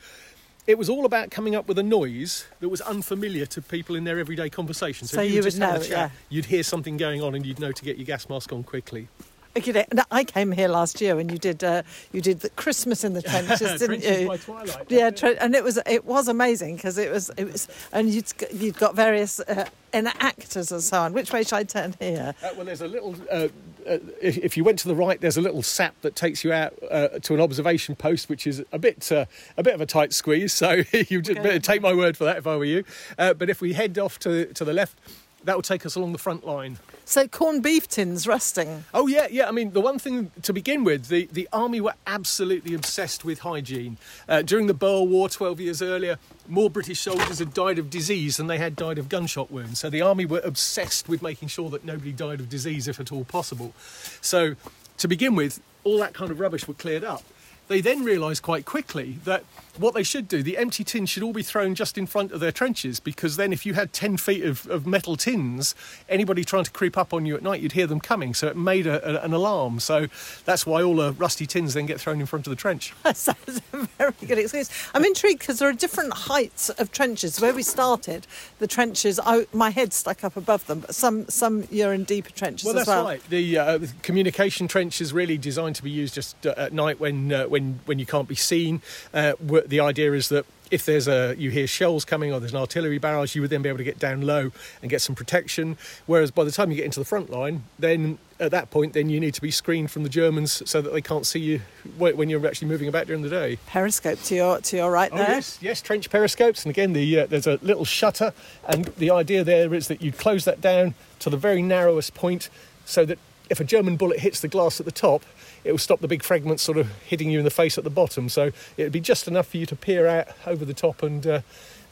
It 0.67 0.79
was 0.79 0.89
all 0.89 1.05
about 1.05 1.31
coming 1.31 1.55
up 1.55 1.69
with 1.69 1.79
a 1.79 1.83
noise 1.83 2.47
that 2.61 2.69
was 2.69 2.81
unfamiliar 2.81 3.47
to 3.47 3.63
people 3.63 3.95
in 3.95 4.05
their 4.05 4.19
everyday 4.19 4.51
conversation. 4.51 5.07
So 5.07 5.21
if 5.21 5.31
you 5.31 5.37
were 5.37 5.43
would 5.43 5.45
just 5.45 5.59
having 5.59 5.77
a 5.77 5.79
know, 5.79 5.85
chat, 5.85 6.11
yeah. 6.11 6.17
You'd 6.29 6.47
hear 6.47 6.63
something 6.63 6.97
going 6.97 7.23
on, 7.23 7.35
and 7.35 7.47
you'd 7.47 7.61
know 7.61 7.71
to 7.71 7.85
get 7.85 7.99
your 7.99 8.07
gas 8.07 8.29
mask 8.29 8.53
on 8.53 8.65
quickly. 8.65 9.09
Okay, 9.57 9.87
now, 9.93 10.05
I 10.11 10.25
came 10.25 10.53
here 10.53 10.69
last 10.69 11.01
year 11.01 11.19
and 11.19 11.31
you 11.31 11.39
did 11.39 11.65
uh, 11.65 11.83
you 12.13 12.21
did 12.21 12.41
the 12.41 12.51
Christmas 12.51 13.05
in 13.05 13.15
the 13.15 13.23
trenches, 13.31 13.79
didn't 13.81 14.03
you? 14.05 14.29
by 14.29 14.37
twilight. 14.37 14.87
Yeah, 14.91 15.11
tre- 15.11 15.37
and 15.39 15.55
it 15.55 15.65
was 15.65 15.79
it 15.87 16.05
was 16.05 16.29
amazing 16.29 16.77
because 16.77 16.99
it 16.99 17.11
was 17.11 17.31
it 17.37 17.51
was 17.51 17.67
and 17.93 18.11
you'd 18.11 18.31
you'd 18.53 18.79
got 18.79 18.95
various 18.95 19.41
uh, 19.41 19.67
enactors 19.95 20.71
and 20.73 20.83
so 20.83 21.01
on. 21.01 21.13
Which 21.15 21.33
way 21.33 21.43
should 21.43 21.55
I 21.55 21.65
turn 21.65 21.95
here? 21.99 22.35
Uh, 22.43 22.51
well, 22.57 22.67
there's 22.67 22.83
a 22.83 22.89
little. 22.89 23.17
Uh, 23.33 23.49
uh, 23.89 23.99
if, 24.21 24.37
if 24.39 24.57
you 24.57 24.65
went 24.65 24.79
to 24.81 24.89
the 24.89 24.97
right, 24.97 25.21
there's 25.21 25.37
a 25.37 25.41
little 25.41 25.63
sap 25.63 25.95
that 26.03 26.17
takes 26.17 26.43
you 26.45 26.53
out 26.53 26.75
uh, 26.91 27.09
to 27.23 27.35
an 27.35 27.41
observation 27.41 27.95
post, 27.95 28.29
which 28.29 28.45
is 28.47 28.63
a 28.73 28.79
bit 28.79 29.11
uh, 29.11 29.25
a 29.57 29.63
bit 29.63 29.75
of 29.75 29.81
a 29.81 29.87
tight 29.87 30.13
squeeze. 30.13 30.53
So 30.53 30.83
you 30.93 31.23
just 31.23 31.39
Okay. 31.39 31.43
better 31.43 31.59
take 31.61 31.81
my 31.81 31.95
word 31.95 32.17
for 32.17 32.25
that 32.25 32.37
if 32.37 32.47
I 32.47 32.57
were 32.57 32.65
you. 32.65 32.85
Uh, 33.17 33.33
but 33.33 33.49
if 33.49 33.61
we 33.63 33.73
head 33.73 33.97
off 33.99 34.19
to 34.21 34.53
to 34.53 34.65
the 34.65 34.73
left, 34.75 34.99
that 35.47 35.55
will 35.55 35.63
take 35.63 35.87
us 35.87 35.95
along 35.95 36.13
the 36.13 36.19
front 36.19 36.47
line. 36.47 36.79
So 37.05 37.29
corned 37.29 37.63
beef 37.63 37.89
tins 37.89 38.27
rusting. 38.27 38.85
Oh 38.93 39.07
yeah, 39.07 39.29
yeah. 39.31 39.49
I 39.49 39.53
mean, 39.53 39.73
the 39.73 39.81
one 39.81 39.99
thing 39.99 40.33
to 40.43 40.53
begin 40.53 40.83
with, 40.83 41.07
the, 41.09 41.29
the 41.33 41.49
army 41.53 41.81
were 41.81 41.95
absolutely 42.07 42.75
obsessed 42.75 43.25
with 43.25 43.41
hygiene. 43.41 43.97
Uh, 44.29 44.43
during 44.43 44.67
the 44.67 44.75
Boer 44.75 45.07
War, 45.07 45.29
12 45.29 45.61
years 45.61 45.81
earlier, 45.81 46.19
more 46.49 46.69
British 46.69 47.01
soldiers 47.01 47.39
had 47.39 47.55
died 47.55 47.79
of 47.79 47.91
disease 47.91 48.37
than 48.37 48.49
they 48.49 48.59
had 48.59 48.75
died 48.75 48.99
of 48.99 49.09
gunshot 49.09 49.51
wounds. 49.51 49.79
So 49.79 49.89
the 49.89 50.03
army 50.03 50.27
were 50.27 50.41
obsessed 50.45 51.09
with 51.09 51.23
making 51.23 51.49
sure 51.49 51.71
that 51.71 51.85
nobody 51.85 52.13
died 52.13 52.41
of 52.41 52.49
disease, 52.49 52.89
if 52.89 52.99
at 52.99 53.13
all 53.13 53.25
possible. 53.25 53.73
So 54.21 54.57
to 54.99 55.09
begin 55.09 55.37
with, 55.37 55.61
all 55.85 55.99
that 55.99 56.13
kind 56.13 56.33
of 56.33 56.41
rubbish 56.41 56.67
were 56.67 56.75
cleared 56.75 57.05
up. 57.05 57.23
They 57.69 57.81
then 57.81 58.05
realised 58.05 58.43
quite 58.43 58.65
quickly 58.65 59.19
that 59.25 59.45
what 59.79 59.95
they 59.95 60.03
should 60.03 60.29
do, 60.29 60.43
the 60.43 60.57
empty 60.59 60.85
tins 60.85 61.11
should 61.11 61.23
all 61.23 61.33
be 61.33 61.43
thrown 61.43 61.75
just 61.75 61.97
in 61.99 62.07
front 62.07 62.33
of 62.33 62.41
their 62.41 62.53
trenches 62.53 63.01
because 63.01 63.37
then 63.37 63.53
if 63.53 63.65
you 63.67 63.75
had 63.75 63.93
10 63.93 64.17
feet 64.17 64.45
of, 64.45 64.67
of 64.69 64.87
metal 64.87 65.17
tins, 65.17 65.75
anybody 66.09 66.45
trying 66.45 66.65
to 66.65 66.71
creep 66.71 66.97
up 66.97 67.13
on 67.15 67.27
you 67.27 67.37
at 67.37 67.43
night, 67.43 67.61
you'd 67.61 67.73
hear 67.73 67.87
them 67.87 68.01
coming. 68.01 68.35
So 68.35 68.47
it 68.49 68.57
made 68.57 68.87
a, 68.87 69.21
a- 69.21 69.25
an 69.25 69.33
alarm. 69.33 69.81
So 69.81 70.07
that's 70.45 70.67
why 70.67 70.83
all 70.83 70.97
the 70.97 71.13
rusty 71.13 71.47
tins 71.47 71.75
then 71.75 71.87
get 71.87 72.01
thrown 72.01 72.21
in 72.21 72.27
front 72.27 72.47
of 72.47 72.51
the 72.51 72.57
trench. 72.57 72.93
Sounds 73.15 73.61
a 73.73 73.79
very 73.99 74.13
good 74.27 74.39
excuse. 74.39 74.71
I'm 74.95 75.05
intrigued 75.05 75.41
because 75.41 75.59
there 75.59 75.69
are 75.69 75.73
different 75.73 76.13
heights 76.13 76.69
of 76.71 76.93
trenches. 76.93 77.41
Where 77.41 77.55
we 77.55 77.63
started, 77.63 78.27
the 78.59 78.67
trenches, 78.67 79.19
I, 79.25 79.47
my 79.53 79.71
head 79.71 79.93
stuck 79.93 80.25
up 80.25 80.37
above 80.37 80.67
them, 80.67 80.81
but 80.81 80.95
some 80.95 81.29
some 81.29 81.67
you're 81.71 81.93
in 81.93 82.05
deeper 82.05 82.31
trenches 82.31 82.65
Well, 82.67 82.79
as 82.79 82.87
that's 82.87 82.97
well. 82.97 83.05
right. 83.05 83.23
The 83.29 83.59
uh, 83.59 83.79
communication 84.03 84.69
trench 84.69 85.01
is 85.01 85.13
really 85.13 85.39
designed 85.39 85.77
to 85.77 85.83
be 85.83 85.91
used 85.91 86.15
just 86.15 86.47
uh, 86.47 86.55
at 86.57 86.73
night 86.73 87.01
when 87.01 87.33
uh, 87.33 87.45
when 87.45 87.81
when 87.87 87.99
you 87.99 88.07
can't 88.07 88.29
be 88.29 88.35
seen. 88.35 88.81
Uh, 89.13 89.33
the 89.69 89.81
idea 89.81 90.13
is 90.13 90.29
that 90.31 90.47
if 90.71 90.85
there's 90.85 91.07
a 91.07 91.35
you 91.39 91.51
hear 91.51 91.67
shells 91.67 92.05
coming 92.05 92.33
or 92.33 92.41
there's 92.41 92.53
an 92.53 92.59
artillery 92.59 92.99
barrage, 92.99 93.37
you 93.37 93.41
would 93.41 93.51
then 93.51 93.63
be 93.63 93.69
able 93.69 93.79
to 93.79 93.85
get 93.85 93.99
down 94.01 94.23
low 94.23 94.51
and 94.83 94.91
get 94.91 95.01
some 95.01 95.15
protection. 95.15 95.77
Whereas 96.07 96.31
by 96.33 96.43
the 96.45 96.51
time 96.51 96.71
you 96.71 96.77
get 96.77 96.85
into 96.87 96.99
the 96.99 97.05
front 97.05 97.31
line, 97.31 97.63
then 97.79 98.19
at 98.41 98.51
that 98.51 98.71
point, 98.71 98.93
then 98.93 99.09
you 99.09 99.21
need 99.21 99.33
to 99.35 99.41
be 99.41 99.51
screened 99.53 99.91
from 99.93 100.03
the 100.03 100.09
Germans 100.09 100.69
so 100.69 100.83
that 100.83 100.93
they 100.93 101.01
can't 101.01 101.25
see 101.25 101.39
you 101.39 101.61
when 101.97 102.29
you're 102.29 102.45
actually 102.47 102.69
moving 102.69 102.89
about 102.89 103.07
during 103.07 103.23
the 103.23 103.31
day. 103.31 103.59
Periscope 103.67 104.21
to 104.25 104.35
your 104.35 104.61
to 104.61 104.77
your 104.77 104.91
right 104.91 105.11
Oh 105.13 105.17
there. 105.19 105.29
yes, 105.29 105.59
yes, 105.63 105.81
trench 105.81 106.11
periscopes, 106.11 106.65
and 106.65 106.71
again, 106.71 106.93
the 106.93 107.21
uh, 107.21 107.27
there's 107.27 107.47
a 107.47 107.59
little 107.63 107.85
shutter, 107.85 108.33
and 108.69 108.87
the 108.99 109.11
idea 109.11 109.45
there 109.45 109.73
is 109.73 109.87
that 109.89 110.03
you 110.03 110.11
close 110.11 110.45
that 110.47 110.61
down 110.61 110.95
to 111.21 111.31
the 111.31 111.37
very 111.37 111.63
narrowest 111.63 112.15
point, 112.15 112.51
so 112.85 113.05
that 113.05 113.19
if 113.49 113.61
a 113.61 113.65
German 113.65 113.97
bullet 113.97 114.19
hits 114.19 114.41
the 114.41 114.49
glass 114.49 114.81
at 114.81 114.87
the 114.87 114.93
top, 114.93 115.23
it 115.67 115.73
will 115.73 115.79
stop 115.79 116.01
the 116.01 116.09
big 116.09 116.23
fragments 116.23 116.63
sort 116.63 116.79
of 116.79 116.91
hitting 117.03 117.31
you 117.31 117.39
in 117.39 117.45
the 117.45 117.51
face 117.51 117.77
at 117.77 117.85
the 117.85 117.91
bottom. 117.91 118.29
So 118.29 118.53
it 118.77 118.83
would 118.85 118.93
be 118.93 119.01
just 119.01 119.27
enough 119.27 119.49
for 119.49 119.57
you 119.57 119.67
to 119.67 119.77
peer 119.77 120.07
out 120.07 120.29
over 120.47 120.65
the 120.65 120.75
top 120.75 121.03
and. 121.03 121.27
Uh, 121.27 121.41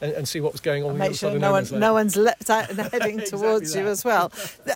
and, 0.01 0.11
and 0.13 0.27
see 0.27 0.39
what 0.41 0.51
was 0.51 0.61
going 0.61 0.83
on. 0.83 0.93
the 0.93 0.99
Make 0.99 1.15
sure 1.15 1.37
no, 1.37 1.51
one, 1.51 1.67
no 1.71 1.93
one's 1.93 2.15
leapt 2.15 2.49
out 2.49 2.69
and 2.69 2.79
heading 2.91 3.19
Exactly 3.19 3.25
towards 3.25 3.75
you 3.75 3.87
as 3.87 4.03
well. 4.03 4.31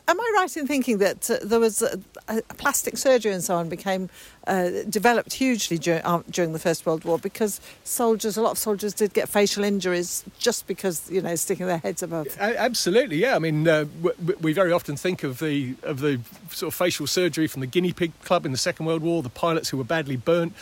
Am 0.08 0.20
I 0.20 0.34
right 0.38 0.58
in 0.58 0.68
thinking 0.68 0.98
that 1.00 1.30
uh, 1.30 1.38
there 1.44 1.60
was 1.60 1.82
uh, 1.82 1.98
uh, 2.28 2.42
plastic 2.58 2.98
surgery 2.98 3.32
and 3.34 3.44
so 3.44 3.56
on 3.56 3.70
became 3.70 4.10
uh, 4.48 4.70
developed 4.90 5.34
hugely 5.34 5.78
during, 5.78 6.02
uh, 6.04 6.24
during 6.30 6.54
the 6.54 6.60
First 6.60 6.86
World 6.86 7.04
War 7.06 7.20
because 7.20 7.62
soldiers, 7.84 8.38
a 8.38 8.42
lot 8.42 8.52
of 8.52 8.58
soldiers 8.58 8.94
did 8.94 9.14
get 9.14 9.30
facial 9.30 9.64
injuries 9.64 10.24
just 10.40 10.66
because 10.68 11.10
you 11.12 11.22
know 11.22 11.36
sticking 11.36 11.68
their 11.68 11.78
heads 11.78 12.02
above. 12.02 12.28
A- 12.40 12.60
Absolutely, 12.60 13.18
yeah. 13.18 13.36
I 13.36 13.40
mean, 13.40 13.68
uh, 13.68 13.84
w- 14.02 14.16
w- 14.16 14.38
we 14.42 14.54
very 14.54 14.72
often 14.72 14.96
think 14.96 15.24
of 15.24 15.40
the 15.40 15.76
of 15.84 16.00
the 16.00 16.20
sort 16.50 16.74
of 16.74 16.76
facial 16.76 17.06
surgery 17.08 17.48
from 17.48 17.62
the 17.62 17.68
Guinea 17.68 17.94
Pig 17.94 18.12
Club 18.24 18.46
in 18.46 18.52
the 18.52 18.58
Second 18.58 18.86
World 18.86 19.02
War, 19.02 19.22
the 19.22 19.30
pilots 19.30 19.70
who 19.70 19.78
were 19.78 19.84
badly 19.84 20.16
burnt, 20.16 20.54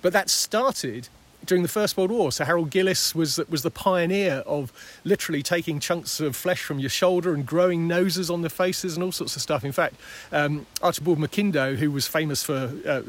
but 0.00 0.12
that 0.12 0.30
started 0.30 1.08
during 1.46 1.62
the 1.62 1.68
First 1.68 1.96
World 1.96 2.10
War. 2.10 2.32
So 2.32 2.44
Harold 2.44 2.70
Gillies 2.70 3.14
was 3.14 3.38
was 3.48 3.62
the 3.62 3.70
pioneer 3.70 4.42
of 4.46 4.72
literally 5.04 5.42
taking 5.42 5.80
chunks 5.80 6.20
of 6.20 6.36
flesh 6.36 6.62
from 6.62 6.78
your 6.78 6.90
shoulder 6.90 7.34
and 7.34 7.46
growing 7.46 7.86
noses 7.88 8.30
on 8.30 8.42
the 8.42 8.50
faces 8.50 8.94
and 8.94 9.04
all 9.04 9.12
sorts 9.12 9.36
of 9.36 9.42
stuff. 9.42 9.64
In 9.64 9.72
fact, 9.72 9.94
um, 10.32 10.66
Archibald 10.82 11.18
McIndoe, 11.18 11.76
who 11.76 11.90
was 11.90 12.06
famous 12.06 12.42
for 12.42 12.72
uh, 12.86 13.02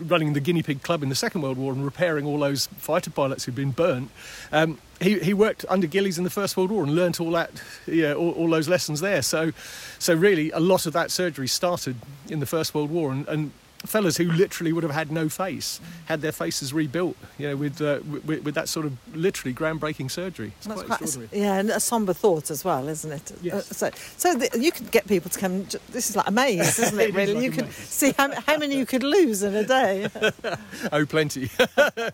running 0.00 0.32
the 0.32 0.40
Guinea 0.40 0.62
Pig 0.62 0.82
Club 0.82 1.02
in 1.02 1.08
the 1.08 1.14
Second 1.14 1.42
World 1.42 1.58
War 1.58 1.72
and 1.72 1.84
repairing 1.84 2.26
all 2.26 2.38
those 2.38 2.66
fighter 2.78 3.10
pilots 3.10 3.44
who'd 3.44 3.54
been 3.54 3.72
burnt. 3.72 4.10
Um, 4.52 4.78
he, 5.00 5.18
he 5.18 5.34
worked 5.34 5.64
under 5.68 5.86
Gillies 5.86 6.18
in 6.18 6.24
the 6.24 6.30
First 6.30 6.56
World 6.56 6.70
War 6.70 6.82
and 6.84 6.94
learnt 6.94 7.20
all 7.20 7.32
that, 7.32 7.50
yeah, 7.86 8.14
all, 8.14 8.30
all 8.32 8.48
those 8.48 8.68
lessons 8.68 9.00
there. 9.00 9.22
So, 9.22 9.52
so 9.98 10.14
really, 10.14 10.50
a 10.50 10.60
lot 10.60 10.86
of 10.86 10.92
that 10.92 11.10
surgery 11.10 11.48
started 11.48 11.96
in 12.28 12.40
the 12.40 12.46
First 12.46 12.74
World 12.74 12.90
War, 12.90 13.12
and, 13.12 13.26
and 13.28 13.52
fellas 13.84 14.16
who 14.16 14.24
literally 14.24 14.72
would 14.72 14.82
have 14.82 14.92
had 14.94 15.10
no 15.12 15.28
face 15.28 15.80
had 16.06 16.20
their 16.22 16.32
faces 16.32 16.72
rebuilt, 16.72 17.16
you 17.38 17.48
know, 17.48 17.56
with, 17.56 17.80
uh, 17.80 18.00
with, 18.24 18.42
with 18.44 18.54
that 18.54 18.68
sort 18.68 18.86
of 18.86 18.92
literally 19.14 19.54
groundbreaking 19.54 20.10
surgery. 20.10 20.52
It's 20.58 20.66
quite 20.66 20.86
quite, 20.86 21.00
extraordinary. 21.02 21.42
yeah, 21.44 21.58
and 21.58 21.70
a 21.70 21.80
somber 21.80 22.12
thought 22.14 22.50
as 22.50 22.64
well, 22.64 22.88
isn't 22.88 23.12
it? 23.12 23.32
Yes. 23.42 23.70
Uh, 23.70 23.74
so, 23.74 23.90
so 24.16 24.34
the, 24.34 24.58
you 24.58 24.72
could 24.72 24.90
get 24.90 25.06
people 25.06 25.30
to 25.30 25.38
come. 25.38 25.64
This 25.90 26.10
is 26.10 26.16
like 26.16 26.26
a 26.28 26.30
maze, 26.30 26.78
isn't 26.80 26.98
It 26.98 27.10
it? 27.10 27.14
really, 27.14 27.34
like 27.34 27.44
you 27.44 27.50
could 27.50 27.64
maze. 27.66 27.74
see 27.76 28.12
how, 28.16 28.32
how 28.42 28.56
many 28.58 28.76
you 28.76 28.86
could 28.86 29.02
lose 29.02 29.42
in 29.42 29.54
a 29.54 29.64
day. 29.64 30.08
Oh, 30.92 31.04
plenty. 31.06 31.50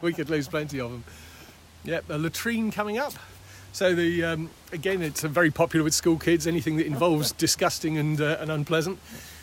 we 0.02 0.12
could 0.12 0.30
lose 0.30 0.48
plenty 0.48 0.80
of 0.80 0.90
them. 0.90 1.04
Yep, 1.84 2.10
a 2.10 2.18
latrine 2.18 2.70
coming 2.70 2.98
up. 2.98 3.14
So 3.72 3.94
the 3.94 4.24
um, 4.24 4.50
again, 4.72 5.00
it's 5.02 5.22
very 5.22 5.50
popular 5.50 5.84
with 5.84 5.94
school 5.94 6.18
kids. 6.18 6.46
Anything 6.46 6.76
that 6.76 6.86
involves 6.86 7.32
disgusting 7.32 7.96
and 7.98 8.20
uh, 8.20 8.36
and 8.40 8.50
unpleasant. 8.50 8.98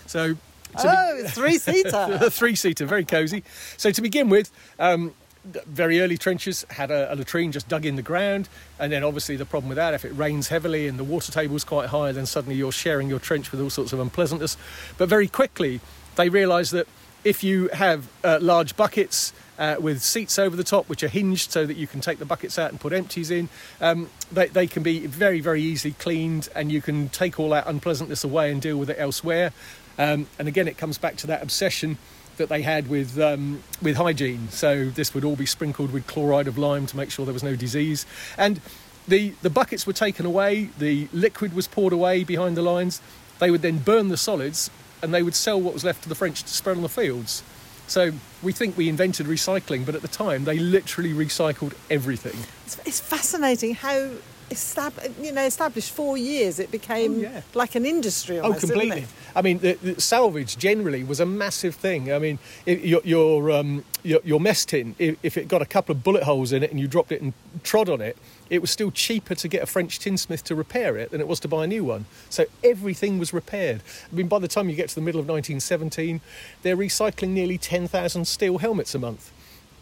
So 0.05 0.35
oh, 0.75 1.23
three 1.27 1.57
seater. 1.57 1.91
a 2.21 2.29
three 2.29 2.55
seater, 2.55 2.85
very 2.85 3.05
cosy. 3.05 3.43
So 3.77 3.91
to 3.91 4.01
begin 4.01 4.29
with, 4.29 4.51
um, 4.79 5.13
very 5.45 6.01
early 6.01 6.17
trenches 6.17 6.65
had 6.69 6.91
a, 6.91 7.13
a, 7.13 7.15
latrine 7.15 7.51
just 7.51 7.67
dug 7.69 7.85
in 7.85 7.95
the 7.95 8.01
ground, 8.01 8.49
and 8.79 8.91
then 8.91 9.03
obviously 9.03 9.35
the 9.35 9.45
problem 9.45 9.69
with 9.69 9.77
that, 9.77 9.93
if 9.93 10.03
it 10.03 10.09
rains 10.09 10.49
heavily 10.49 10.87
and 10.87 10.99
the 10.99 11.03
water 11.03 11.31
table 11.31 11.55
is 11.55 11.63
quite 11.63 11.89
high, 11.89 12.11
then 12.11 12.25
suddenly 12.25 12.55
you're 12.55 12.71
sharing 12.71 13.07
your 13.07 13.19
trench 13.19 13.51
with 13.51 13.61
all 13.61 13.69
sorts 13.69 13.93
of 13.93 13.99
unpleasantness. 13.99 14.57
But 14.97 15.09
very 15.09 15.27
quickly, 15.27 15.79
they 16.15 16.29
realised 16.29 16.73
that 16.73 16.87
if 17.23 17.43
you 17.43 17.69
have 17.69 18.07
uh, 18.23 18.39
large 18.41 18.75
buckets 18.75 19.33
uh, 19.57 19.75
with 19.79 20.01
seats 20.01 20.37
over 20.37 20.55
the 20.55 20.63
top, 20.63 20.87
which 20.87 21.03
are 21.03 21.07
hinged 21.07 21.51
so 21.51 21.65
that 21.65 21.77
you 21.77 21.87
can 21.87 22.01
take 22.01 22.19
the 22.19 22.25
buckets 22.25 22.59
out 22.59 22.71
and 22.71 22.79
put 22.79 22.93
empties 22.93 23.31
in. 23.31 23.49
Um, 23.81 24.09
they, 24.31 24.47
they, 24.47 24.67
can 24.67 24.83
be 24.83 25.07
very, 25.07 25.39
very 25.39 25.61
easily 25.61 25.93
cleaned, 25.93 26.49
and 26.55 26.71
you 26.71 26.81
can 26.81 27.09
take 27.09 27.39
all 27.39 27.49
that 27.49 27.67
unpleasantness 27.67 28.23
away 28.23 28.51
and 28.51 28.61
deal 28.61 28.77
with 28.77 28.89
it 28.89 28.97
elsewhere. 28.99 29.51
Um, 29.97 30.27
and 30.37 30.47
again, 30.47 30.67
it 30.67 30.77
comes 30.77 30.97
back 30.97 31.15
to 31.17 31.27
that 31.27 31.41
obsession 31.41 31.97
that 32.37 32.49
they 32.49 32.61
had 32.61 32.87
with 32.87 33.19
um, 33.19 33.63
with 33.81 33.97
hygiene. 33.97 34.49
So 34.49 34.89
this 34.89 35.13
would 35.13 35.23
all 35.23 35.35
be 35.35 35.45
sprinkled 35.45 35.91
with 35.91 36.07
chloride 36.07 36.47
of 36.47 36.57
lime 36.57 36.85
to 36.87 36.97
make 36.97 37.11
sure 37.11 37.25
there 37.25 37.33
was 37.33 37.43
no 37.43 37.55
disease. 37.55 38.05
And 38.37 38.61
the 39.07 39.33
the 39.41 39.49
buckets 39.49 39.87
were 39.87 39.93
taken 39.93 40.25
away. 40.25 40.69
The 40.77 41.07
liquid 41.13 41.53
was 41.53 41.67
poured 41.67 41.93
away 41.93 42.23
behind 42.23 42.55
the 42.55 42.61
lines. 42.61 43.01
They 43.39 43.51
would 43.51 43.61
then 43.61 43.79
burn 43.79 44.09
the 44.09 44.17
solids, 44.17 44.69
and 45.01 45.13
they 45.13 45.23
would 45.23 45.35
sell 45.35 45.59
what 45.59 45.73
was 45.73 45.83
left 45.83 46.03
to 46.03 46.09
the 46.09 46.15
French 46.15 46.43
to 46.43 46.49
spread 46.49 46.75
on 46.75 46.83
the 46.83 46.89
fields. 46.89 47.43
So 47.87 48.11
we 48.43 48.51
think 48.51 48.75
we 48.75 48.89
invented 48.89 49.27
recycling, 49.27 49.85
but 49.85 49.95
at 49.95 50.01
the 50.01 50.07
time 50.09 50.43
they 50.43 50.59
literally 50.59 51.13
recycled 51.13 51.73
everything. 51.89 52.35
It's, 52.65 52.77
it's 52.85 52.99
fascinating 52.99 53.75
how 53.75 54.09
estab- 54.49 55.23
you 55.23 55.31
know, 55.31 55.43
established 55.43 55.91
four 55.91 56.17
years, 56.17 56.59
it 56.59 56.71
became 56.71 57.15
oh, 57.15 57.19
yeah. 57.19 57.41
like 57.53 57.75
an 57.75 57.85
industry. 57.85 58.39
Oh, 58.39 58.43
almost, 58.43 58.65
oh, 58.65 58.67
completely. 58.67 59.05
I 59.35 59.41
mean, 59.41 59.59
the, 59.59 59.73
the 59.73 60.01
salvage 60.01 60.57
generally 60.57 61.03
was 61.03 61.19
a 61.19 61.25
massive 61.25 61.75
thing. 61.75 62.11
I 62.11 62.19
mean, 62.19 62.39
it, 62.65 62.81
your 62.81 63.01
your, 63.03 63.51
um, 63.51 63.83
your, 64.03 64.19
your 64.23 64.39
mess 64.39 64.65
tin, 64.65 64.95
if, 64.99 65.17
if, 65.23 65.37
it 65.37 65.47
got 65.47 65.61
a 65.61 65.65
couple 65.65 65.93
of 65.95 66.03
bullet 66.03 66.23
holes 66.23 66.51
in 66.51 66.63
it 66.63 66.71
and 66.71 66.79
you 66.79 66.87
dropped 66.87 67.11
it 67.11 67.21
and 67.21 67.33
trod 67.63 67.89
on 67.89 68.01
it, 68.01 68.17
it 68.49 68.61
was 68.61 68.71
still 68.71 68.91
cheaper 68.91 69.35
to 69.35 69.47
get 69.47 69.61
a 69.61 69.65
French 69.65 69.99
tinsmith 69.99 70.43
to 70.45 70.55
repair 70.55 70.97
it 70.97 71.11
than 71.11 71.19
it 71.19 71.27
was 71.27 71.39
to 71.41 71.47
buy 71.47 71.65
a 71.65 71.67
new 71.67 71.83
one. 71.83 72.05
So 72.29 72.45
everything 72.63 73.19
was 73.19 73.33
repaired. 73.33 73.81
I 74.11 74.15
mean, 74.15 74.27
by 74.27 74.39
the 74.39 74.47
time 74.47 74.69
you 74.69 74.75
get 74.75 74.89
to 74.89 74.95
the 74.95 75.01
middle 75.01 75.19
of 75.19 75.27
1917, 75.27 76.21
they're 76.61 76.77
recycling 76.77 77.29
nearly 77.29 77.57
10,000 77.57 78.25
steel 78.25 78.59
helmets 78.59 78.95
a 78.95 78.99
month 78.99 79.31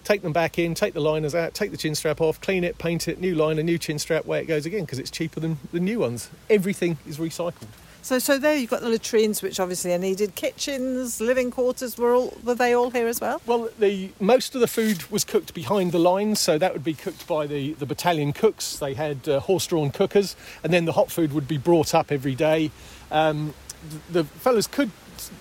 take 0.05 0.21
them 0.21 0.31
back 0.31 0.57
in, 0.57 0.73
take 0.73 0.93
the 0.93 1.01
liners 1.01 1.35
out, 1.35 1.53
take 1.53 1.71
the 1.71 1.77
chin 1.77 1.95
strap 1.95 2.21
off, 2.21 2.39
clean 2.39 2.63
it, 2.63 2.77
paint 2.77 3.09
it, 3.09 3.19
new 3.19 3.35
liner, 3.35 3.61
new 3.61 3.77
chin 3.77 3.99
strap, 3.99 4.25
way 4.25 4.39
it 4.39 4.45
goes 4.45 4.65
again 4.65 4.81
because 4.81 4.99
it's 4.99 5.11
cheaper 5.11 5.41
than 5.41 5.57
the 5.73 5.79
new 5.81 5.99
ones. 5.99 6.29
Everything 6.49 6.97
is 7.05 7.17
recycled. 7.17 7.67
So, 8.01 8.19
so 8.19 8.37
there 8.37 8.55
you've 8.55 8.69
got 8.69 8.81
the 8.81 8.89
latrines, 8.89 9.41
which 9.41 9.59
obviously 9.59 9.91
are 9.91 9.97
needed. 9.97 10.35
Kitchens, 10.35 11.19
living 11.19 11.49
quarters, 11.49 11.97
were 11.97 12.13
all 12.13 12.37
were 12.43 12.53
they 12.53 12.73
all 12.73 12.91
here 12.91 13.07
as 13.07 13.19
well? 13.19 13.41
Well, 13.47 13.69
the 13.79 14.11
most 14.19 14.53
of 14.53 14.61
the 14.61 14.67
food 14.67 15.09
was 15.09 15.23
cooked 15.23 15.55
behind 15.55 15.91
the 15.91 15.97
lines, 15.97 16.39
so 16.39 16.59
that 16.59 16.71
would 16.71 16.83
be 16.83 16.93
cooked 16.93 17.25
by 17.25 17.47
the, 17.47 17.73
the 17.73 17.87
battalion 17.87 18.31
cooks. 18.31 18.77
They 18.77 18.93
had 18.93 19.27
uh, 19.27 19.39
horse-drawn 19.39 19.89
cookers, 19.89 20.35
and 20.63 20.71
then 20.71 20.85
the 20.85 20.91
hot 20.91 21.09
food 21.09 21.33
would 21.33 21.47
be 21.47 21.57
brought 21.57 21.95
up 21.95 22.11
every 22.11 22.35
day. 22.35 22.69
Um, 23.09 23.55
the, 23.89 24.21
the 24.21 24.23
fellas 24.23 24.67
could 24.67 24.91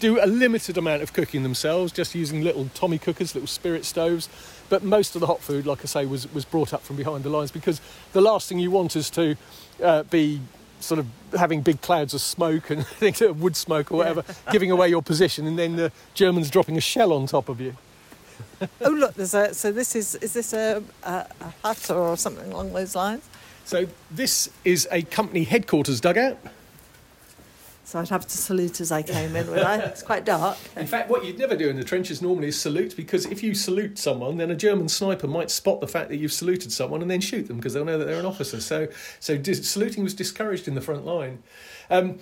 do 0.00 0.22
a 0.22 0.26
limited 0.26 0.78
amount 0.78 1.02
of 1.02 1.12
cooking 1.12 1.42
themselves, 1.42 1.92
just 1.92 2.14
using 2.14 2.42
little 2.42 2.70
Tommy 2.74 2.98
cookers, 2.98 3.34
little 3.34 3.46
spirit 3.46 3.84
stoves. 3.84 4.28
But 4.74 4.82
most 4.82 5.14
of 5.14 5.20
the 5.20 5.28
hot 5.28 5.40
food, 5.40 5.66
like 5.66 5.82
I 5.82 5.84
say, 5.84 6.04
was, 6.04 6.26
was 6.34 6.44
brought 6.44 6.74
up 6.74 6.82
from 6.82 6.96
behind 6.96 7.22
the 7.22 7.28
lines 7.28 7.52
because 7.52 7.80
the 8.12 8.20
last 8.20 8.48
thing 8.48 8.58
you 8.58 8.72
want 8.72 8.96
is 8.96 9.08
to 9.10 9.36
uh, 9.80 10.02
be 10.02 10.40
sort 10.80 10.98
of 10.98 11.06
having 11.38 11.62
big 11.62 11.80
clouds 11.80 12.12
of 12.12 12.20
smoke 12.20 12.70
and 12.70 12.84
things 12.98 13.22
of 13.22 13.40
wood 13.40 13.54
smoke 13.54 13.92
or 13.92 13.98
whatever, 13.98 14.24
yeah. 14.26 14.50
giving 14.50 14.72
away 14.72 14.88
your 14.88 15.00
position, 15.00 15.46
and 15.46 15.56
then 15.56 15.76
the 15.76 15.92
Germans 16.14 16.50
dropping 16.50 16.76
a 16.76 16.80
shell 16.80 17.12
on 17.12 17.26
top 17.26 17.48
of 17.48 17.60
you. 17.60 17.76
oh 18.80 18.90
look, 18.90 19.14
there's 19.14 19.34
a. 19.34 19.54
So 19.54 19.70
this 19.70 19.94
is 19.94 20.16
is 20.16 20.32
this 20.32 20.52
a, 20.52 20.82
a, 21.04 21.26
a 21.40 21.54
hut 21.62 21.88
or 21.88 22.16
something 22.16 22.50
along 22.50 22.72
those 22.72 22.96
lines? 22.96 23.22
So 23.64 23.86
this 24.10 24.50
is 24.64 24.88
a 24.90 25.02
company 25.02 25.44
headquarters 25.44 26.00
dugout. 26.00 26.36
So 27.84 28.00
I'd 28.00 28.08
have 28.08 28.26
to 28.26 28.38
salute 28.38 28.80
as 28.80 28.90
I 28.90 29.02
came 29.02 29.36
in, 29.36 29.48
would 29.50 29.58
I? 29.58 29.76
It's 29.76 30.02
quite 30.02 30.24
dark. 30.24 30.56
In 30.76 30.86
fact, 30.86 31.10
what 31.10 31.24
you'd 31.24 31.38
never 31.38 31.54
do 31.54 31.68
in 31.68 31.76
the 31.76 31.84
trenches 31.84 32.22
normally 32.22 32.48
is 32.48 32.58
salute 32.58 32.96
because 32.96 33.26
if 33.26 33.42
you 33.42 33.54
salute 33.54 33.98
someone, 33.98 34.38
then 34.38 34.50
a 34.50 34.56
German 34.56 34.88
sniper 34.88 35.26
might 35.26 35.50
spot 35.50 35.80
the 35.80 35.86
fact 35.86 36.08
that 36.08 36.16
you've 36.16 36.32
saluted 36.32 36.72
someone 36.72 37.02
and 37.02 37.10
then 37.10 37.20
shoot 37.20 37.46
them 37.46 37.58
because 37.58 37.74
they'll 37.74 37.84
know 37.84 37.98
that 37.98 38.06
they're 38.06 38.18
an 38.18 38.26
officer. 38.26 38.60
So, 38.60 38.88
so 39.20 39.36
dis- 39.36 39.68
saluting 39.68 40.02
was 40.02 40.14
discouraged 40.14 40.66
in 40.66 40.74
the 40.74 40.80
front 40.80 41.04
line. 41.04 41.42
Um, 41.90 42.18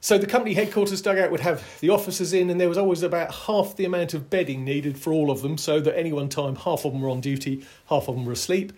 so 0.00 0.18
the 0.18 0.26
company 0.26 0.54
headquarters 0.54 1.00
dugout 1.00 1.30
would 1.30 1.40
have 1.40 1.62
the 1.80 1.90
officers 1.90 2.32
in, 2.32 2.50
and 2.50 2.60
there 2.60 2.68
was 2.68 2.78
always 2.78 3.04
about 3.04 3.32
half 3.32 3.76
the 3.76 3.84
amount 3.84 4.14
of 4.14 4.30
bedding 4.30 4.64
needed 4.64 4.98
for 4.98 5.12
all 5.12 5.30
of 5.30 5.42
them, 5.42 5.56
so 5.56 5.78
that 5.78 5.96
any 5.96 6.12
one 6.12 6.28
time 6.28 6.56
half 6.56 6.84
of 6.84 6.92
them 6.92 7.02
were 7.02 7.08
on 7.08 7.20
duty, 7.20 7.64
half 7.86 8.08
of 8.08 8.16
them 8.16 8.24
were 8.24 8.32
asleep. 8.32 8.72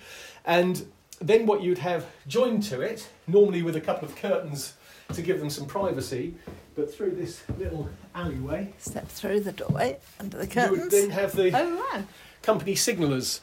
And 0.45 0.87
then 1.21 1.47
what 1.47 1.63
you'd 1.63 1.79
have 1.79 2.05
joined 2.27 2.65
to 2.65 2.83
it, 2.83 3.09
normally 3.27 3.63
with 3.63 3.75
a 3.75 3.81
couple 3.81 4.07
of 4.07 4.17
curtains 4.17 4.75
to 5.15 5.23
give 5.23 5.41
them 5.41 5.51
some 5.51 5.67
privacy. 5.67 6.35
But 6.75 6.93
through 6.93 7.13
this 7.13 7.43
little 7.57 7.89
alleyway, 8.15 8.75
step 8.79 9.07
through 9.09 9.41
the 9.41 9.53
doorway 9.53 9.99
under 10.19 10.39
the 10.39 10.47
curtains. 10.47 10.77
You 10.77 10.83
would 10.83 10.91
then 10.91 11.11
have 11.11 11.37
the 11.37 11.57
oh, 11.57 11.77
wow. 11.77 12.05
company 12.43 12.75
signallers, 12.75 13.41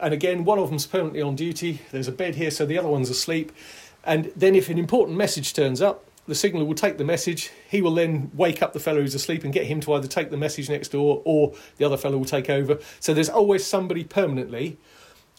and 0.00 0.12
again, 0.12 0.44
one 0.44 0.58
of 0.58 0.68
them's 0.68 0.86
permanently 0.86 1.22
on 1.22 1.34
duty. 1.34 1.80
There's 1.92 2.08
a 2.08 2.12
bed 2.12 2.34
here, 2.34 2.50
so 2.50 2.66
the 2.66 2.78
other 2.78 2.88
one's 2.88 3.10
asleep. 3.10 3.52
And 4.04 4.32
then, 4.36 4.54
if 4.54 4.68
an 4.68 4.78
important 4.78 5.16
message 5.16 5.54
turns 5.54 5.80
up, 5.80 6.04
the 6.26 6.34
signaller 6.34 6.66
will 6.66 6.74
take 6.74 6.98
the 6.98 7.04
message. 7.04 7.50
He 7.68 7.82
will 7.82 7.94
then 7.94 8.30
wake 8.34 8.62
up 8.62 8.72
the 8.72 8.80
fellow 8.80 9.00
who's 9.00 9.14
asleep 9.14 9.44
and 9.44 9.52
get 9.52 9.66
him 9.66 9.80
to 9.80 9.94
either 9.94 10.08
take 10.08 10.30
the 10.30 10.36
message 10.36 10.68
next 10.68 10.88
door 10.88 11.22
or 11.24 11.54
the 11.76 11.84
other 11.84 11.96
fellow 11.96 12.18
will 12.18 12.24
take 12.24 12.48
over. 12.48 12.78
So 13.00 13.14
there's 13.14 13.28
always 13.28 13.64
somebody 13.64 14.04
permanently 14.04 14.78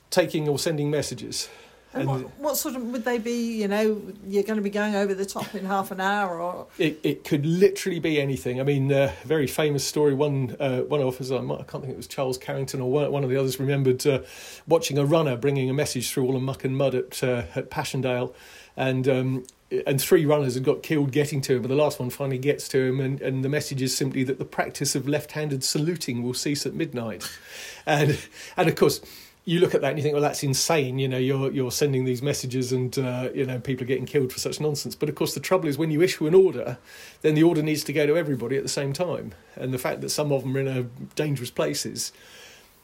taking 0.10 0.48
or 0.48 0.60
sending 0.60 0.92
messages. 0.92 1.50
And, 1.96 2.08
what, 2.10 2.40
what, 2.40 2.58
sort 2.58 2.76
of 2.76 2.84
would 2.84 3.06
they 3.06 3.18
be? 3.18 3.62
You 3.62 3.70
know, 3.70 4.02
you're 4.28 4.44
going 4.44 4.58
to 4.58 4.62
be 4.62 4.70
going 4.70 4.96
over 4.96 5.14
the 5.14 5.26
top 5.26 5.56
in 5.56 5.66
half 5.66 5.92
an 5.92 6.02
hour, 6.02 6.42
or 6.42 6.68
it, 6.78 7.00
it 7.04 7.24
could 7.24 7.46
literally 7.46 8.00
be 8.00 8.20
anything. 8.20 8.60
I 8.60 8.64
mean, 8.64 8.92
uh, 8.92 9.14
very 9.24 9.48
famous 9.48 9.86
story. 9.86 10.14
One 10.14 10.58
uh, 10.60 10.82
one 10.82 11.02
officer, 11.02 11.36
I 11.36 11.64
can't 11.64 11.84
think 11.84 11.90
it 11.90 11.98
was 11.98 12.08
Charles 12.08 12.38
Carrington 12.38 12.82
or 12.82 12.92
one, 12.92 13.12
one 13.12 13.24
of 13.24 13.30
the 13.30 13.38
others, 13.38 13.60
remembered 13.62 14.06
uh, 14.06 14.20
watching 14.68 14.98
a 14.98 15.06
runner 15.06 15.38
bringing 15.38 15.70
a 15.70 15.74
message 15.74 16.12
through 16.12 16.26
all 16.26 16.34
the 16.34 16.40
muck 16.40 16.66
and 16.66 16.76
mud 16.78 16.96
at 16.96 17.24
uh, 17.24 17.44
at 17.56 17.70
Passchendaele, 17.70 18.36
and. 18.76 19.08
Um, 19.08 19.46
and 19.88 20.00
three 20.00 20.28
runners 20.28 20.54
had 20.54 20.64
got 20.64 20.84
killed 20.84 21.12
getting 21.12 21.42
to 21.42 21.56
him, 21.56 21.64
but 21.64 21.70
the 21.70 21.76
last 21.76 22.00
one 22.00 22.12
finally 22.12 22.38
gets 22.38 22.68
to 22.70 22.80
him, 22.80 23.00
and, 23.00 23.20
and 23.20 23.44
the 23.44 23.50
message 23.50 23.82
is 23.82 23.98
simply 23.98 24.24
that 24.24 24.38
the 24.38 24.46
practice 24.46 24.94
of 24.94 25.08
left-handed 25.08 25.64
saluting 25.64 26.22
will 26.22 26.36
cease 26.36 26.68
at 26.68 26.76
midnight, 26.76 27.28
and 27.86 28.20
and 28.56 28.70
of 28.70 28.76
course 28.76 29.02
you 29.48 29.60
look 29.60 29.76
at 29.76 29.82
that 29.82 29.90
and 29.90 30.00
you 30.00 30.04
think, 30.04 30.14
well, 30.14 30.24
that's 30.24 30.44
insane. 30.44 30.98
You 30.98 31.08
know, 31.08 31.20
you're 31.20 31.52
you're 31.52 31.72
sending 31.72 32.04
these 32.04 32.24
messages, 32.24 32.72
and 32.72 32.98
uh, 32.98 33.30
you 33.34 33.46
know, 33.46 33.60
people 33.60 33.84
are 33.84 33.88
getting 33.88 34.08
killed 34.08 34.34
for 34.34 34.40
such 34.40 34.60
nonsense. 34.60 34.96
But 34.96 35.08
of 35.08 35.16
course, 35.16 35.36
the 35.36 35.40
trouble 35.40 35.70
is 35.70 35.78
when 35.78 35.92
you 35.92 36.02
issue 36.02 36.26
an 36.26 36.34
order, 36.34 36.80
then 37.22 37.36
the 37.36 37.44
order 37.44 37.62
needs 37.62 37.84
to 37.86 37.94
go 37.94 38.08
to 38.08 38.18
everybody 38.18 38.58
at 38.58 38.64
the 38.64 38.70
same 38.70 38.92
time. 38.92 39.34
And 39.56 39.72
the 39.72 39.78
fact 39.78 40.02
that 40.02 40.10
some 40.10 40.32
of 40.32 40.42
them 40.42 40.58
are 40.58 40.60
in 40.60 40.68
a 40.68 40.84
dangerous 41.16 41.52
places, 41.52 42.12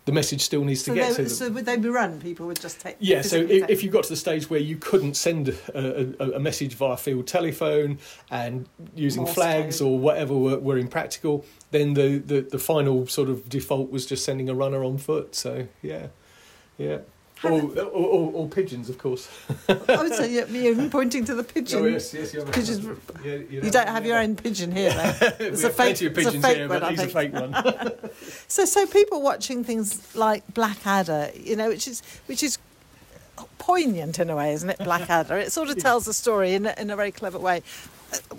the 0.06 0.12
message 0.12 0.41
still 0.41 0.63
needs 0.63 0.84
so 0.84 0.93
to 0.93 1.00
get 1.00 1.10
they, 1.10 1.15
to 1.15 1.21
them. 1.24 1.30
So 1.30 1.50
would 1.50 1.65
they 1.65 1.78
be 1.78 1.89
run? 1.89 2.21
People 2.21 2.45
would 2.45 2.62
just 2.62 2.80
take. 2.80 2.95
Yeah. 3.00 3.24
So 3.24 3.38
if, 3.38 3.67
if, 3.67 3.84
you 3.84 3.89
got 3.89 4.04
to 4.04 4.10
the 4.10 4.15
stage 4.15 4.47
where 4.47 4.60
you 4.60 4.78
couldn't 4.78 5.15
send 5.15 5.50
a, 5.50 6.13
a, 6.24 6.32
a 6.34 6.39
message 6.39 6.76
via 6.76 6.95
field 6.95 7.26
telephone 7.26 7.97
and 8.30 8.69
using 8.93 9.24
Morse 9.24 9.34
flags 9.34 9.80
code. 9.80 9.88
or 9.88 10.00
whatever 10.00 10.36
were, 10.36 10.60
were 10.60 10.78
impractical, 10.78 11.43
then 11.71 11.95
the, 11.95 12.19
the 12.19 12.41
the 12.41 12.60
final 12.60 13.08
sort 13.08 13.30
of 13.30 13.50
default 13.50 13.89
was 13.89 14.06
just 14.06 14.24
sending 14.24 14.47
a 14.47 14.54
runner 14.54 14.84
on 14.84 15.00
foot. 15.00 15.34
So 15.34 15.67
yeah. 15.82 16.08
Yeah. 16.82 16.98
Or, 17.44 17.54
or, 17.54 17.86
or, 17.88 18.32
or, 18.34 18.48
pigeons, 18.48 18.88
of 18.88 19.00
course. 19.00 19.28
I 19.67 19.74
would 20.04 20.13
say 20.13 20.32
yeah, 20.32 20.46
you're 20.46 20.89
pointing 20.89 21.26
to 21.26 21.34
the 21.34 21.44
pigeon. 21.44 21.82
Oh, 21.82 21.86
yes, 21.88 22.13
yes, 22.13 22.36
you, 22.36 22.44
pigeons. 22.44 22.86
Yeah, 23.26 23.34
you, 23.34 23.62
you 23.63 23.72
don't 23.72 23.88
have 23.88 24.06
your 24.06 24.20
own 24.20 24.36
pigeon 24.36 24.72
here, 24.72 24.91
though. 24.91 25.28
It's 25.48 25.63
a 25.63 25.72
fake, 25.72 26.00
it's 26.04 26.28
a 26.28 26.32
fake 26.39 26.58
here, 26.58 26.70
one, 26.70 26.80
but 26.80 26.91
he's 26.91 27.02
a 27.02 27.08
fake 27.08 27.34
one. 27.44 27.56
so, 28.48 28.65
so 28.65 28.86
people 28.86 29.24
watching 29.24 29.63
things 29.63 30.15
like 30.15 30.44
Blackadder, 30.54 31.32
you 31.36 31.56
know, 31.56 31.70
which 31.70 31.88
is 31.88 32.04
which 32.28 32.44
is 32.44 32.60
poignant 33.58 34.20
in 34.20 34.30
a 34.30 34.36
way, 34.36 34.54
isn't 34.54 34.70
it? 34.70 34.78
Blackadder. 34.80 35.38
It 35.38 35.52
sort 35.52 35.70
of 35.70 35.78
tells 35.88 36.06
the 36.06 36.13
story 36.13 36.54
in 36.54 36.67
a, 36.67 36.76
in 36.78 36.91
a 36.91 36.96
very 36.96 37.12
clever 37.12 37.39
way. 37.39 37.63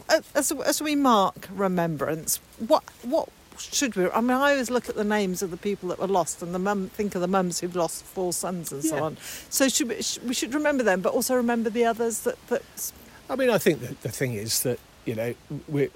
Uh, 0.09 0.21
as, 0.35 0.53
as 0.53 0.81
we 0.81 0.95
mark 0.95 1.49
remembrance, 1.53 2.39
what 2.69 2.85
what 3.03 3.29
should 3.59 3.97
we? 3.97 4.09
I 4.11 4.21
mean, 4.21 4.31
I 4.31 4.53
always 4.53 4.71
look 4.71 4.89
at 4.89 4.95
the 4.95 5.05
names 5.05 5.43
of 5.43 5.51
the 5.51 5.57
people 5.57 5.89
that 5.91 5.99
were 5.99 6.07
lost, 6.07 6.43
and 6.43 6.55
the 6.55 6.59
mum 6.59 6.89
think 6.89 7.15
of 7.15 7.21
the 7.21 7.29
mums 7.29 7.61
who've 7.61 7.77
lost 7.77 8.05
four 8.05 8.33
sons 8.33 8.73
and 8.73 8.83
yeah. 8.85 8.91
so 8.91 9.05
on. 9.05 9.17
So 9.51 9.69
should 9.69 9.89
we, 9.89 9.97
we 10.27 10.35
should 10.35 10.55
remember 10.55 10.83
them, 10.83 11.01
but 11.01 11.13
also 11.13 11.35
remember 11.35 11.71
the 11.71 11.85
others 11.85 12.21
that. 12.21 12.47
that... 12.49 12.93
I 13.31 13.37
mean, 13.37 13.51
I 13.51 13.59
think 13.59 13.81
that 13.81 14.03
the 14.03 14.11
thing 14.11 14.35
is 14.35 14.63
that 14.63 14.79
you 15.05 15.15
know 15.15 15.35
we, 15.69 15.91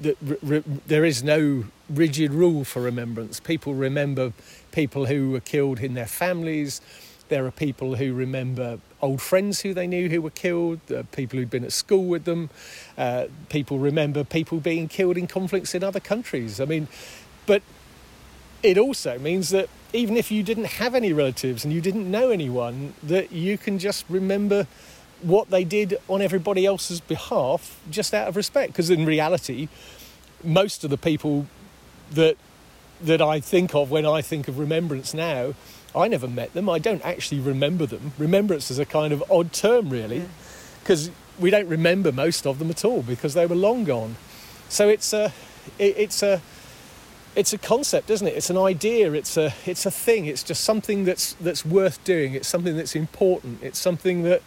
that 0.00 0.16
re, 0.42 0.62
there 0.86 1.04
is 1.04 1.22
no 1.22 1.64
rigid 1.88 2.32
rule 2.32 2.64
for 2.64 2.82
remembrance. 2.82 3.40
People 3.40 3.74
remember 3.74 4.32
people 4.72 5.06
who 5.06 5.30
were 5.30 5.40
killed 5.40 5.80
in 5.80 5.94
their 5.94 6.06
families 6.06 6.80
There 7.32 7.46
are 7.46 7.50
people 7.50 7.94
who 7.94 8.12
remember 8.12 8.78
old 9.00 9.22
friends 9.22 9.62
who 9.62 9.72
they 9.72 9.86
knew 9.86 10.10
who 10.10 10.20
were 10.20 10.28
killed, 10.28 10.80
uh, 10.92 11.04
people 11.12 11.38
who'd 11.38 11.48
been 11.48 11.64
at 11.64 11.72
school 11.72 12.04
with 12.04 12.26
them. 12.26 12.50
Uh, 12.98 13.28
people 13.48 13.78
remember 13.78 14.22
people 14.22 14.60
being 14.60 14.86
killed 14.86 15.16
in 15.16 15.26
conflicts 15.26 15.74
in 15.74 15.82
other 15.82 15.98
countries. 15.98 16.60
I 16.60 16.66
mean, 16.66 16.88
but 17.46 17.62
it 18.62 18.76
also 18.76 19.18
means 19.18 19.48
that 19.48 19.70
even 19.94 20.18
if 20.18 20.30
you 20.30 20.42
didn't 20.42 20.66
have 20.76 20.94
any 20.94 21.14
relatives 21.14 21.64
and 21.64 21.72
you 21.72 21.80
didn't 21.80 22.10
know 22.10 22.28
anyone, 22.28 22.92
that 23.02 23.32
you 23.32 23.56
can 23.56 23.78
just 23.78 24.04
remember 24.10 24.66
what 25.22 25.48
they 25.48 25.64
did 25.64 25.96
on 26.08 26.20
everybody 26.20 26.66
else's 26.66 27.00
behalf 27.00 27.80
just 27.90 28.12
out 28.12 28.28
of 28.28 28.36
respect. 28.36 28.74
Because 28.74 28.90
in 28.90 29.06
reality, 29.06 29.68
most 30.44 30.84
of 30.84 30.90
the 30.90 30.98
people 30.98 31.46
that 32.10 32.36
that 33.00 33.22
I 33.22 33.40
think 33.40 33.74
of 33.74 33.90
when 33.90 34.04
I 34.04 34.20
think 34.20 34.48
of 34.48 34.58
remembrance 34.58 35.14
now, 35.14 35.54
I 35.94 36.08
never 36.08 36.28
met 36.28 36.54
them. 36.54 36.68
I 36.68 36.78
don't 36.78 37.04
actually 37.04 37.40
remember 37.40 37.86
them. 37.86 38.12
Remembrance 38.18 38.70
is 38.70 38.78
a 38.78 38.86
kind 38.86 39.12
of 39.12 39.22
odd 39.30 39.52
term, 39.52 39.90
really, 39.90 40.24
because 40.80 41.08
yeah. 41.08 41.14
we 41.38 41.50
don't 41.50 41.68
remember 41.68 42.12
most 42.12 42.46
of 42.46 42.58
them 42.58 42.70
at 42.70 42.84
all 42.84 43.02
because 43.02 43.34
they 43.34 43.46
were 43.46 43.56
long 43.56 43.84
gone. 43.84 44.16
So 44.68 44.88
it's 44.88 45.12
a, 45.12 45.32
it, 45.78 45.94
it's 45.98 46.22
a, 46.22 46.40
it's 47.36 47.52
a 47.52 47.58
concept, 47.58 48.10
isn't 48.10 48.26
it? 48.26 48.34
It's 48.36 48.50
an 48.50 48.58
idea. 48.58 49.12
It's 49.12 49.36
a, 49.36 49.52
it's 49.66 49.84
a 49.84 49.90
thing. 49.90 50.26
It's 50.26 50.42
just 50.42 50.64
something 50.64 51.04
that's 51.04 51.34
that's 51.34 51.64
worth 51.64 52.02
doing. 52.04 52.34
It's 52.34 52.48
something 52.48 52.76
that's 52.76 52.96
important. 52.96 53.62
It's 53.62 53.78
something 53.78 54.22
that, 54.22 54.42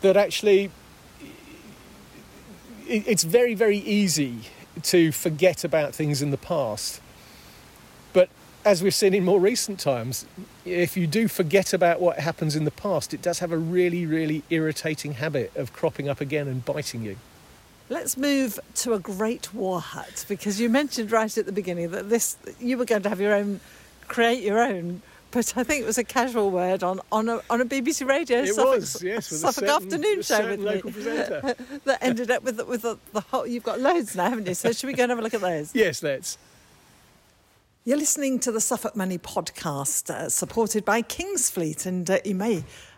that 0.00 0.16
actually, 0.16 0.70
it, 2.86 3.06
it's 3.06 3.24
very 3.24 3.54
very 3.54 3.78
easy 3.78 4.40
to 4.82 5.12
forget 5.12 5.64
about 5.64 5.94
things 5.94 6.22
in 6.22 6.30
the 6.30 6.36
past 6.38 7.00
as 8.68 8.82
we've 8.82 8.94
seen 8.94 9.14
in 9.14 9.24
more 9.24 9.40
recent 9.40 9.80
times, 9.80 10.26
if 10.66 10.94
you 10.94 11.06
do 11.06 11.26
forget 11.26 11.72
about 11.72 12.00
what 12.00 12.18
happens 12.18 12.54
in 12.54 12.64
the 12.64 12.70
past, 12.70 13.14
it 13.14 13.22
does 13.22 13.38
have 13.38 13.50
a 13.50 13.56
really, 13.56 14.04
really 14.04 14.42
irritating 14.50 15.14
habit 15.14 15.50
of 15.56 15.72
cropping 15.72 16.06
up 16.06 16.20
again 16.20 16.46
and 16.46 16.62
biting 16.66 17.02
you. 17.02 17.16
Let's 17.88 18.18
move 18.18 18.60
to 18.74 18.92
a 18.92 18.98
great 18.98 19.54
war 19.54 19.80
hut 19.80 20.26
because 20.28 20.60
you 20.60 20.68
mentioned 20.68 21.10
right 21.10 21.36
at 21.38 21.46
the 21.46 21.52
beginning 21.52 21.92
that 21.92 22.10
this 22.10 22.36
you 22.60 22.76
were 22.76 22.84
going 22.84 23.00
to 23.04 23.08
have 23.08 23.22
your 23.22 23.34
own, 23.34 23.60
create 24.06 24.42
your 24.42 24.58
own. 24.58 25.00
But 25.30 25.56
I 25.56 25.64
think 25.64 25.82
it 25.82 25.86
was 25.86 25.96
a 25.96 26.04
casual 26.04 26.50
word 26.50 26.82
on, 26.82 27.00
on, 27.10 27.30
a, 27.30 27.40
on 27.48 27.62
a 27.62 27.64
BBC 27.64 28.06
radio 28.06 28.40
it 28.40 28.54
Suffolk, 28.54 28.74
was, 28.76 29.02
yes, 29.02 29.30
with 29.30 29.40
Suffolk 29.40 29.64
a 29.64 29.68
certain, 29.68 29.84
afternoon 29.84 30.22
show 30.22 30.46
with 30.46 30.60
local 30.60 30.92
presenter 30.92 31.54
that 31.84 31.98
ended 32.02 32.30
up 32.30 32.42
with 32.42 32.58
the, 32.58 32.66
with 32.66 32.82
the, 32.82 32.98
the 33.14 33.20
whole. 33.22 33.46
You've 33.46 33.62
got 33.62 33.80
loads 33.80 34.14
now, 34.14 34.28
haven't 34.28 34.46
you? 34.46 34.54
So 34.54 34.72
should 34.72 34.86
we 34.86 34.92
go 34.92 35.04
and 35.04 35.10
have 35.10 35.18
a 35.18 35.22
look 35.22 35.34
at 35.34 35.40
those? 35.40 35.74
Yes, 35.74 36.02
let's. 36.02 36.36
You're 37.88 37.96
listening 37.96 38.38
to 38.40 38.52
the 38.52 38.60
Suffolk 38.60 38.96
Money 38.96 39.16
podcast, 39.16 40.10
uh, 40.10 40.28
supported 40.28 40.84
by 40.84 41.00
Kingsfleet, 41.00 41.86
and 41.86 42.10
uh, 42.10 42.18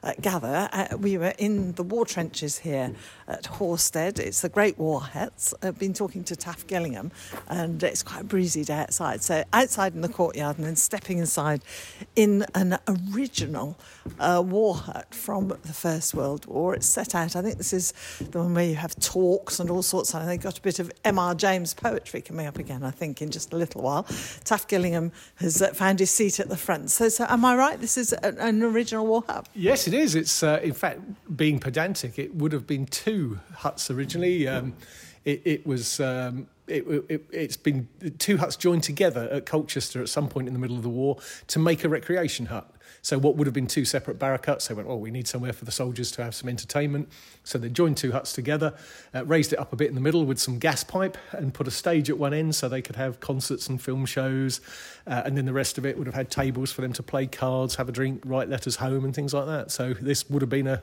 uh, 0.02 0.12
gather 0.20 0.68
uh, 0.72 0.96
we 0.98 1.18
were 1.18 1.34
in 1.38 1.72
the 1.72 1.82
war 1.82 2.04
trenches 2.04 2.58
here 2.58 2.92
at 3.28 3.44
Hawstead. 3.44 4.18
It's 4.18 4.40
the 4.40 4.48
Great 4.48 4.78
War 4.78 5.00
Huts. 5.00 5.54
I've 5.62 5.78
been 5.78 5.94
talking 5.94 6.24
to 6.24 6.36
Taff 6.36 6.66
Gillingham, 6.66 7.12
and 7.48 7.82
it's 7.82 8.02
quite 8.02 8.22
a 8.22 8.24
breezy 8.24 8.64
day 8.64 8.78
outside. 8.78 9.22
So 9.22 9.44
outside 9.52 9.94
in 9.94 10.00
the 10.00 10.08
courtyard, 10.08 10.58
and 10.58 10.66
then 10.66 10.76
stepping 10.76 11.18
inside 11.18 11.62
in 12.16 12.44
an 12.54 12.78
original 13.12 13.78
uh, 14.18 14.42
war 14.44 14.74
hut 14.74 15.14
from 15.14 15.48
the 15.48 15.72
First 15.72 16.14
World 16.14 16.46
War. 16.46 16.74
It's 16.74 16.86
set 16.86 17.14
out. 17.14 17.36
I 17.36 17.42
think 17.42 17.58
this 17.58 17.72
is 17.72 17.92
the 18.18 18.38
one 18.38 18.54
where 18.54 18.64
you 18.64 18.76
have 18.76 18.98
talks 19.00 19.60
and 19.60 19.70
all 19.70 19.82
sorts. 19.82 20.14
And 20.14 20.28
they've 20.28 20.40
got 20.40 20.58
a 20.58 20.62
bit 20.62 20.78
of 20.78 20.90
M.R. 21.04 21.34
James 21.34 21.74
poetry 21.74 22.20
coming 22.20 22.46
up 22.46 22.58
again. 22.58 22.82
I 22.82 22.90
think 22.90 23.22
in 23.22 23.30
just 23.30 23.52
a 23.52 23.56
little 23.56 23.82
while. 23.82 24.04
Taff 24.44 24.66
Gillingham 24.66 25.12
has 25.36 25.60
uh, 25.62 25.72
found 25.72 26.00
his 26.00 26.10
seat 26.10 26.40
at 26.40 26.48
the 26.48 26.56
front. 26.56 26.90
So, 26.90 27.08
so 27.08 27.26
am 27.28 27.44
I 27.44 27.54
right? 27.56 27.80
This 27.80 27.96
is 27.96 28.12
an, 28.12 28.38
an 28.38 28.62
original 28.62 29.06
war 29.06 29.24
hut. 29.26 29.48
Yes, 29.54 29.86
it 29.92 29.98
is. 29.98 30.14
It's 30.14 30.42
uh, 30.42 30.60
in 30.62 30.72
fact 30.72 31.00
being 31.36 31.58
pedantic. 31.58 32.18
It 32.18 32.34
would 32.34 32.52
have 32.52 32.66
been 32.66 32.86
two 32.86 33.40
huts 33.56 33.90
originally. 33.90 34.46
Um, 34.48 34.74
it, 35.24 35.42
it, 35.44 35.66
was. 35.66 36.00
Um, 36.00 36.48
it, 36.66 36.84
has 37.32 37.56
it, 37.56 37.62
been 37.62 37.88
two 38.18 38.36
huts 38.38 38.56
joined 38.56 38.84
together 38.84 39.28
at 39.30 39.46
Colchester 39.46 40.00
at 40.00 40.08
some 40.08 40.28
point 40.28 40.46
in 40.46 40.54
the 40.54 40.60
middle 40.60 40.76
of 40.76 40.82
the 40.82 40.88
war 40.88 41.18
to 41.48 41.58
make 41.58 41.84
a 41.84 41.88
recreation 41.88 42.46
hut. 42.46 42.70
So 43.02 43.18
what 43.18 43.36
would 43.36 43.46
have 43.46 43.54
been 43.54 43.66
two 43.66 43.84
separate 43.84 44.18
barrack 44.18 44.46
huts, 44.46 44.68
they 44.68 44.74
went, 44.74 44.88
oh, 44.88 44.96
we 44.96 45.10
need 45.10 45.26
somewhere 45.26 45.52
for 45.52 45.64
the 45.64 45.72
soldiers 45.72 46.10
to 46.12 46.24
have 46.24 46.34
some 46.34 46.48
entertainment. 46.48 47.08
So 47.44 47.58
they 47.58 47.68
joined 47.68 47.96
two 47.96 48.12
huts 48.12 48.32
together, 48.32 48.74
uh, 49.14 49.24
raised 49.24 49.52
it 49.52 49.58
up 49.58 49.72
a 49.72 49.76
bit 49.76 49.88
in 49.88 49.94
the 49.94 50.00
middle 50.00 50.24
with 50.24 50.38
some 50.38 50.58
gas 50.58 50.84
pipe 50.84 51.16
and 51.32 51.54
put 51.54 51.66
a 51.66 51.70
stage 51.70 52.10
at 52.10 52.18
one 52.18 52.34
end 52.34 52.54
so 52.54 52.68
they 52.68 52.82
could 52.82 52.96
have 52.96 53.20
concerts 53.20 53.68
and 53.68 53.80
film 53.80 54.06
shows. 54.06 54.60
Uh, 55.06 55.22
and 55.24 55.36
then 55.36 55.46
the 55.46 55.52
rest 55.52 55.78
of 55.78 55.86
it 55.86 55.96
would 55.96 56.06
have 56.06 56.14
had 56.14 56.30
tables 56.30 56.70
for 56.70 56.82
them 56.82 56.92
to 56.92 57.02
play 57.02 57.26
cards, 57.26 57.76
have 57.76 57.88
a 57.88 57.92
drink, 57.92 58.22
write 58.24 58.48
letters 58.48 58.76
home 58.76 59.04
and 59.04 59.14
things 59.14 59.32
like 59.32 59.46
that. 59.46 59.70
So 59.70 59.94
this 59.94 60.28
would 60.28 60.42
have 60.42 60.50
been 60.50 60.66
a, 60.66 60.82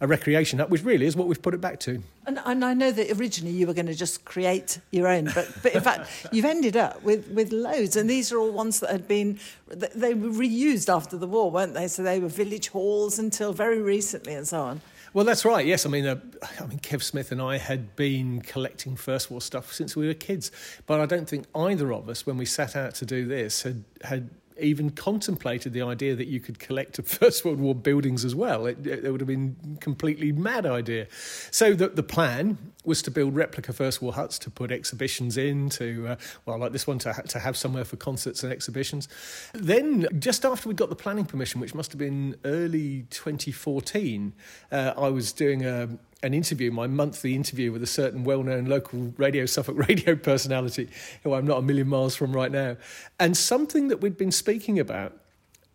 a 0.00 0.06
recreation 0.06 0.58
hut, 0.58 0.70
which 0.70 0.82
really 0.82 1.06
is 1.06 1.16
what 1.16 1.28
we've 1.28 1.40
put 1.40 1.54
it 1.54 1.60
back 1.60 1.78
to. 1.80 2.02
And, 2.26 2.38
and 2.44 2.64
I 2.64 2.74
know 2.74 2.90
that 2.90 3.18
originally 3.18 3.54
you 3.54 3.66
were 3.66 3.74
going 3.74 3.86
to 3.86 3.94
just 3.94 4.24
create 4.24 4.78
your 4.90 5.08
own, 5.08 5.30
but, 5.34 5.50
but 5.62 5.74
in 5.74 5.80
fact, 5.80 6.10
you've 6.32 6.44
ended 6.44 6.76
up 6.76 7.02
with, 7.02 7.28
with 7.28 7.52
loads. 7.52 7.96
And 7.96 8.08
these 8.08 8.32
are 8.32 8.38
all 8.38 8.52
ones 8.52 8.80
that 8.80 8.90
had 8.90 9.08
been, 9.08 9.38
they 9.68 10.14
were 10.14 10.28
reused 10.28 10.94
after 10.94 11.16
the 11.16 11.26
war, 11.26 11.50
weren't 11.58 11.74
they? 11.74 11.88
So 11.88 12.04
they 12.04 12.20
were 12.20 12.28
village 12.28 12.68
halls 12.68 13.18
until 13.18 13.52
very 13.52 13.82
recently 13.82 14.32
and 14.34 14.46
so 14.46 14.60
on. 14.60 14.80
Well, 15.12 15.24
that's 15.24 15.44
right. 15.44 15.66
Yes, 15.66 15.84
I 15.84 15.88
mean, 15.88 16.06
uh, 16.06 16.20
I 16.60 16.66
mean, 16.66 16.78
Kev 16.78 17.02
Smith 17.02 17.32
and 17.32 17.42
I 17.42 17.58
had 17.58 17.96
been 17.96 18.42
collecting 18.42 18.94
First 18.94 19.28
War 19.28 19.40
stuff 19.40 19.72
since 19.72 19.96
we 19.96 20.06
were 20.06 20.14
kids, 20.14 20.52
but 20.86 21.00
I 21.00 21.06
don't 21.06 21.28
think 21.28 21.46
either 21.56 21.92
of 21.92 22.08
us, 22.08 22.24
when 22.24 22.36
we 22.36 22.44
sat 22.44 22.76
out 22.76 22.94
to 22.96 23.04
do 23.04 23.26
this, 23.26 23.62
had 23.62 23.82
had 24.02 24.30
even 24.60 24.90
contemplated 24.90 25.72
the 25.72 25.82
idea 25.82 26.14
that 26.14 26.28
you 26.28 26.38
could 26.38 26.60
collect 26.60 27.02
First 27.04 27.44
World 27.44 27.58
War 27.58 27.74
buildings 27.74 28.24
as 28.24 28.36
well. 28.36 28.66
It, 28.66 28.86
it 28.86 29.10
would 29.10 29.20
have 29.20 29.28
been 29.28 29.56
a 29.76 29.80
completely 29.80 30.30
mad 30.30 30.64
idea. 30.64 31.08
So 31.50 31.74
the, 31.74 31.88
the 31.88 32.02
plan 32.04 32.58
was 32.88 33.02
to 33.02 33.10
build 33.10 33.36
replica 33.36 33.72
First 33.72 34.02
War 34.02 34.12
huts 34.12 34.38
to 34.40 34.50
put 34.50 34.72
exhibitions 34.72 35.36
in, 35.36 35.68
to, 35.70 36.08
uh, 36.08 36.16
well, 36.46 36.58
like 36.58 36.72
this 36.72 36.86
one, 36.86 36.98
to, 37.00 37.12
ha- 37.12 37.22
to 37.22 37.38
have 37.38 37.56
somewhere 37.56 37.84
for 37.84 37.96
concerts 37.96 38.42
and 38.42 38.52
exhibitions. 38.52 39.08
Then, 39.54 40.08
just 40.18 40.44
after 40.44 40.68
we 40.68 40.74
got 40.74 40.88
the 40.88 40.96
planning 40.96 41.26
permission, 41.26 41.60
which 41.60 41.74
must 41.74 41.92
have 41.92 41.98
been 41.98 42.34
early 42.44 43.06
2014, 43.10 44.32
uh, 44.72 44.94
I 44.96 45.08
was 45.10 45.32
doing 45.32 45.64
a, 45.64 45.88
an 46.22 46.34
interview, 46.34 46.72
my 46.72 46.86
monthly 46.86 47.34
interview 47.34 47.70
with 47.70 47.82
a 47.82 47.86
certain 47.86 48.24
well 48.24 48.42
known 48.42 48.64
local 48.64 49.12
radio, 49.18 49.46
Suffolk 49.46 49.78
radio 49.88 50.16
personality, 50.16 50.88
who 51.22 51.34
I'm 51.34 51.46
not 51.46 51.58
a 51.58 51.62
million 51.62 51.88
miles 51.88 52.16
from 52.16 52.32
right 52.32 52.50
now. 52.50 52.76
And 53.20 53.36
something 53.36 53.88
that 53.88 54.00
we'd 54.00 54.16
been 54.16 54.32
speaking 54.32 54.80
about 54.80 55.12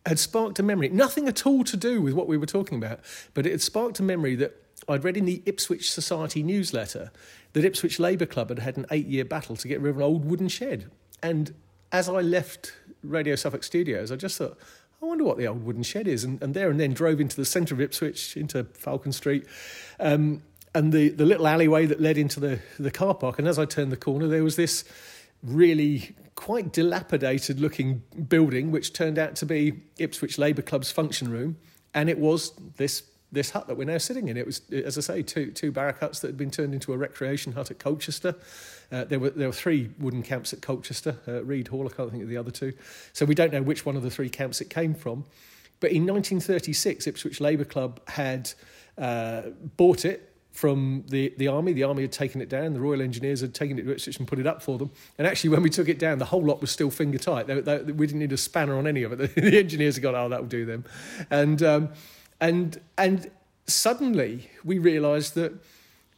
had 0.06 0.20
sparked 0.20 0.60
a 0.60 0.64
memory, 0.64 0.90
nothing 0.90 1.28
at 1.28 1.46
all 1.46 1.64
to 1.64 1.78
do 1.78 2.02
with 2.02 2.14
what 2.14 2.28
we 2.28 2.38
were 2.38 2.46
talking 2.46 2.78
about, 2.78 3.00
but 3.34 3.46
it 3.46 3.52
had 3.52 3.62
sparked 3.62 4.00
a 4.00 4.04
memory 4.04 4.36
that 4.36 4.63
I'd 4.88 5.04
read 5.04 5.18
in 5.18 5.26
the 5.26 5.42
Ipswich 5.46 5.92
Society 5.92 6.44
newsletter 6.44 7.12
that 7.54 7.66
Ipswich 7.66 8.00
Labour 8.00 8.26
Club 8.26 8.50
had 8.50 8.60
had 8.60 8.78
an 8.78 8.86
eight 8.92 9.08
year 9.08 9.26
battle 9.26 9.56
to 9.56 9.68
get 9.68 9.80
rid 9.80 9.92
of 9.92 9.98
an 9.98 10.04
old 10.04 10.26
wooden 10.26 10.48
shed. 10.48 10.90
And 11.22 11.54
as 11.92 12.10
I 12.10 12.22
left 12.22 12.74
Radio 13.04 13.36
Suffolk 13.36 13.64
Studios, 13.64 14.12
I 14.12 14.16
just 14.16 14.38
thought, 14.38 14.58
I 15.02 15.06
wonder 15.06 15.24
what 15.24 15.38
the 15.38 15.48
old 15.48 15.64
wooden 15.64 15.84
shed 15.84 16.08
is. 16.08 16.24
And, 16.24 16.42
and 16.42 16.54
there 16.54 16.70
and 16.70 16.80
then 16.80 16.94
drove 16.94 17.22
into 17.22 17.36
the 17.36 17.46
centre 17.46 17.74
of 17.76 17.82
Ipswich, 17.82 18.36
into 18.36 18.64
Falcon 18.74 19.12
Street, 19.12 19.46
um, 20.00 20.42
and 20.76 20.92
the, 20.92 21.10
the 21.10 21.26
little 21.26 21.48
alleyway 21.48 21.86
that 21.86 22.02
led 22.02 22.18
into 22.18 22.40
the, 22.40 22.60
the 22.80 22.90
car 22.90 23.14
park. 23.14 23.38
And 23.38 23.48
as 23.48 23.60
I 23.60 23.66
turned 23.66 23.92
the 23.92 23.98
corner, 23.98 24.28
there 24.28 24.44
was 24.44 24.56
this 24.56 24.84
really 25.44 26.16
quite 26.36 26.74
dilapidated 26.74 27.60
looking 27.60 28.02
building, 28.28 28.72
which 28.72 28.94
turned 28.94 29.20
out 29.20 29.36
to 29.36 29.46
be 29.46 29.84
Ipswich 30.00 30.38
Labour 30.38 30.62
Club's 30.62 30.90
function 30.90 31.30
room. 31.30 31.58
And 31.94 32.10
it 32.10 32.18
was 32.18 32.54
this 32.78 33.04
this 33.34 33.50
hut 33.50 33.68
that 33.68 33.76
we're 33.76 33.86
now 33.86 33.98
sitting 33.98 34.28
in. 34.30 34.38
It 34.38 34.46
was, 34.46 34.62
as 34.72 34.98
I 34.98 35.02
say, 35.02 35.24
two 35.24 35.52
two 35.52 35.72
barrack 35.72 36.00
huts 36.00 36.20
that 36.20 36.28
had 36.28 36.38
been 36.38 36.52
turned 36.52 36.74
into 36.74 36.94
a 36.94 36.98
recreation 36.98 37.54
hut 37.54 37.72
at 37.72 37.80
Colchester. 37.80 38.36
Uh, 38.92 39.04
there 39.06 39.20
were 39.20 39.32
there 39.32 39.48
were 39.48 39.54
three 39.54 39.90
wooden 40.00 40.24
camps 40.24 40.54
at 40.54 40.62
Colchester, 40.62 41.18
uh, 41.28 41.44
Reed 41.44 41.68
Hall. 41.68 41.88
I 41.92 41.96
can't 41.96 42.12
think 42.12 42.24
of 42.24 42.30
the 42.30 42.38
other 42.38 42.52
two. 42.52 42.74
So 43.12 43.26
we 43.26 43.36
don't 43.36 43.52
know 43.52 43.64
which 43.64 43.86
one 43.86 43.98
of 43.98 44.04
the 44.04 44.12
three 44.12 44.30
camps 44.30 44.62
it 44.62 44.70
came 44.70 44.94
from. 44.94 45.26
But 45.80 45.92
in 45.92 46.06
1936, 46.06 47.08
Ipswich 47.08 47.42
Labour 47.42 47.66
Club 47.66 48.00
had 48.08 48.52
uh, 48.98 49.50
bought 49.76 50.06
it 50.06 50.34
from 50.54 51.04
the, 51.08 51.34
the 51.38 51.48
army. 51.48 51.74
The 51.74 51.84
army 51.84 52.04
had 52.04 52.12
taken 52.12 52.40
it 52.40 52.48
down. 52.48 52.74
The 52.74 52.80
Royal 52.80 53.02
Engineers 53.02 53.42
had 53.42 53.54
taken 53.54 53.80
it 53.80 53.84
to 53.84 53.92
Ipswich 53.92 54.18
and 54.20 54.28
put 54.28 54.40
it 54.40 54.48
up 54.48 54.62
for 54.62 54.78
them. 54.78 54.92
And 55.18 55.28
actually, 55.28 55.50
when 55.50 55.64
we 55.64 55.70
took 55.70 55.90
it 55.90 56.00
down, 56.00 56.20
the 56.20 56.26
whole 56.26 56.44
lot 56.44 56.62
was 56.62 56.72
still 56.72 56.92
finger 56.92 57.18
tight. 57.18 57.48
They, 57.48 57.60
they, 57.60 57.80
we 57.80 58.06
didn't 58.08 58.20
need 58.20 58.32
a 58.32 58.38
spanner 58.38 58.78
on 58.78 58.88
any 58.88 59.04
of 59.04 59.12
it. 59.12 59.36
The, 59.36 59.42
the 59.42 59.58
engineers 59.58 59.96
had 59.96 60.04
gone, 60.04 60.16
"Oh, 60.16 60.30
that 60.30 60.40
will 60.40 60.48
do 60.48 60.66
them," 60.66 60.86
and 61.30 61.62
um, 61.64 61.90
and 62.44 62.82
and 62.98 63.32
suddenly 63.68 64.50
we 64.66 64.78
realised 64.78 65.34
that 65.36 65.54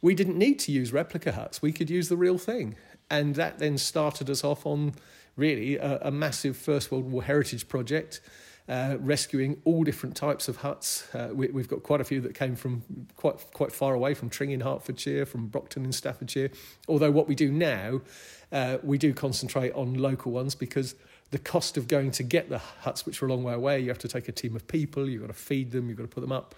we 0.02 0.14
didn't 0.14 0.36
need 0.36 0.58
to 0.58 0.72
use 0.72 0.92
replica 0.92 1.32
huts. 1.32 1.62
We 1.62 1.72
could 1.72 1.88
use 1.88 2.08
the 2.08 2.16
real 2.16 2.36
thing. 2.36 2.74
And 3.08 3.36
that 3.36 3.60
then 3.60 3.78
started 3.78 4.28
us 4.28 4.42
off 4.42 4.66
on 4.66 4.94
really 5.36 5.76
a, 5.76 5.98
a 6.02 6.10
massive 6.10 6.56
First 6.56 6.90
World 6.90 7.10
War 7.10 7.22
heritage 7.22 7.68
project. 7.68 8.20
Uh, 8.68 8.96
rescuing 8.98 9.62
all 9.64 9.84
different 9.84 10.16
types 10.16 10.48
of 10.48 10.56
huts. 10.56 11.06
Uh, 11.14 11.28
we, 11.32 11.46
have 11.46 11.68
got 11.68 11.84
quite 11.84 12.00
a 12.00 12.04
few 12.04 12.20
that 12.20 12.34
came 12.34 12.56
from 12.56 12.82
quite 13.14 13.36
quite 13.52 13.70
far 13.70 13.94
away, 13.94 14.12
from 14.12 14.28
Tring 14.28 14.50
in 14.50 14.58
Hertfordshire, 14.58 15.24
from 15.24 15.48
Brocton 15.48 15.84
in 15.84 15.92
Staffordshire. 15.92 16.50
Although 16.88 17.12
what 17.12 17.28
we 17.28 17.36
do 17.36 17.52
now, 17.52 18.00
uh, 18.50 18.78
we 18.82 18.98
do 18.98 19.14
concentrate 19.14 19.72
on 19.74 19.94
local 19.94 20.32
ones 20.32 20.56
because 20.56 20.96
the 21.30 21.38
cost 21.38 21.76
of 21.76 21.88
going 21.88 22.10
to 22.12 22.22
get 22.22 22.48
the 22.48 22.58
huts, 22.58 23.04
which 23.04 23.22
are 23.22 23.26
a 23.26 23.28
long 23.28 23.42
way 23.42 23.54
away, 23.54 23.80
you 23.80 23.88
have 23.88 23.98
to 23.98 24.08
take 24.08 24.28
a 24.28 24.32
team 24.32 24.54
of 24.54 24.66
people, 24.68 25.08
you've 25.08 25.22
got 25.22 25.28
to 25.28 25.32
feed 25.32 25.72
them, 25.72 25.88
you've 25.88 25.98
got 25.98 26.04
to 26.04 26.14
put 26.14 26.20
them 26.20 26.32
up. 26.32 26.54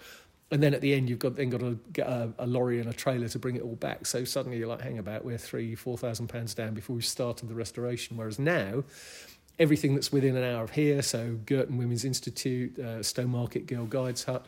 And 0.51 0.63
then 0.63 0.73
at 0.73 0.81
the 0.81 0.93
end, 0.93 1.09
you've 1.09 1.19
got 1.19 1.35
then 1.35 1.49
got 1.49 1.59
to 1.59 1.79
get 1.93 2.07
a, 2.07 2.33
a 2.39 2.47
lorry 2.47 2.79
and 2.79 2.89
a 2.89 2.93
trailer 2.93 3.27
to 3.27 3.39
bring 3.39 3.55
it 3.55 3.61
all 3.61 3.75
back. 3.75 4.05
So 4.07 4.23
suddenly 4.23 4.57
you're 4.57 4.67
like, 4.67 4.81
hang 4.81 4.97
about, 4.97 5.23
we're 5.23 5.37
three, 5.37 5.75
four 5.75 5.97
thousand 5.97 6.27
pounds 6.27 6.53
down 6.55 6.73
before 6.73 6.95
we 6.95 7.01
started 7.03 7.49
the 7.49 7.55
restoration. 7.55 8.17
Whereas 8.17 8.39
now, 8.39 8.83
everything 9.59 9.93
that's 9.93 10.11
within 10.11 10.35
an 10.35 10.43
hour 10.43 10.63
of 10.63 10.71
here, 10.71 11.01
so 11.03 11.37
Girton 11.45 11.77
Women's 11.77 12.03
Institute, 12.03 12.79
uh, 12.79 12.99
Stowmarket 12.99 13.67
Girl 13.67 13.85
Guides 13.85 14.23
Hut, 14.23 14.45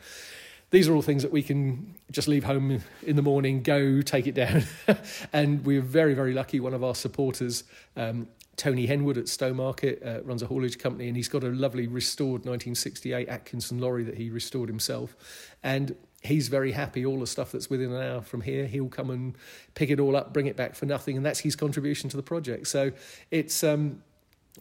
these 0.70 0.88
are 0.88 0.94
all 0.94 1.02
things 1.02 1.22
that 1.22 1.30
we 1.30 1.42
can 1.42 1.94
just 2.10 2.26
leave 2.26 2.44
home 2.44 2.80
in 3.02 3.14
the 3.14 3.22
morning, 3.22 3.62
go 3.62 4.00
take 4.00 4.26
it 4.26 4.34
down. 4.34 4.64
and 5.32 5.64
we're 5.64 5.82
very, 5.82 6.14
very 6.14 6.32
lucky. 6.32 6.60
One 6.60 6.72
of 6.72 6.82
our 6.82 6.94
supporters, 6.94 7.62
um, 7.94 8.26
Tony 8.56 8.86
Henwood 8.86 9.16
at 9.16 9.24
Stowmarket, 9.24 10.06
uh, 10.06 10.22
runs 10.24 10.42
a 10.42 10.46
haulage 10.46 10.78
company, 10.78 11.08
and 11.08 11.16
he's 11.16 11.28
got 11.28 11.42
a 11.42 11.48
lovely 11.48 11.86
restored 11.86 12.44
1968 12.44 13.28
Atkinson 13.28 13.78
lorry 13.78 14.04
that 14.04 14.16
he 14.16 14.30
restored 14.30 14.68
himself. 14.68 15.16
And 15.62 15.96
he's 16.22 16.48
very 16.48 16.72
happy. 16.72 17.04
All 17.04 17.20
the 17.20 17.26
stuff 17.26 17.52
that's 17.52 17.70
within 17.70 17.92
an 17.92 18.02
hour 18.02 18.20
from 18.20 18.42
here, 18.42 18.66
he'll 18.66 18.88
come 18.88 19.10
and 19.10 19.34
pick 19.74 19.90
it 19.90 19.98
all 19.98 20.16
up, 20.16 20.32
bring 20.32 20.46
it 20.46 20.56
back 20.56 20.74
for 20.74 20.86
nothing, 20.86 21.16
and 21.16 21.24
that's 21.24 21.40
his 21.40 21.56
contribution 21.56 22.10
to 22.10 22.16
the 22.16 22.22
project. 22.22 22.66
So 22.68 22.92
it's. 23.30 23.64
Um, 23.64 24.02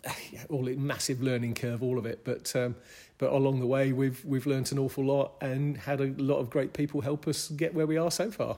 all 0.50 0.68
a 0.70 0.76
massive 0.76 1.22
learning 1.22 1.54
curve, 1.54 1.84
all 1.84 1.98
of 1.98 2.06
it. 2.06 2.24
But 2.24 2.56
um, 2.56 2.76
but 3.18 3.32
along 3.32 3.60
the 3.60 3.68
way, 3.68 3.92
we've 3.92 4.24
we've 4.26 4.46
learnt 4.46 4.72
an 4.72 4.80
awful 4.80 5.04
lot 5.04 5.34
and 5.42 5.78
had 5.78 6.02
a 6.02 6.08
lot 6.18 6.38
of 6.38 6.50
great 6.50 6.74
people 6.74 7.02
help 7.02 7.28
us 7.28 7.50
get 7.50 7.74
where 7.74 7.86
we 7.86 7.98
are 7.98 8.12
so 8.12 8.32
far. 8.32 8.58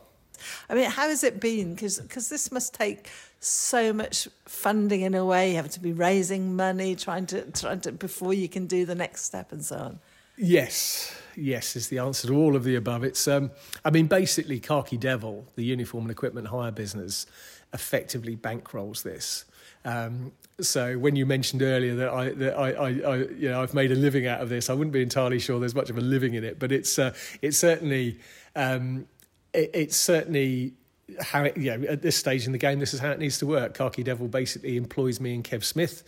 I 0.69 0.75
mean, 0.75 0.89
how 0.89 1.07
has 1.09 1.23
it 1.23 1.39
been? 1.39 1.75
Because 1.75 2.29
this 2.29 2.51
must 2.51 2.73
take 2.73 3.09
so 3.39 3.93
much 3.93 4.27
funding 4.45 5.01
in 5.01 5.15
a 5.15 5.25
way. 5.25 5.51
You 5.51 5.55
have 5.57 5.69
to 5.71 5.79
be 5.79 5.91
raising 5.91 6.55
money, 6.55 6.95
trying 6.95 7.25
to 7.27 7.49
trying 7.51 7.81
to 7.81 7.91
before 7.91 8.33
you 8.33 8.49
can 8.49 8.67
do 8.67 8.85
the 8.85 8.95
next 8.95 9.25
step 9.25 9.51
and 9.51 9.63
so 9.63 9.77
on. 9.77 9.99
Yes, 10.37 11.15
yes 11.35 11.75
is 11.75 11.89
the 11.89 11.99
answer 11.99 12.27
to 12.27 12.35
all 12.35 12.55
of 12.55 12.63
the 12.63 12.75
above. 12.75 13.03
It's 13.03 13.27
um, 13.27 13.51
I 13.85 13.91
mean, 13.91 14.07
basically, 14.07 14.59
Khaki 14.59 14.97
Devil, 14.97 15.45
the 15.55 15.63
uniform 15.63 16.05
and 16.05 16.11
equipment 16.11 16.47
hire 16.47 16.71
business, 16.71 17.25
effectively 17.73 18.35
bankrolls 18.35 19.03
this. 19.03 19.45
Um, 19.85 20.31
so 20.61 20.97
when 20.97 21.15
you 21.15 21.25
mentioned 21.25 21.61
earlier 21.61 21.95
that 21.95 22.09
I 22.09 22.29
that 22.29 22.57
I, 22.57 22.71
I, 22.71 22.87
I, 22.87 23.15
you 23.17 23.49
know 23.49 23.61
I've 23.61 23.73
made 23.73 23.91
a 23.91 23.95
living 23.95 24.27
out 24.27 24.41
of 24.41 24.49
this, 24.49 24.69
I 24.69 24.73
wouldn't 24.73 24.93
be 24.93 25.01
entirely 25.01 25.39
sure 25.39 25.59
there's 25.59 25.75
much 25.75 25.89
of 25.89 25.97
a 25.97 26.01
living 26.01 26.35
in 26.35 26.43
it, 26.43 26.59
but 26.59 26.71
it's 26.71 26.97
uh, 26.97 27.13
it's 27.41 27.57
certainly 27.57 28.19
um, 28.55 29.07
it, 29.53 29.71
it's 29.73 29.95
certainly 29.95 30.73
how 31.19 31.43
it, 31.43 31.57
you 31.57 31.77
know, 31.77 31.87
at 31.87 32.01
this 32.01 32.15
stage 32.15 32.45
in 32.45 32.51
the 32.51 32.57
game, 32.57 32.79
this 32.79 32.93
is 32.93 32.99
how 32.99 33.11
it 33.11 33.19
needs 33.19 33.37
to 33.39 33.45
work. 33.45 33.73
Khaki 33.73 34.03
Devil 34.03 34.27
basically 34.27 34.77
employs 34.77 35.19
me 35.19 35.35
and 35.35 35.43
Kev 35.43 35.63
Smith. 35.63 36.03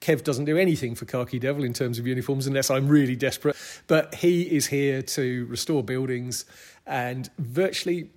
Kev 0.00 0.24
doesn't 0.24 0.44
do 0.44 0.56
anything 0.56 0.94
for 0.94 1.04
Khaki 1.04 1.38
Devil 1.38 1.64
in 1.64 1.72
terms 1.72 1.98
of 1.98 2.06
uniforms 2.06 2.46
unless 2.46 2.70
I'm 2.70 2.86
really 2.86 3.16
desperate, 3.16 3.56
but 3.86 4.14
he 4.14 4.42
is 4.42 4.66
here 4.66 5.02
to 5.02 5.46
restore 5.46 5.82
buildings 5.82 6.44
and 6.86 7.28
virtually 7.38 8.10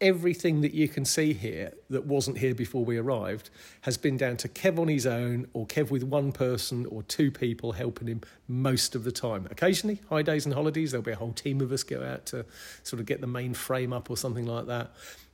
everything 0.00 0.60
that 0.60 0.74
you 0.74 0.88
can 0.88 1.04
see 1.04 1.32
here 1.32 1.72
that 1.90 2.06
wasn't 2.06 2.38
here 2.38 2.54
before 2.54 2.84
we 2.84 2.96
arrived 2.96 3.50
has 3.82 3.96
been 3.96 4.16
down 4.16 4.36
to 4.38 4.48
Kev 4.48 4.78
on 4.78 4.88
his 4.88 5.06
own 5.06 5.46
or 5.52 5.66
Kev 5.66 5.90
with 5.90 6.02
one 6.02 6.32
person 6.32 6.86
or 6.86 7.02
two 7.04 7.30
people 7.30 7.72
helping 7.72 8.08
him 8.08 8.20
most 8.48 8.94
of 8.94 9.04
the 9.04 9.12
time. 9.12 9.46
Occasionally, 9.50 10.00
high 10.10 10.22
days 10.22 10.44
and 10.44 10.54
holidays, 10.54 10.90
there'll 10.90 11.04
be 11.04 11.12
a 11.12 11.16
whole 11.16 11.32
team 11.32 11.60
of 11.60 11.72
us 11.72 11.82
go 11.82 12.02
out 12.02 12.26
to 12.26 12.44
sort 12.82 13.00
of 13.00 13.06
get 13.06 13.20
the 13.20 13.26
main 13.26 13.54
frame 13.54 13.92
up 13.92 14.10
or 14.10 14.16
something 14.16 14.46
like 14.46 14.66
that. 14.66 14.92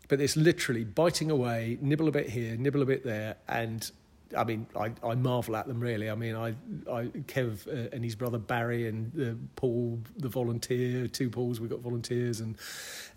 But 0.09 0.20
it's 0.20 0.37
literally 0.37 0.85
biting 0.85 1.31
away, 1.31 1.79
nibble 1.81 2.09
a 2.09 2.12
bit 2.12 2.29
here, 2.29 2.57
nibble 2.57 2.83
a 2.83 2.87
bit 2.87 3.05
there, 3.05 3.37
and 3.49 3.90
I 4.37 4.45
mean, 4.45 4.66
I, 4.77 4.93
I 5.05 5.14
marvel 5.14 5.57
at 5.57 5.66
them 5.66 5.81
really. 5.81 6.09
I 6.09 6.14
mean, 6.14 6.37
I, 6.37 6.51
I 6.90 7.07
Kev 7.27 7.66
uh, 7.66 7.88
and 7.93 8.05
his 8.05 8.14
brother 8.14 8.38
Barry 8.38 8.88
and 8.88 9.21
uh, 9.21 9.35
Paul, 9.57 10.01
the 10.16 10.29
volunteer, 10.29 11.09
two 11.09 11.31
Pauls, 11.31 11.61
we've 11.61 11.71
got 11.71 11.81
volunteers, 11.81 12.40
and 12.40 12.57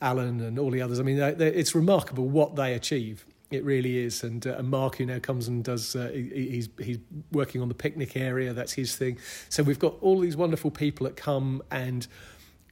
Alan 0.01 0.41
and 0.41 0.57
all 0.57 0.71
the 0.71 0.81
others. 0.81 0.99
I 0.99 1.03
mean, 1.03 1.17
they, 1.17 1.33
they, 1.33 1.47
it's 1.49 1.75
remarkable 1.75 2.27
what 2.27 2.55
they 2.55 2.73
achieve. 2.73 3.25
It 3.51 3.63
really 3.63 3.99
is. 3.99 4.23
And, 4.23 4.45
uh, 4.47 4.55
and 4.57 4.69
Mark, 4.69 4.97
who 4.97 5.05
now 5.05 5.19
comes 5.19 5.47
and 5.47 5.63
does, 5.63 5.95
uh, 5.95 6.09
he, 6.11 6.49
he's, 6.49 6.69
he's 6.79 6.97
working 7.31 7.61
on 7.61 7.67
the 7.67 7.75
picnic 7.75 8.17
area, 8.17 8.51
that's 8.51 8.73
his 8.73 8.95
thing. 8.95 9.19
So 9.49 9.61
we've 9.61 9.77
got 9.77 9.95
all 10.01 10.19
these 10.19 10.35
wonderful 10.35 10.71
people 10.71 11.03
that 11.05 11.15
come 11.15 11.61
and 11.69 12.07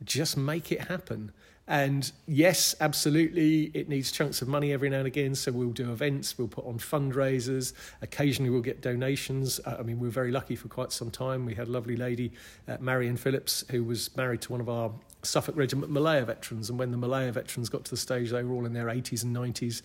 just 0.04 0.36
make 0.36 0.72
it 0.72 0.82
happen. 0.82 1.32
And 1.72 2.12
yes, 2.28 2.76
absolutely, 2.82 3.72
it 3.74 3.88
needs 3.88 4.12
chunks 4.12 4.42
of 4.42 4.50
money 4.50 4.74
every 4.74 4.90
now 4.90 4.98
and 4.98 5.08
again. 5.08 5.36
So 5.36 5.54
we'll 5.54 5.70
do 5.70 5.90
events, 5.90 6.38
we'll 6.38 6.50
put 6.50 6.66
on 6.66 6.80
fundraisers. 6.80 7.72
Occasionally, 8.02 8.50
we'll 8.50 8.60
get 8.60 8.82
donations. 8.82 9.62
Uh, 9.66 9.78
I 9.80 9.84
mean, 9.84 9.98
we 9.98 10.10
are 10.10 10.12
very 10.12 10.34
lucky 10.34 10.58
for 10.58 10.68
quite 10.68 10.92
some 10.92 11.10
time. 11.10 11.46
We 11.46 11.56
had 11.56 11.70
a 11.70 11.72
lovely 11.72 11.96
lady, 11.96 12.34
uh, 12.68 12.76
Marion 12.82 13.16
Phillips, 13.16 13.64
who 13.72 13.86
was 13.86 14.14
married 14.18 14.42
to 14.42 14.52
one 14.52 14.60
of 14.60 14.68
our 14.68 14.92
Suffolk 15.24 15.56
Regiment 15.56 15.90
Malaya 15.94 16.26
veterans. 16.26 16.70
And 16.70 16.78
when 16.78 16.92
the 16.92 16.98
Malaya 16.98 17.32
veterans 17.32 17.70
got 17.70 17.86
to 17.86 17.92
the 17.92 17.96
stage, 17.96 18.32
they 18.32 18.44
were 18.44 18.54
all 18.54 18.66
in 18.66 18.74
their 18.74 18.88
80s 18.88 19.24
and 19.24 19.34
90s 19.34 19.82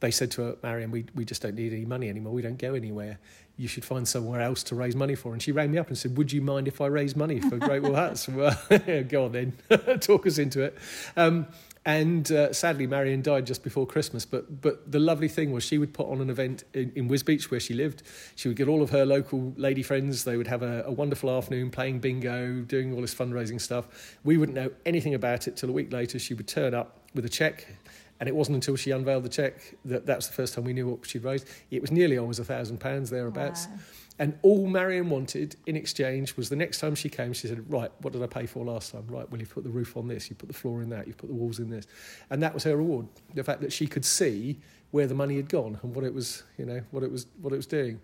they 0.00 0.10
said 0.10 0.30
to 0.32 0.42
her, 0.42 0.56
Marion, 0.62 0.90
we, 0.90 1.06
we 1.14 1.24
just 1.24 1.42
don't 1.42 1.54
need 1.54 1.72
any 1.72 1.84
money 1.84 2.08
anymore. 2.08 2.32
We 2.32 2.42
don't 2.42 2.58
go 2.58 2.74
anywhere. 2.74 3.18
You 3.58 3.66
should 3.66 3.84
find 3.84 4.06
somewhere 4.06 4.40
else 4.40 4.62
to 4.64 4.76
raise 4.76 4.94
money 4.94 5.16
for. 5.16 5.32
And 5.32 5.42
she 5.42 5.50
rang 5.50 5.72
me 5.72 5.78
up 5.78 5.88
and 5.88 5.98
said, 5.98 6.16
Would 6.16 6.32
you 6.32 6.40
mind 6.40 6.68
if 6.68 6.80
I 6.80 6.86
raise 6.86 7.16
money 7.16 7.40
for 7.40 7.56
Great 7.58 7.82
War 7.82 7.96
Huts? 7.96 8.28
well, 8.28 8.56
go 9.08 9.24
on 9.24 9.32
then, 9.32 9.52
talk 10.00 10.26
us 10.26 10.38
into 10.38 10.62
it. 10.62 10.78
Um, 11.16 11.48
and 11.84 12.30
uh, 12.30 12.52
sadly, 12.52 12.86
Marion 12.86 13.22
died 13.22 13.46
just 13.46 13.64
before 13.64 13.86
Christmas. 13.86 14.24
But 14.24 14.60
but 14.60 14.90
the 14.90 15.00
lovely 15.00 15.26
thing 15.26 15.50
was 15.50 15.64
she 15.64 15.76
would 15.76 15.92
put 15.92 16.06
on 16.08 16.20
an 16.20 16.30
event 16.30 16.62
in, 16.72 16.92
in 16.94 17.08
Wisbech 17.08 17.50
where 17.50 17.58
she 17.58 17.74
lived. 17.74 18.04
She 18.36 18.46
would 18.46 18.56
get 18.56 18.68
all 18.68 18.82
of 18.82 18.90
her 18.90 19.04
local 19.04 19.52
lady 19.56 19.82
friends. 19.82 20.22
They 20.22 20.36
would 20.36 20.46
have 20.46 20.62
a, 20.62 20.84
a, 20.84 20.92
wonderful 20.92 21.30
afternoon 21.30 21.70
playing 21.70 22.00
bingo, 22.00 22.60
doing 22.60 22.94
all 22.94 23.00
this 23.00 23.14
fundraising 23.14 23.60
stuff. 23.60 24.16
We 24.22 24.36
wouldn't 24.36 24.56
know 24.56 24.70
anything 24.86 25.14
about 25.14 25.48
it 25.48 25.56
till 25.56 25.68
a 25.70 25.72
week 25.72 25.92
later. 25.92 26.18
She 26.18 26.34
would 26.34 26.46
turn 26.46 26.74
up 26.74 27.00
with 27.14 27.24
a 27.24 27.28
check 27.28 27.66
and 28.20 28.28
it 28.28 28.34
wasn't 28.34 28.56
until 28.56 28.76
she 28.76 28.90
unveiled 28.90 29.24
the 29.24 29.28
cheque 29.28 29.76
that 29.84 30.06
that's 30.06 30.26
the 30.26 30.32
first 30.32 30.54
time 30.54 30.64
we 30.64 30.72
knew 30.72 30.88
what 30.88 31.06
she'd 31.06 31.24
raised. 31.24 31.46
It 31.70 31.80
was 31.80 31.92
nearly 31.92 32.18
always 32.18 32.38
a 32.38 32.44
thousand 32.44 32.78
pounds 32.78 33.10
thereabouts. 33.10 33.66
Wow. 33.66 33.78
And 34.20 34.38
all 34.42 34.66
Marion 34.66 35.10
wanted 35.10 35.54
in 35.66 35.76
exchange 35.76 36.36
was 36.36 36.48
the 36.48 36.56
next 36.56 36.80
time 36.80 36.96
she 36.96 37.08
came, 37.08 37.32
she 37.32 37.46
said, 37.46 37.64
Right, 37.72 37.90
what 38.00 38.12
did 38.12 38.22
I 38.22 38.26
pay 38.26 38.46
for 38.46 38.64
last 38.64 38.90
time? 38.92 39.06
Right, 39.08 39.30
well, 39.30 39.40
you 39.40 39.46
put 39.46 39.62
the 39.62 39.70
roof 39.70 39.96
on 39.96 40.08
this, 40.08 40.28
you 40.28 40.34
put 40.34 40.48
the 40.48 40.54
floor 40.54 40.82
in 40.82 40.90
that, 40.90 41.06
you 41.06 41.14
put 41.14 41.28
the 41.28 41.34
walls 41.34 41.60
in 41.60 41.70
this. 41.70 41.86
And 42.30 42.42
that 42.42 42.52
was 42.52 42.64
her 42.64 42.76
reward. 42.76 43.06
The 43.34 43.44
fact 43.44 43.60
that 43.60 43.72
she 43.72 43.86
could 43.86 44.04
see 44.04 44.58
where 44.90 45.06
the 45.06 45.14
money 45.14 45.36
had 45.36 45.48
gone 45.48 45.78
and 45.82 45.94
what 45.94 46.04
it 46.04 46.12
was, 46.12 46.42
you 46.56 46.64
know, 46.64 46.80
what 46.90 47.04
it 47.04 47.12
was, 47.12 47.26
what 47.40 47.52
it 47.52 47.56
was 47.56 47.66
doing. 47.66 48.00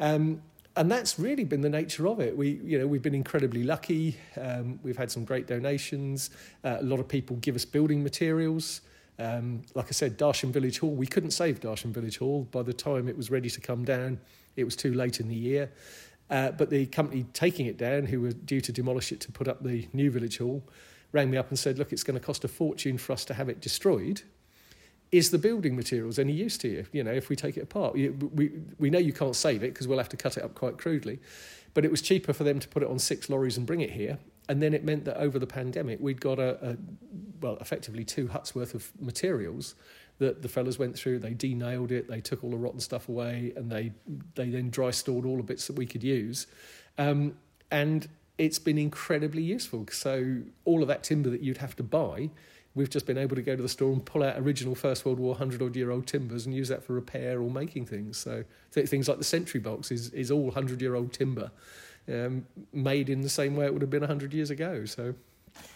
Um, 0.00 0.40
and 0.74 0.90
that's 0.90 1.18
really 1.18 1.44
been 1.44 1.60
the 1.60 1.68
nature 1.68 2.08
of 2.08 2.18
it. 2.20 2.34
We, 2.34 2.60
you 2.64 2.78
know, 2.78 2.86
we've 2.86 3.02
been 3.02 3.14
incredibly 3.14 3.62
lucky. 3.62 4.16
Um, 4.40 4.80
we've 4.82 4.96
had 4.96 5.10
some 5.10 5.24
great 5.24 5.46
donations. 5.46 6.30
Uh, 6.64 6.78
a 6.80 6.82
lot 6.82 6.98
of 6.98 7.08
people 7.08 7.36
give 7.36 7.56
us 7.56 7.66
building 7.66 8.02
materials. 8.02 8.80
Um, 9.22 9.62
like 9.74 9.86
I 9.86 9.92
said, 9.92 10.18
Darsham 10.18 10.50
Village 10.50 10.80
Hall, 10.80 10.90
we 10.90 11.06
couldn't 11.06 11.30
save 11.30 11.60
Darsham 11.60 11.92
Village 11.92 12.18
Hall. 12.18 12.48
By 12.50 12.62
the 12.62 12.72
time 12.72 13.08
it 13.08 13.16
was 13.16 13.30
ready 13.30 13.48
to 13.50 13.60
come 13.60 13.84
down, 13.84 14.18
it 14.56 14.64
was 14.64 14.74
too 14.74 14.92
late 14.92 15.20
in 15.20 15.28
the 15.28 15.34
year. 15.34 15.70
Uh, 16.28 16.50
but 16.50 16.70
the 16.70 16.86
company 16.86 17.26
taking 17.32 17.66
it 17.66 17.76
down, 17.76 18.06
who 18.06 18.20
were 18.20 18.32
due 18.32 18.60
to 18.60 18.72
demolish 18.72 19.12
it 19.12 19.20
to 19.20 19.30
put 19.30 19.46
up 19.46 19.62
the 19.62 19.86
new 19.92 20.10
village 20.10 20.38
hall, 20.38 20.64
rang 21.12 21.30
me 21.30 21.36
up 21.36 21.50
and 21.50 21.58
said, 21.58 21.78
Look, 21.78 21.92
it's 21.92 22.02
going 22.02 22.18
to 22.18 22.24
cost 22.24 22.42
a 22.42 22.48
fortune 22.48 22.98
for 22.98 23.12
us 23.12 23.24
to 23.26 23.34
have 23.34 23.48
it 23.48 23.60
destroyed. 23.60 24.22
Is 25.12 25.30
the 25.30 25.38
building 25.38 25.76
materials 25.76 26.18
any 26.18 26.32
use 26.32 26.56
to 26.58 26.68
you? 26.68 26.86
You 26.90 27.04
know, 27.04 27.12
if 27.12 27.28
we 27.28 27.36
take 27.36 27.56
it 27.58 27.60
apart, 27.60 27.94
we, 27.94 28.08
we, 28.08 28.50
we 28.78 28.90
know 28.90 28.98
you 28.98 29.12
can't 29.12 29.36
save 29.36 29.62
it 29.62 29.74
because 29.74 29.86
we'll 29.86 29.98
have 29.98 30.08
to 30.08 30.16
cut 30.16 30.36
it 30.38 30.42
up 30.42 30.54
quite 30.54 30.78
crudely. 30.78 31.20
But 31.74 31.84
it 31.84 31.90
was 31.90 32.02
cheaper 32.02 32.32
for 32.32 32.44
them 32.44 32.58
to 32.60 32.68
put 32.68 32.82
it 32.82 32.88
on 32.88 32.98
six 32.98 33.28
lorries 33.28 33.56
and 33.58 33.66
bring 33.66 33.82
it 33.82 33.90
here. 33.90 34.18
And 34.48 34.60
then 34.60 34.74
it 34.74 34.84
meant 34.84 35.04
that 35.04 35.18
over 35.18 35.38
the 35.38 35.46
pandemic, 35.46 36.00
we'd 36.00 36.20
got 36.20 36.38
a, 36.38 36.72
a 36.72 36.76
well, 37.40 37.56
effectively 37.60 38.04
two 38.04 38.28
huts 38.28 38.54
worth 38.54 38.74
of 38.74 38.90
materials 39.00 39.74
that 40.18 40.42
the 40.42 40.48
fellas 40.48 40.78
went 40.78 40.96
through. 40.96 41.20
They 41.20 41.34
denailed 41.34 41.92
it, 41.92 42.08
they 42.08 42.20
took 42.20 42.42
all 42.44 42.50
the 42.50 42.56
rotten 42.56 42.80
stuff 42.80 43.08
away, 43.08 43.52
and 43.56 43.70
they 43.70 43.92
they 44.34 44.50
then 44.50 44.70
dry 44.70 44.90
stored 44.90 45.24
all 45.24 45.36
the 45.36 45.42
bits 45.42 45.66
that 45.66 45.76
we 45.76 45.86
could 45.86 46.02
use. 46.02 46.46
Um, 46.98 47.36
and 47.70 48.08
it's 48.38 48.58
been 48.58 48.78
incredibly 48.78 49.42
useful. 49.42 49.86
So 49.90 50.42
all 50.64 50.82
of 50.82 50.88
that 50.88 51.02
timber 51.02 51.30
that 51.30 51.42
you'd 51.42 51.58
have 51.58 51.76
to 51.76 51.82
buy, 51.82 52.30
we've 52.74 52.90
just 52.90 53.06
been 53.06 53.18
able 53.18 53.36
to 53.36 53.42
go 53.42 53.56
to 53.56 53.62
the 53.62 53.68
store 53.68 53.92
and 53.92 54.04
pull 54.04 54.22
out 54.22 54.38
original 54.38 54.74
First 54.74 55.04
World 55.04 55.18
War 55.18 55.34
hundred 55.34 55.62
odd 55.62 55.76
year 55.76 55.90
old 55.90 56.06
timbers 56.06 56.46
and 56.46 56.54
use 56.54 56.68
that 56.68 56.82
for 56.82 56.94
repair 56.94 57.40
or 57.40 57.50
making 57.50 57.86
things. 57.86 58.18
So 58.18 58.44
things 58.70 59.08
like 59.08 59.18
the 59.18 59.24
sentry 59.24 59.60
box 59.60 59.90
is 59.90 60.10
is 60.10 60.30
all 60.30 60.50
hundred 60.50 60.80
year 60.80 60.94
old 60.94 61.12
timber, 61.12 61.50
um, 62.08 62.46
made 62.72 63.08
in 63.08 63.22
the 63.22 63.28
same 63.28 63.56
way 63.56 63.66
it 63.66 63.72
would 63.72 63.82
have 63.82 63.90
been 63.90 64.02
hundred 64.02 64.32
years 64.32 64.50
ago. 64.50 64.84
So. 64.84 65.14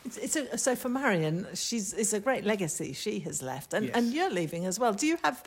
It's, 0.07 0.16
it's 0.16 0.37
a, 0.37 0.57
so 0.57 0.74
for 0.74 0.89
Marion, 0.89 1.47
she's 1.55 1.93
it's 1.93 2.14
a 2.14 2.20
great 2.20 2.45
legacy 2.45 2.95
she 2.95 3.20
has 3.20 3.43
left, 3.43 3.74
and, 3.74 3.87
yes. 3.87 3.95
and 3.95 4.12
you're 4.12 4.31
leaving 4.31 4.64
as 4.64 4.79
well. 4.79 4.95
Do 4.95 5.07
you 5.07 5.18
have 5.22 5.43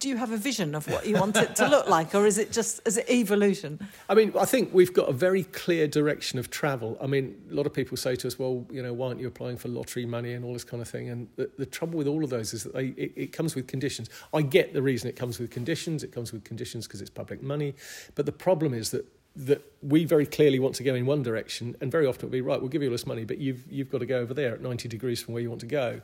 do 0.00 0.08
you 0.08 0.16
have 0.16 0.30
a 0.30 0.36
vision 0.36 0.74
of 0.74 0.88
what 0.88 1.06
you 1.06 1.16
want 1.16 1.36
it 1.36 1.56
to 1.56 1.68
look 1.68 1.88
like, 1.88 2.14
or 2.14 2.24
is 2.26 2.38
it 2.38 2.52
just 2.52 2.80
is 2.86 2.96
it 2.96 3.10
evolution? 3.10 3.80
I 4.08 4.14
mean, 4.14 4.32
I 4.38 4.44
think 4.44 4.72
we've 4.72 4.92
got 4.92 5.08
a 5.08 5.12
very 5.12 5.44
clear 5.44 5.88
direction 5.88 6.38
of 6.38 6.50
travel. 6.50 6.96
I 7.00 7.06
mean, 7.06 7.40
a 7.50 7.54
lot 7.54 7.66
of 7.66 7.72
people 7.72 7.96
say 7.96 8.14
to 8.16 8.28
us, 8.28 8.38
"Well, 8.38 8.66
you 8.70 8.82
know, 8.82 8.92
why 8.92 9.08
aren't 9.08 9.20
you 9.20 9.26
applying 9.26 9.56
for 9.56 9.68
lottery 9.68 10.06
money 10.06 10.34
and 10.34 10.44
all 10.44 10.52
this 10.52 10.64
kind 10.64 10.80
of 10.80 10.88
thing?" 10.88 11.08
And 11.08 11.28
the, 11.36 11.50
the 11.58 11.66
trouble 11.66 11.98
with 11.98 12.06
all 12.06 12.22
of 12.22 12.30
those 12.30 12.54
is 12.54 12.64
that 12.64 12.74
they, 12.74 12.86
it, 12.88 13.12
it 13.16 13.32
comes 13.32 13.54
with 13.54 13.66
conditions. 13.66 14.08
I 14.32 14.42
get 14.42 14.72
the 14.72 14.82
reason 14.82 15.08
it 15.08 15.16
comes 15.16 15.38
with 15.38 15.50
conditions. 15.50 16.04
It 16.04 16.12
comes 16.12 16.32
with 16.32 16.44
conditions 16.44 16.86
because 16.86 17.00
it's 17.00 17.10
public 17.10 17.42
money, 17.42 17.74
but 18.14 18.26
the 18.26 18.32
problem 18.32 18.74
is 18.74 18.90
that 18.92 19.06
that 19.36 19.62
we 19.82 20.04
very 20.04 20.26
clearly 20.26 20.58
want 20.58 20.74
to 20.76 20.82
go 20.82 20.94
in 20.94 21.06
one 21.06 21.22
direction, 21.22 21.76
and 21.80 21.90
very 21.90 22.06
often 22.06 22.26
it'll 22.26 22.32
be 22.32 22.40
right. 22.40 22.60
We'll 22.60 22.70
give 22.70 22.82
you 22.82 22.88
all 22.88 22.92
this 22.92 23.06
money, 23.06 23.24
but 23.24 23.38
you've 23.38 23.70
you've 23.70 23.90
got 23.90 23.98
to 23.98 24.06
go 24.06 24.18
over 24.18 24.34
there 24.34 24.54
at 24.54 24.60
ninety 24.60 24.88
degrees 24.88 25.22
from 25.22 25.34
where 25.34 25.42
you 25.42 25.48
want 25.48 25.60
to 25.60 25.66
go. 25.66 26.00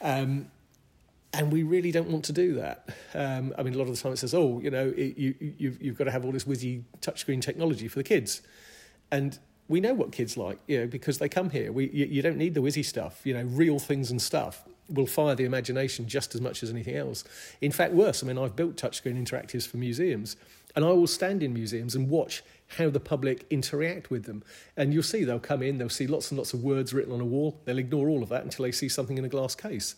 Um, 0.00 0.50
and 1.32 1.50
we 1.50 1.64
really 1.64 1.90
don't 1.90 2.08
want 2.10 2.24
to 2.26 2.32
do 2.32 2.54
that. 2.54 2.88
Um, 3.12 3.52
I 3.58 3.64
mean, 3.64 3.74
a 3.74 3.76
lot 3.76 3.88
of 3.88 3.96
the 3.96 4.00
time 4.00 4.12
it 4.12 4.18
says, 4.18 4.34
"Oh, 4.34 4.60
you 4.60 4.70
know, 4.70 4.92
it, 4.96 5.18
you, 5.18 5.34
you've, 5.58 5.82
you've 5.82 5.98
got 5.98 6.04
to 6.04 6.10
have 6.10 6.24
all 6.24 6.32
this 6.32 6.44
whizzy 6.44 6.84
touchscreen 7.00 7.42
technology 7.42 7.88
for 7.88 7.98
the 7.98 8.04
kids," 8.04 8.42
and 9.10 9.38
we 9.68 9.80
know 9.80 9.94
what 9.94 10.12
kids 10.12 10.36
like, 10.36 10.58
you 10.66 10.80
know, 10.80 10.86
because 10.86 11.18
they 11.18 11.28
come 11.28 11.50
here. 11.50 11.72
We, 11.72 11.88
you, 11.90 12.06
you 12.06 12.22
don't 12.22 12.36
need 12.36 12.54
the 12.54 12.60
whizzy 12.60 12.84
stuff, 12.84 13.20
you 13.24 13.32
know, 13.34 13.44
real 13.44 13.78
things 13.78 14.10
and 14.10 14.20
stuff 14.20 14.64
will 14.88 15.06
fire 15.06 15.34
the 15.34 15.44
imagination 15.44 16.06
just 16.06 16.34
as 16.34 16.40
much 16.40 16.62
as 16.62 16.70
anything 16.70 16.96
else. 16.96 17.24
In 17.60 17.72
fact, 17.72 17.92
worse. 17.92 18.22
I 18.22 18.26
mean, 18.26 18.38
I've 18.38 18.56
built 18.56 18.76
touchscreen 18.76 19.20
interactives 19.22 19.66
for 19.66 19.78
museums, 19.78 20.36
and 20.76 20.84
I 20.84 20.88
will 20.88 21.06
stand 21.06 21.42
in 21.42 21.54
museums 21.54 21.94
and 21.94 22.08
watch 22.08 22.42
how 22.78 22.90
the 22.90 23.00
public 23.00 23.46
interact 23.50 24.10
with 24.10 24.24
them. 24.24 24.42
And 24.76 24.92
you'll 24.92 25.02
see 25.02 25.24
they'll 25.24 25.38
come 25.38 25.62
in, 25.62 25.78
they'll 25.78 25.88
see 25.88 26.06
lots 26.06 26.30
and 26.30 26.38
lots 26.38 26.52
of 26.52 26.62
words 26.62 26.92
written 26.92 27.12
on 27.12 27.20
a 27.20 27.24
wall. 27.24 27.60
They'll 27.64 27.78
ignore 27.78 28.08
all 28.08 28.22
of 28.22 28.28
that 28.30 28.42
until 28.42 28.64
they 28.64 28.72
see 28.72 28.88
something 28.88 29.16
in 29.16 29.24
a 29.24 29.28
glass 29.28 29.54
case. 29.54 29.94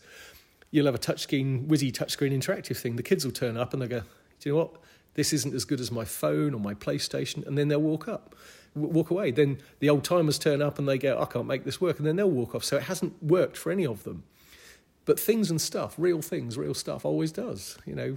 You'll 0.70 0.86
have 0.86 0.94
a 0.94 0.98
touchscreen, 0.98 1.66
whizzy 1.66 1.92
touchscreen 1.92 2.36
interactive 2.36 2.76
thing. 2.76 2.96
The 2.96 3.02
kids 3.02 3.24
will 3.24 3.32
turn 3.32 3.56
up 3.56 3.72
and 3.72 3.80
they'll 3.80 3.88
go, 3.88 4.00
Do 4.40 4.48
you 4.48 4.52
know 4.52 4.58
what? 4.58 4.72
This 5.14 5.32
isn't 5.32 5.54
as 5.54 5.64
good 5.64 5.80
as 5.80 5.90
my 5.90 6.04
phone 6.04 6.52
or 6.52 6.60
my 6.60 6.74
PlayStation. 6.74 7.46
And 7.46 7.56
then 7.56 7.68
they'll 7.68 7.80
walk 7.80 8.06
up, 8.06 8.34
walk 8.74 9.10
away. 9.10 9.30
Then 9.30 9.58
the 9.78 9.88
old 9.88 10.04
timers 10.04 10.38
turn 10.38 10.60
up 10.60 10.78
and 10.78 10.86
they 10.86 10.98
go, 10.98 11.18
I 11.20 11.24
can't 11.24 11.46
make 11.46 11.64
this 11.64 11.80
work. 11.80 11.98
And 11.98 12.06
then 12.06 12.16
they'll 12.16 12.30
walk 12.30 12.54
off. 12.54 12.64
So 12.64 12.76
it 12.76 12.82
hasn't 12.82 13.22
worked 13.22 13.56
for 13.56 13.72
any 13.72 13.86
of 13.86 14.04
them. 14.04 14.24
But 15.06 15.18
things 15.18 15.50
and 15.50 15.60
stuff, 15.60 15.94
real 15.96 16.20
things, 16.20 16.58
real 16.58 16.74
stuff, 16.74 17.04
always 17.04 17.32
does. 17.32 17.78
You 17.86 17.94
know, 17.94 18.16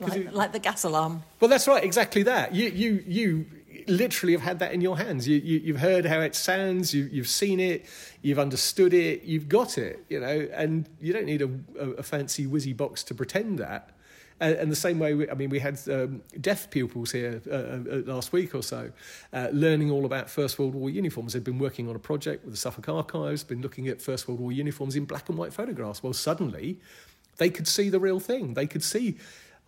like, 0.00 0.32
like, 0.32 0.52
the 0.52 0.58
gas 0.58 0.84
alarm. 0.84 1.22
Well, 1.40 1.48
that's 1.48 1.66
right, 1.66 1.82
exactly 1.82 2.22
that. 2.24 2.54
You, 2.54 2.68
you, 2.68 3.04
you 3.06 3.46
literally 3.88 4.32
have 4.32 4.42
had 4.42 4.58
that 4.58 4.72
in 4.72 4.80
your 4.80 4.96
hands. 4.96 5.26
You, 5.28 5.36
you, 5.38 5.72
have 5.74 5.82
heard 5.82 6.06
how 6.06 6.20
it 6.20 6.34
sounds. 6.34 6.94
You, 6.94 7.08
you've 7.10 7.28
seen 7.28 7.60
it. 7.60 7.86
You've 8.22 8.38
understood 8.38 8.94
it. 8.94 9.22
You've 9.22 9.48
got 9.48 9.78
it. 9.78 10.04
You 10.08 10.20
know, 10.20 10.48
and 10.52 10.88
you 11.00 11.12
don't 11.12 11.26
need 11.26 11.42
a, 11.42 11.50
a, 11.78 11.90
a 11.92 12.02
fancy 12.02 12.46
whizzy 12.46 12.76
box 12.76 13.02
to 13.04 13.14
pretend 13.14 13.58
that. 13.58 13.90
And, 14.40 14.54
and 14.56 14.72
the 14.72 14.76
same 14.76 14.98
way, 14.98 15.14
we, 15.14 15.30
I 15.30 15.34
mean, 15.34 15.50
we 15.50 15.58
had 15.58 15.78
um, 15.88 16.22
deaf 16.40 16.70
pupils 16.70 17.12
here 17.12 17.40
uh, 17.50 17.54
uh, 17.54 18.02
last 18.04 18.32
week 18.32 18.54
or 18.54 18.62
so, 18.62 18.90
uh, 19.32 19.48
learning 19.52 19.90
all 19.90 20.04
about 20.04 20.28
First 20.28 20.58
World 20.58 20.74
War 20.74 20.90
uniforms. 20.90 21.32
They'd 21.32 21.44
been 21.44 21.58
working 21.58 21.88
on 21.88 21.96
a 21.96 21.98
project 21.98 22.44
with 22.44 22.52
the 22.52 22.58
Suffolk 22.58 22.88
Archives, 22.88 23.44
been 23.44 23.62
looking 23.62 23.88
at 23.88 24.02
First 24.02 24.28
World 24.28 24.40
War 24.40 24.52
uniforms 24.52 24.94
in 24.94 25.06
black 25.06 25.28
and 25.28 25.38
white 25.38 25.52
photographs. 25.52 26.02
Well, 26.02 26.12
suddenly, 26.12 26.78
they 27.38 27.50
could 27.50 27.66
see 27.66 27.88
the 27.88 28.00
real 28.00 28.20
thing. 28.20 28.54
They 28.54 28.66
could 28.66 28.82
see 28.82 29.16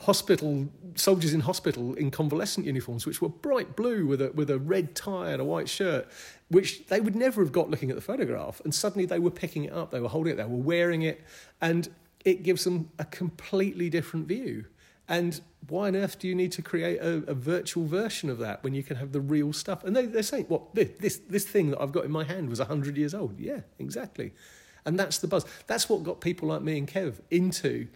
hospital 0.02 0.68
soldiers 0.94 1.34
in 1.34 1.40
hospital 1.40 1.94
in 1.94 2.10
convalescent 2.10 2.66
uniforms, 2.66 3.04
which 3.04 3.20
were 3.20 3.28
bright 3.28 3.74
blue 3.74 4.06
with 4.06 4.22
a 4.22 4.30
with 4.32 4.50
a 4.50 4.58
red 4.58 4.94
tie 4.94 5.30
and 5.30 5.40
a 5.40 5.44
white 5.44 5.68
shirt, 5.68 6.08
which 6.48 6.86
they 6.86 7.00
would 7.00 7.16
never 7.16 7.42
have 7.42 7.52
got 7.52 7.70
looking 7.70 7.90
at 7.90 7.96
the 7.96 8.02
photograph. 8.02 8.60
And 8.64 8.74
suddenly 8.74 9.06
they 9.06 9.18
were 9.18 9.30
picking 9.30 9.64
it 9.64 9.72
up, 9.72 9.90
they 9.90 10.00
were 10.00 10.08
holding 10.08 10.34
it, 10.34 10.36
they 10.36 10.44
were 10.44 10.56
wearing 10.56 11.02
it, 11.02 11.20
and 11.60 11.88
it 12.28 12.42
gives 12.42 12.64
them 12.64 12.90
a 12.98 13.06
completely 13.06 13.88
different 13.88 14.28
view. 14.28 14.66
And 15.08 15.40
why 15.66 15.88
on 15.88 15.96
earth 15.96 16.18
do 16.18 16.28
you 16.28 16.34
need 16.34 16.52
to 16.52 16.62
create 16.62 17.00
a, 17.00 17.24
a 17.26 17.34
virtual 17.34 17.86
version 17.86 18.28
of 18.28 18.36
that 18.38 18.62
when 18.62 18.74
you 18.74 18.82
can 18.82 18.96
have 18.96 19.12
the 19.12 19.20
real 19.20 19.54
stuff? 19.54 19.82
And 19.82 19.96
they, 19.96 20.04
they're 20.04 20.22
saying, 20.22 20.44
"What 20.48 20.74
well, 20.74 20.86
this 21.00 21.16
this 21.28 21.46
thing 21.46 21.70
that 21.70 21.80
I've 21.80 21.92
got 21.92 22.04
in 22.04 22.10
my 22.10 22.24
hand 22.24 22.50
was 22.50 22.58
hundred 22.60 22.98
years 22.98 23.14
old." 23.14 23.40
Yeah, 23.40 23.60
exactly. 23.78 24.34
And 24.84 24.98
that's 24.98 25.18
the 25.18 25.26
buzz. 25.26 25.46
That's 25.66 25.88
what 25.88 26.02
got 26.02 26.20
people 26.20 26.48
like 26.48 26.60
me 26.60 26.76
and 26.76 26.86
Kev 26.86 27.20
into 27.30 27.88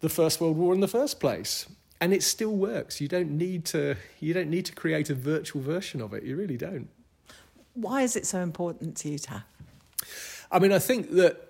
the 0.00 0.08
First 0.08 0.40
World 0.40 0.56
War 0.56 0.72
in 0.72 0.80
the 0.80 0.88
first 0.88 1.18
place. 1.18 1.66
And 2.00 2.12
it 2.12 2.22
still 2.22 2.54
works. 2.54 3.00
You 3.00 3.08
don't 3.08 3.32
need 3.32 3.64
to 3.66 3.96
you 4.20 4.32
don't 4.32 4.50
need 4.50 4.66
to 4.66 4.72
create 4.72 5.10
a 5.10 5.14
virtual 5.14 5.62
version 5.62 6.00
of 6.00 6.14
it. 6.14 6.22
You 6.22 6.36
really 6.36 6.56
don't. 6.56 6.88
Why 7.74 8.02
is 8.02 8.14
it 8.14 8.24
so 8.26 8.38
important 8.38 8.96
to 8.98 9.08
you, 9.08 9.18
Taff? 9.18 9.42
I 10.52 10.60
mean, 10.60 10.72
I 10.72 10.78
think 10.78 11.10
that 11.12 11.45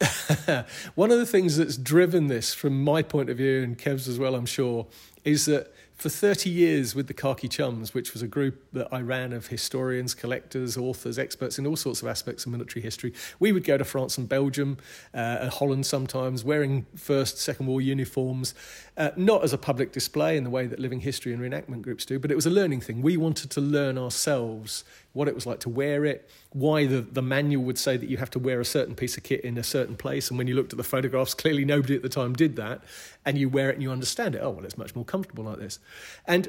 one 0.94 1.10
of 1.10 1.18
the 1.18 1.26
things 1.26 1.56
that's 1.56 1.76
driven 1.76 2.28
this 2.28 2.54
from 2.54 2.82
my 2.82 3.02
point 3.02 3.28
of 3.28 3.36
view 3.36 3.62
and 3.62 3.78
Kev's 3.78 4.08
as 4.08 4.18
well, 4.18 4.34
I'm 4.34 4.46
sure, 4.46 4.86
is 5.24 5.46
that 5.46 5.72
for 6.00 6.08
30 6.08 6.48
years 6.48 6.94
with 6.94 7.08
the 7.08 7.12
Khaki 7.12 7.46
Chums, 7.46 7.92
which 7.92 8.14
was 8.14 8.22
a 8.22 8.26
group 8.26 8.64
that 8.72 8.88
I 8.90 9.02
ran 9.02 9.34
of 9.34 9.48
historians, 9.48 10.14
collectors, 10.14 10.78
authors, 10.78 11.18
experts 11.18 11.58
in 11.58 11.66
all 11.66 11.76
sorts 11.76 12.00
of 12.00 12.08
aspects 12.08 12.46
of 12.46 12.52
military 12.52 12.82
history, 12.82 13.12
we 13.38 13.52
would 13.52 13.64
go 13.64 13.76
to 13.76 13.84
France 13.84 14.16
and 14.16 14.26
Belgium 14.26 14.78
uh, 15.12 15.38
and 15.42 15.50
Holland 15.50 15.84
sometimes, 15.84 16.42
wearing 16.42 16.86
First, 16.96 17.36
Second 17.36 17.66
War 17.66 17.82
uniforms, 17.82 18.54
uh, 18.96 19.10
not 19.14 19.44
as 19.44 19.52
a 19.52 19.58
public 19.58 19.92
display 19.92 20.38
in 20.38 20.44
the 20.44 20.48
way 20.48 20.66
that 20.66 20.78
living 20.78 21.00
history 21.00 21.34
and 21.34 21.42
reenactment 21.42 21.82
groups 21.82 22.06
do, 22.06 22.18
but 22.18 22.30
it 22.30 22.34
was 22.34 22.46
a 22.46 22.50
learning 22.50 22.80
thing. 22.80 23.02
We 23.02 23.18
wanted 23.18 23.50
to 23.50 23.60
learn 23.60 23.98
ourselves 23.98 24.84
what 25.12 25.28
it 25.28 25.34
was 25.34 25.46
like 25.46 25.60
to 25.60 25.68
wear 25.68 26.04
it, 26.04 26.30
why 26.50 26.86
the, 26.86 27.00
the 27.00 27.22
manual 27.22 27.64
would 27.64 27.78
say 27.78 27.96
that 27.96 28.08
you 28.08 28.16
have 28.16 28.30
to 28.30 28.38
wear 28.38 28.60
a 28.60 28.64
certain 28.64 28.94
piece 28.94 29.16
of 29.16 29.22
kit 29.22 29.40
in 29.40 29.58
a 29.58 29.62
certain 29.62 29.96
place. 29.96 30.30
And 30.30 30.38
when 30.38 30.46
you 30.46 30.54
looked 30.54 30.72
at 30.72 30.76
the 30.76 30.84
photographs, 30.84 31.34
clearly 31.34 31.64
nobody 31.64 31.96
at 31.96 32.02
the 32.02 32.08
time 32.08 32.34
did 32.34 32.56
that. 32.56 32.82
And 33.24 33.36
you 33.36 33.48
wear 33.48 33.70
it 33.70 33.74
and 33.74 33.82
you 33.82 33.90
understand 33.90 34.34
it. 34.34 34.40
Oh, 34.42 34.50
well, 34.50 34.64
it's 34.64 34.78
much 34.78 34.94
more 34.94 35.04
comfortable 35.04 35.44
like 35.44 35.58
this. 35.58 35.78
And 36.26 36.48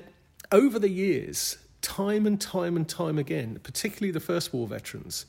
over 0.51 0.77
the 0.77 0.89
years, 0.89 1.57
time 1.81 2.25
and 2.27 2.39
time 2.39 2.75
and 2.75 2.87
time 2.87 3.17
again, 3.17 3.59
particularly 3.63 4.11
the 4.11 4.19
First 4.19 4.53
War 4.53 4.67
veterans, 4.67 5.25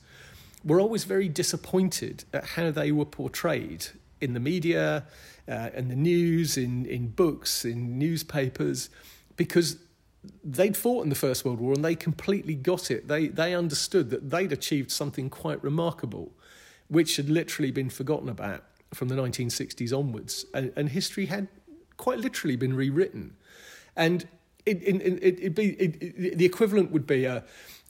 were 0.63 0.79
always 0.79 1.03
very 1.03 1.27
disappointed 1.27 2.25
at 2.33 2.45
how 2.45 2.71
they 2.71 2.91
were 2.91 3.05
portrayed 3.05 3.87
in 4.21 4.33
the 4.33 4.39
media, 4.39 5.05
uh, 5.47 5.69
in 5.73 5.89
the 5.89 5.95
news, 5.95 6.55
in, 6.57 6.85
in 6.85 7.07
books, 7.07 7.65
in 7.65 7.97
newspapers, 7.97 8.89
because 9.35 9.77
they'd 10.43 10.77
fought 10.77 11.03
in 11.03 11.09
the 11.09 11.15
First 11.15 11.45
World 11.45 11.59
War 11.59 11.73
and 11.73 11.83
they 11.83 11.95
completely 11.95 12.55
got 12.55 12.91
it. 12.91 13.07
They, 13.07 13.27
they 13.27 13.53
understood 13.53 14.09
that 14.11 14.29
they'd 14.29 14.51
achieved 14.51 14.91
something 14.91 15.29
quite 15.29 15.63
remarkable, 15.63 16.31
which 16.87 17.17
had 17.17 17.29
literally 17.29 17.71
been 17.71 17.89
forgotten 17.89 18.29
about 18.29 18.63
from 18.93 19.09
the 19.09 19.15
1960s 19.15 19.97
onwards. 19.97 20.45
And, 20.53 20.71
and 20.75 20.89
history 20.89 21.25
had 21.25 21.47
quite 21.97 22.19
literally 22.19 22.55
been 22.55 22.75
rewritten. 22.75 23.35
And 23.95 24.27
it, 24.65 24.81
it, 24.81 25.39
it, 25.41 25.55
be, 25.55 25.71
the 26.35 26.45
equivalent 26.45 26.91
would 26.91 27.05
be 27.05 27.25
a, 27.25 27.43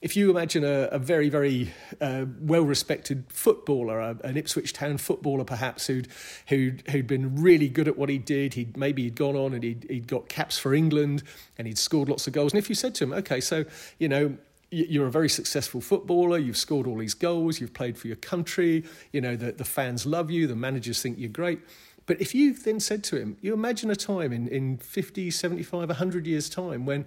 if 0.04 0.16
you 0.16 0.30
imagine 0.30 0.64
a, 0.64 0.88
a 0.92 0.98
very, 0.98 1.30
very 1.30 1.72
uh, 1.98 2.26
well-respected 2.40 3.24
footballer, 3.30 3.98
a, 3.98 4.16
an 4.22 4.36
Ipswich 4.36 4.74
Town 4.74 4.98
footballer, 4.98 5.44
perhaps 5.44 5.86
who'd 5.86 6.08
who'd 6.48 6.82
who'd 6.90 7.06
been 7.06 7.40
really 7.40 7.70
good 7.70 7.88
at 7.88 7.96
what 7.96 8.10
he 8.10 8.18
did. 8.18 8.52
He'd 8.52 8.76
maybe 8.76 9.04
he'd 9.04 9.14
gone 9.14 9.34
on 9.34 9.54
and 9.54 9.64
he'd 9.64 9.86
he'd 9.88 10.06
got 10.06 10.28
caps 10.28 10.58
for 10.58 10.74
England 10.74 11.22
and 11.56 11.66
he'd 11.66 11.78
scored 11.78 12.10
lots 12.10 12.26
of 12.26 12.34
goals. 12.34 12.52
And 12.52 12.58
if 12.58 12.68
you 12.68 12.74
said 12.74 12.94
to 12.96 13.04
him, 13.04 13.14
okay, 13.14 13.40
so 13.40 13.64
you 13.98 14.10
know 14.10 14.36
you're 14.70 15.06
a 15.06 15.10
very 15.10 15.30
successful 15.30 15.80
footballer, 15.80 16.36
you've 16.36 16.58
scored 16.58 16.86
all 16.86 16.98
these 16.98 17.14
goals, 17.14 17.58
you've 17.58 17.72
played 17.72 17.96
for 17.96 18.08
your 18.08 18.16
country, 18.16 18.84
you 19.12 19.20
know, 19.20 19.36
the, 19.36 19.52
the 19.52 19.64
fans 19.64 20.04
love 20.04 20.32
you, 20.32 20.48
the 20.48 20.56
managers 20.56 21.00
think 21.00 21.16
you're 21.16 21.28
great. 21.28 21.60
But 22.06 22.20
if 22.20 22.34
you 22.34 22.52
then 22.52 22.80
said 22.80 23.04
to 23.04 23.16
him, 23.16 23.36
you 23.40 23.54
imagine 23.54 23.90
a 23.90 23.96
time 23.96 24.32
in, 24.32 24.48
in 24.48 24.78
50, 24.78 25.30
75, 25.30 25.88
100 25.88 26.26
years' 26.26 26.50
time 26.50 26.84
when 26.84 27.06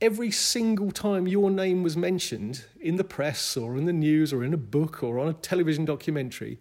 every 0.00 0.30
single 0.30 0.90
time 0.90 1.26
your 1.26 1.50
name 1.50 1.82
was 1.82 1.96
mentioned 1.96 2.64
in 2.80 2.96
the 2.96 3.04
press 3.04 3.56
or 3.56 3.76
in 3.76 3.86
the 3.86 3.92
news 3.92 4.32
or 4.32 4.44
in 4.44 4.52
a 4.52 4.58
book 4.58 5.02
or 5.02 5.18
on 5.18 5.28
a 5.28 5.32
television 5.32 5.84
documentary, 5.84 6.58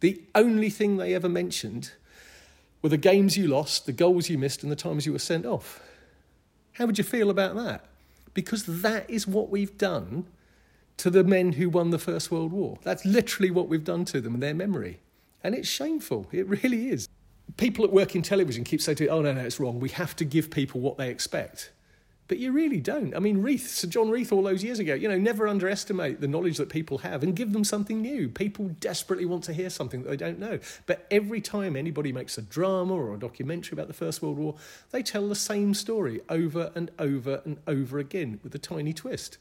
the 0.00 0.22
only 0.34 0.70
thing 0.70 0.96
they 0.96 1.14
ever 1.14 1.28
mentioned 1.28 1.92
were 2.82 2.88
the 2.88 2.96
games 2.96 3.36
you 3.36 3.46
lost, 3.46 3.86
the 3.86 3.92
goals 3.92 4.28
you 4.28 4.36
missed, 4.36 4.62
and 4.62 4.70
the 4.70 4.76
times 4.76 5.06
you 5.06 5.12
were 5.12 5.18
sent 5.18 5.46
off. 5.46 5.80
How 6.72 6.86
would 6.86 6.98
you 6.98 7.04
feel 7.04 7.30
about 7.30 7.54
that? 7.54 7.86
Because 8.34 8.64
that 8.82 9.08
is 9.08 9.26
what 9.26 9.48
we've 9.48 9.78
done 9.78 10.26
to 10.96 11.10
the 11.10 11.24
men 11.24 11.52
who 11.52 11.70
won 11.70 11.90
the 11.90 11.98
First 11.98 12.30
World 12.30 12.52
War. 12.52 12.78
That's 12.82 13.04
literally 13.04 13.50
what 13.50 13.68
we've 13.68 13.84
done 13.84 14.04
to 14.06 14.20
them 14.20 14.34
and 14.34 14.42
their 14.42 14.54
memory. 14.54 15.00
And 15.42 15.54
it's 15.54 15.68
shameful. 15.68 16.26
It 16.32 16.48
really 16.48 16.88
is. 16.88 17.08
People 17.56 17.86
that 17.86 17.94
work 17.94 18.16
in 18.16 18.22
television 18.22 18.64
keep 18.64 18.80
saying 18.80 18.96
to 18.96 19.04
me, 19.04 19.08
oh, 19.08 19.22
no, 19.22 19.32
no, 19.32 19.42
it's 19.42 19.60
wrong. 19.60 19.78
We 19.78 19.90
have 19.90 20.16
to 20.16 20.24
give 20.24 20.50
people 20.50 20.80
what 20.80 20.98
they 20.98 21.10
expect. 21.10 21.70
But 22.26 22.38
you 22.38 22.52
really 22.52 22.80
don't. 22.80 23.14
I 23.14 23.18
mean, 23.18 23.42
Reith, 23.42 23.68
Sir 23.68 23.86
John 23.86 24.08
Reith, 24.08 24.32
all 24.32 24.42
those 24.42 24.64
years 24.64 24.78
ago, 24.78 24.94
you 24.94 25.08
know, 25.08 25.18
never 25.18 25.46
underestimate 25.46 26.22
the 26.22 26.28
knowledge 26.28 26.56
that 26.56 26.70
people 26.70 26.98
have 26.98 27.22
and 27.22 27.36
give 27.36 27.52
them 27.52 27.64
something 27.64 28.00
new. 28.00 28.30
People 28.30 28.68
desperately 28.80 29.26
want 29.26 29.44
to 29.44 29.52
hear 29.52 29.68
something 29.68 30.02
that 30.02 30.08
they 30.08 30.16
don't 30.16 30.38
know. 30.38 30.58
But 30.86 31.06
every 31.10 31.42
time 31.42 31.76
anybody 31.76 32.12
makes 32.12 32.38
a 32.38 32.42
drama 32.42 32.94
or 32.94 33.14
a 33.14 33.18
documentary 33.18 33.76
about 33.76 33.88
the 33.88 33.94
First 33.94 34.22
World 34.22 34.38
War, 34.38 34.54
they 34.90 35.02
tell 35.02 35.28
the 35.28 35.34
same 35.34 35.74
story 35.74 36.22
over 36.30 36.72
and 36.74 36.90
over 36.98 37.42
and 37.44 37.58
over 37.66 37.98
again 37.98 38.40
with 38.42 38.54
a 38.54 38.58
tiny 38.58 38.94
twist. 38.94 39.36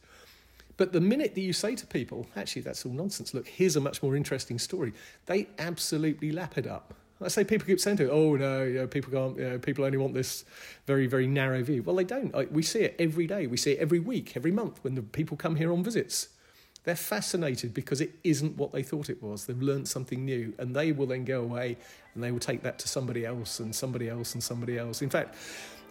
But 0.76 0.92
the 0.92 1.02
minute 1.02 1.36
that 1.36 1.42
you 1.42 1.54
say 1.54 1.76
to 1.76 1.86
people, 1.86 2.28
actually, 2.36 2.64
that's 2.64 2.86
all 2.86 2.92
nonsense, 2.92 3.34
look, 3.34 3.48
here's 3.48 3.78
a 3.78 3.82
much 3.82 4.04
more 4.04 4.16
interesting 4.16 4.60
story, 4.60 4.92
they 5.28 5.48
absolutely 5.58 6.32
lap 6.32 6.58
it 6.58 6.68
up. 6.68 6.96
I 7.24 7.28
say 7.30 7.44
people 7.44 7.66
keep 7.66 7.80
saying 7.80 7.98
to 7.98 8.06
it, 8.06 8.10
oh 8.10 8.36
no, 8.36 8.64
you 8.64 8.80
know, 8.80 8.88
people 8.88 9.12
can't, 9.12 9.38
you 9.38 9.50
know, 9.50 9.60
people 9.60 9.86
only 9.86 9.98
want 9.98 10.14
this 10.14 10.46
very, 10.86 11.08
very 11.08 11.28
narrow 11.28 11.64
view. 11.64 11.84
Well, 11.84 11.96
they 11.96 12.04
don't. 12.04 12.34
Like, 12.34 12.50
we 12.52 12.64
see 12.64 12.80
it 12.80 12.96
every 13.00 13.28
day. 13.28 13.48
We 13.48 13.58
see 13.58 13.74
it 13.74 13.80
every 13.80 14.00
week, 14.00 14.36
every 14.36 14.52
month 14.52 14.84
when 14.84 14.96
the 14.96 15.02
people 15.02 15.38
come 15.38 15.56
here 15.56 15.72
on 15.72 15.84
visits. 15.84 16.30
They're 16.84 16.96
fascinated 16.96 17.74
because 17.74 18.02
it 18.02 18.12
isn't 18.24 18.58
what 18.58 18.74
they 18.74 18.84
thought 18.84 19.10
it 19.10 19.24
was. 19.24 19.46
They've 19.46 19.62
learned 19.62 19.88
something 19.88 20.26
new, 20.26 20.54
and 20.58 20.76
they 20.76 20.92
will 20.92 21.08
then 21.08 21.24
go 21.24 21.42
away 21.42 21.78
and 22.14 22.24
they 22.24 22.32
will 22.32 22.40
take 22.40 22.62
that 22.64 22.78
to 22.80 22.88
somebody 22.88 23.26
else 23.26 23.60
and 23.60 23.74
somebody 23.74 24.10
else 24.10 24.34
and 24.34 24.44
somebody 24.44 24.78
else. 24.78 25.02
In 25.02 25.10
fact, 25.10 25.36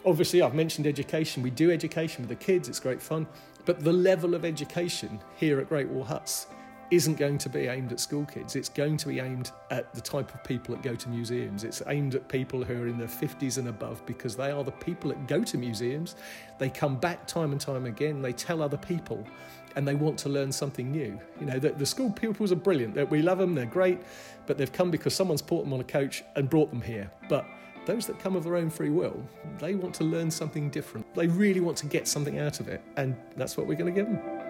obviously, 0.04 0.42
I've 0.42 0.54
mentioned 0.54 0.86
education. 0.86 1.42
We 1.42 1.50
do 1.50 1.70
education 1.70 2.22
with 2.22 2.28
the 2.28 2.44
kids, 2.44 2.68
it's 2.68 2.78
great 2.78 3.00
fun. 3.00 3.26
But 3.64 3.82
the 3.82 3.92
level 3.92 4.34
of 4.34 4.44
education 4.44 5.20
here 5.36 5.60
at 5.60 5.68
Great 5.68 5.88
War 5.88 6.04
Huts 6.04 6.46
isn't 6.92 7.14
going 7.14 7.38
to 7.38 7.48
be 7.48 7.68
aimed 7.68 7.90
at 7.90 7.98
school 7.98 8.26
kids. 8.26 8.54
It's 8.54 8.68
going 8.68 8.98
to 8.98 9.08
be 9.08 9.18
aimed 9.18 9.50
at 9.70 9.94
the 9.94 10.00
type 10.02 10.34
of 10.34 10.44
people 10.44 10.74
that 10.74 10.82
go 10.82 10.94
to 10.94 11.08
museums. 11.08 11.64
It's 11.64 11.82
aimed 11.86 12.14
at 12.14 12.28
people 12.28 12.62
who 12.62 12.82
are 12.82 12.86
in 12.86 12.98
their 12.98 13.08
50s 13.08 13.56
and 13.56 13.68
above 13.68 14.04
because 14.04 14.36
they 14.36 14.50
are 14.50 14.62
the 14.62 14.72
people 14.72 15.08
that 15.08 15.26
go 15.26 15.42
to 15.42 15.56
museums. 15.56 16.16
They 16.58 16.68
come 16.68 16.96
back 16.96 17.26
time 17.26 17.50
and 17.52 17.60
time 17.60 17.86
again, 17.86 18.20
they 18.20 18.34
tell 18.34 18.60
other 18.60 18.76
people, 18.76 19.26
and 19.74 19.88
they 19.88 19.94
want 19.94 20.18
to 20.18 20.28
learn 20.28 20.52
something 20.52 20.90
new. 20.90 21.18
You 21.40 21.46
know, 21.46 21.58
the, 21.58 21.70
the 21.70 21.86
school 21.86 22.10
pupils 22.10 22.52
are 22.52 22.56
brilliant. 22.56 23.08
We 23.08 23.22
love 23.22 23.38
them, 23.38 23.54
they're 23.54 23.64
great, 23.64 23.98
but 24.46 24.58
they've 24.58 24.70
come 24.70 24.90
because 24.90 25.14
someone's 25.14 25.40
put 25.40 25.64
them 25.64 25.72
on 25.72 25.80
a 25.80 25.84
coach 25.84 26.22
and 26.36 26.50
brought 26.50 26.68
them 26.68 26.82
here. 26.82 27.10
But 27.26 27.46
those 27.86 28.06
that 28.06 28.18
come 28.18 28.36
of 28.36 28.44
their 28.44 28.56
own 28.56 28.68
free 28.68 28.90
will, 28.90 29.18
they 29.58 29.76
want 29.76 29.94
to 29.94 30.04
learn 30.04 30.30
something 30.30 30.68
different. 30.68 31.14
They 31.14 31.26
really 31.26 31.60
want 31.60 31.78
to 31.78 31.86
get 31.86 32.06
something 32.06 32.38
out 32.38 32.60
of 32.60 32.68
it, 32.68 32.82
and 32.98 33.16
that's 33.34 33.56
what 33.56 33.66
we're 33.66 33.78
going 33.78 33.94
to 33.94 33.98
give 33.98 34.10
them. 34.10 34.41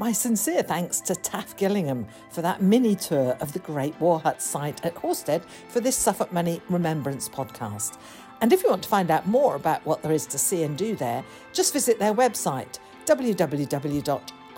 My 0.00 0.12
sincere 0.12 0.62
thanks 0.62 0.98
to 1.02 1.14
Taff 1.14 1.58
Gillingham 1.58 2.06
for 2.30 2.40
that 2.40 2.62
mini 2.62 2.96
tour 2.96 3.36
of 3.38 3.52
the 3.52 3.58
Great 3.58 4.00
War 4.00 4.18
Hut 4.18 4.40
site 4.40 4.82
at 4.82 4.94
Hawstead 4.94 5.44
for 5.68 5.80
this 5.80 5.94
Suffolk 5.94 6.32
Money 6.32 6.62
Remembrance 6.70 7.28
podcast. 7.28 7.98
And 8.40 8.50
if 8.50 8.62
you 8.62 8.70
want 8.70 8.82
to 8.84 8.88
find 8.88 9.10
out 9.10 9.26
more 9.26 9.56
about 9.56 9.84
what 9.84 10.00
there 10.00 10.12
is 10.12 10.24
to 10.28 10.38
see 10.38 10.62
and 10.62 10.74
do 10.78 10.96
there, 10.96 11.22
just 11.52 11.74
visit 11.74 11.98
their 11.98 12.14
website 12.14 12.78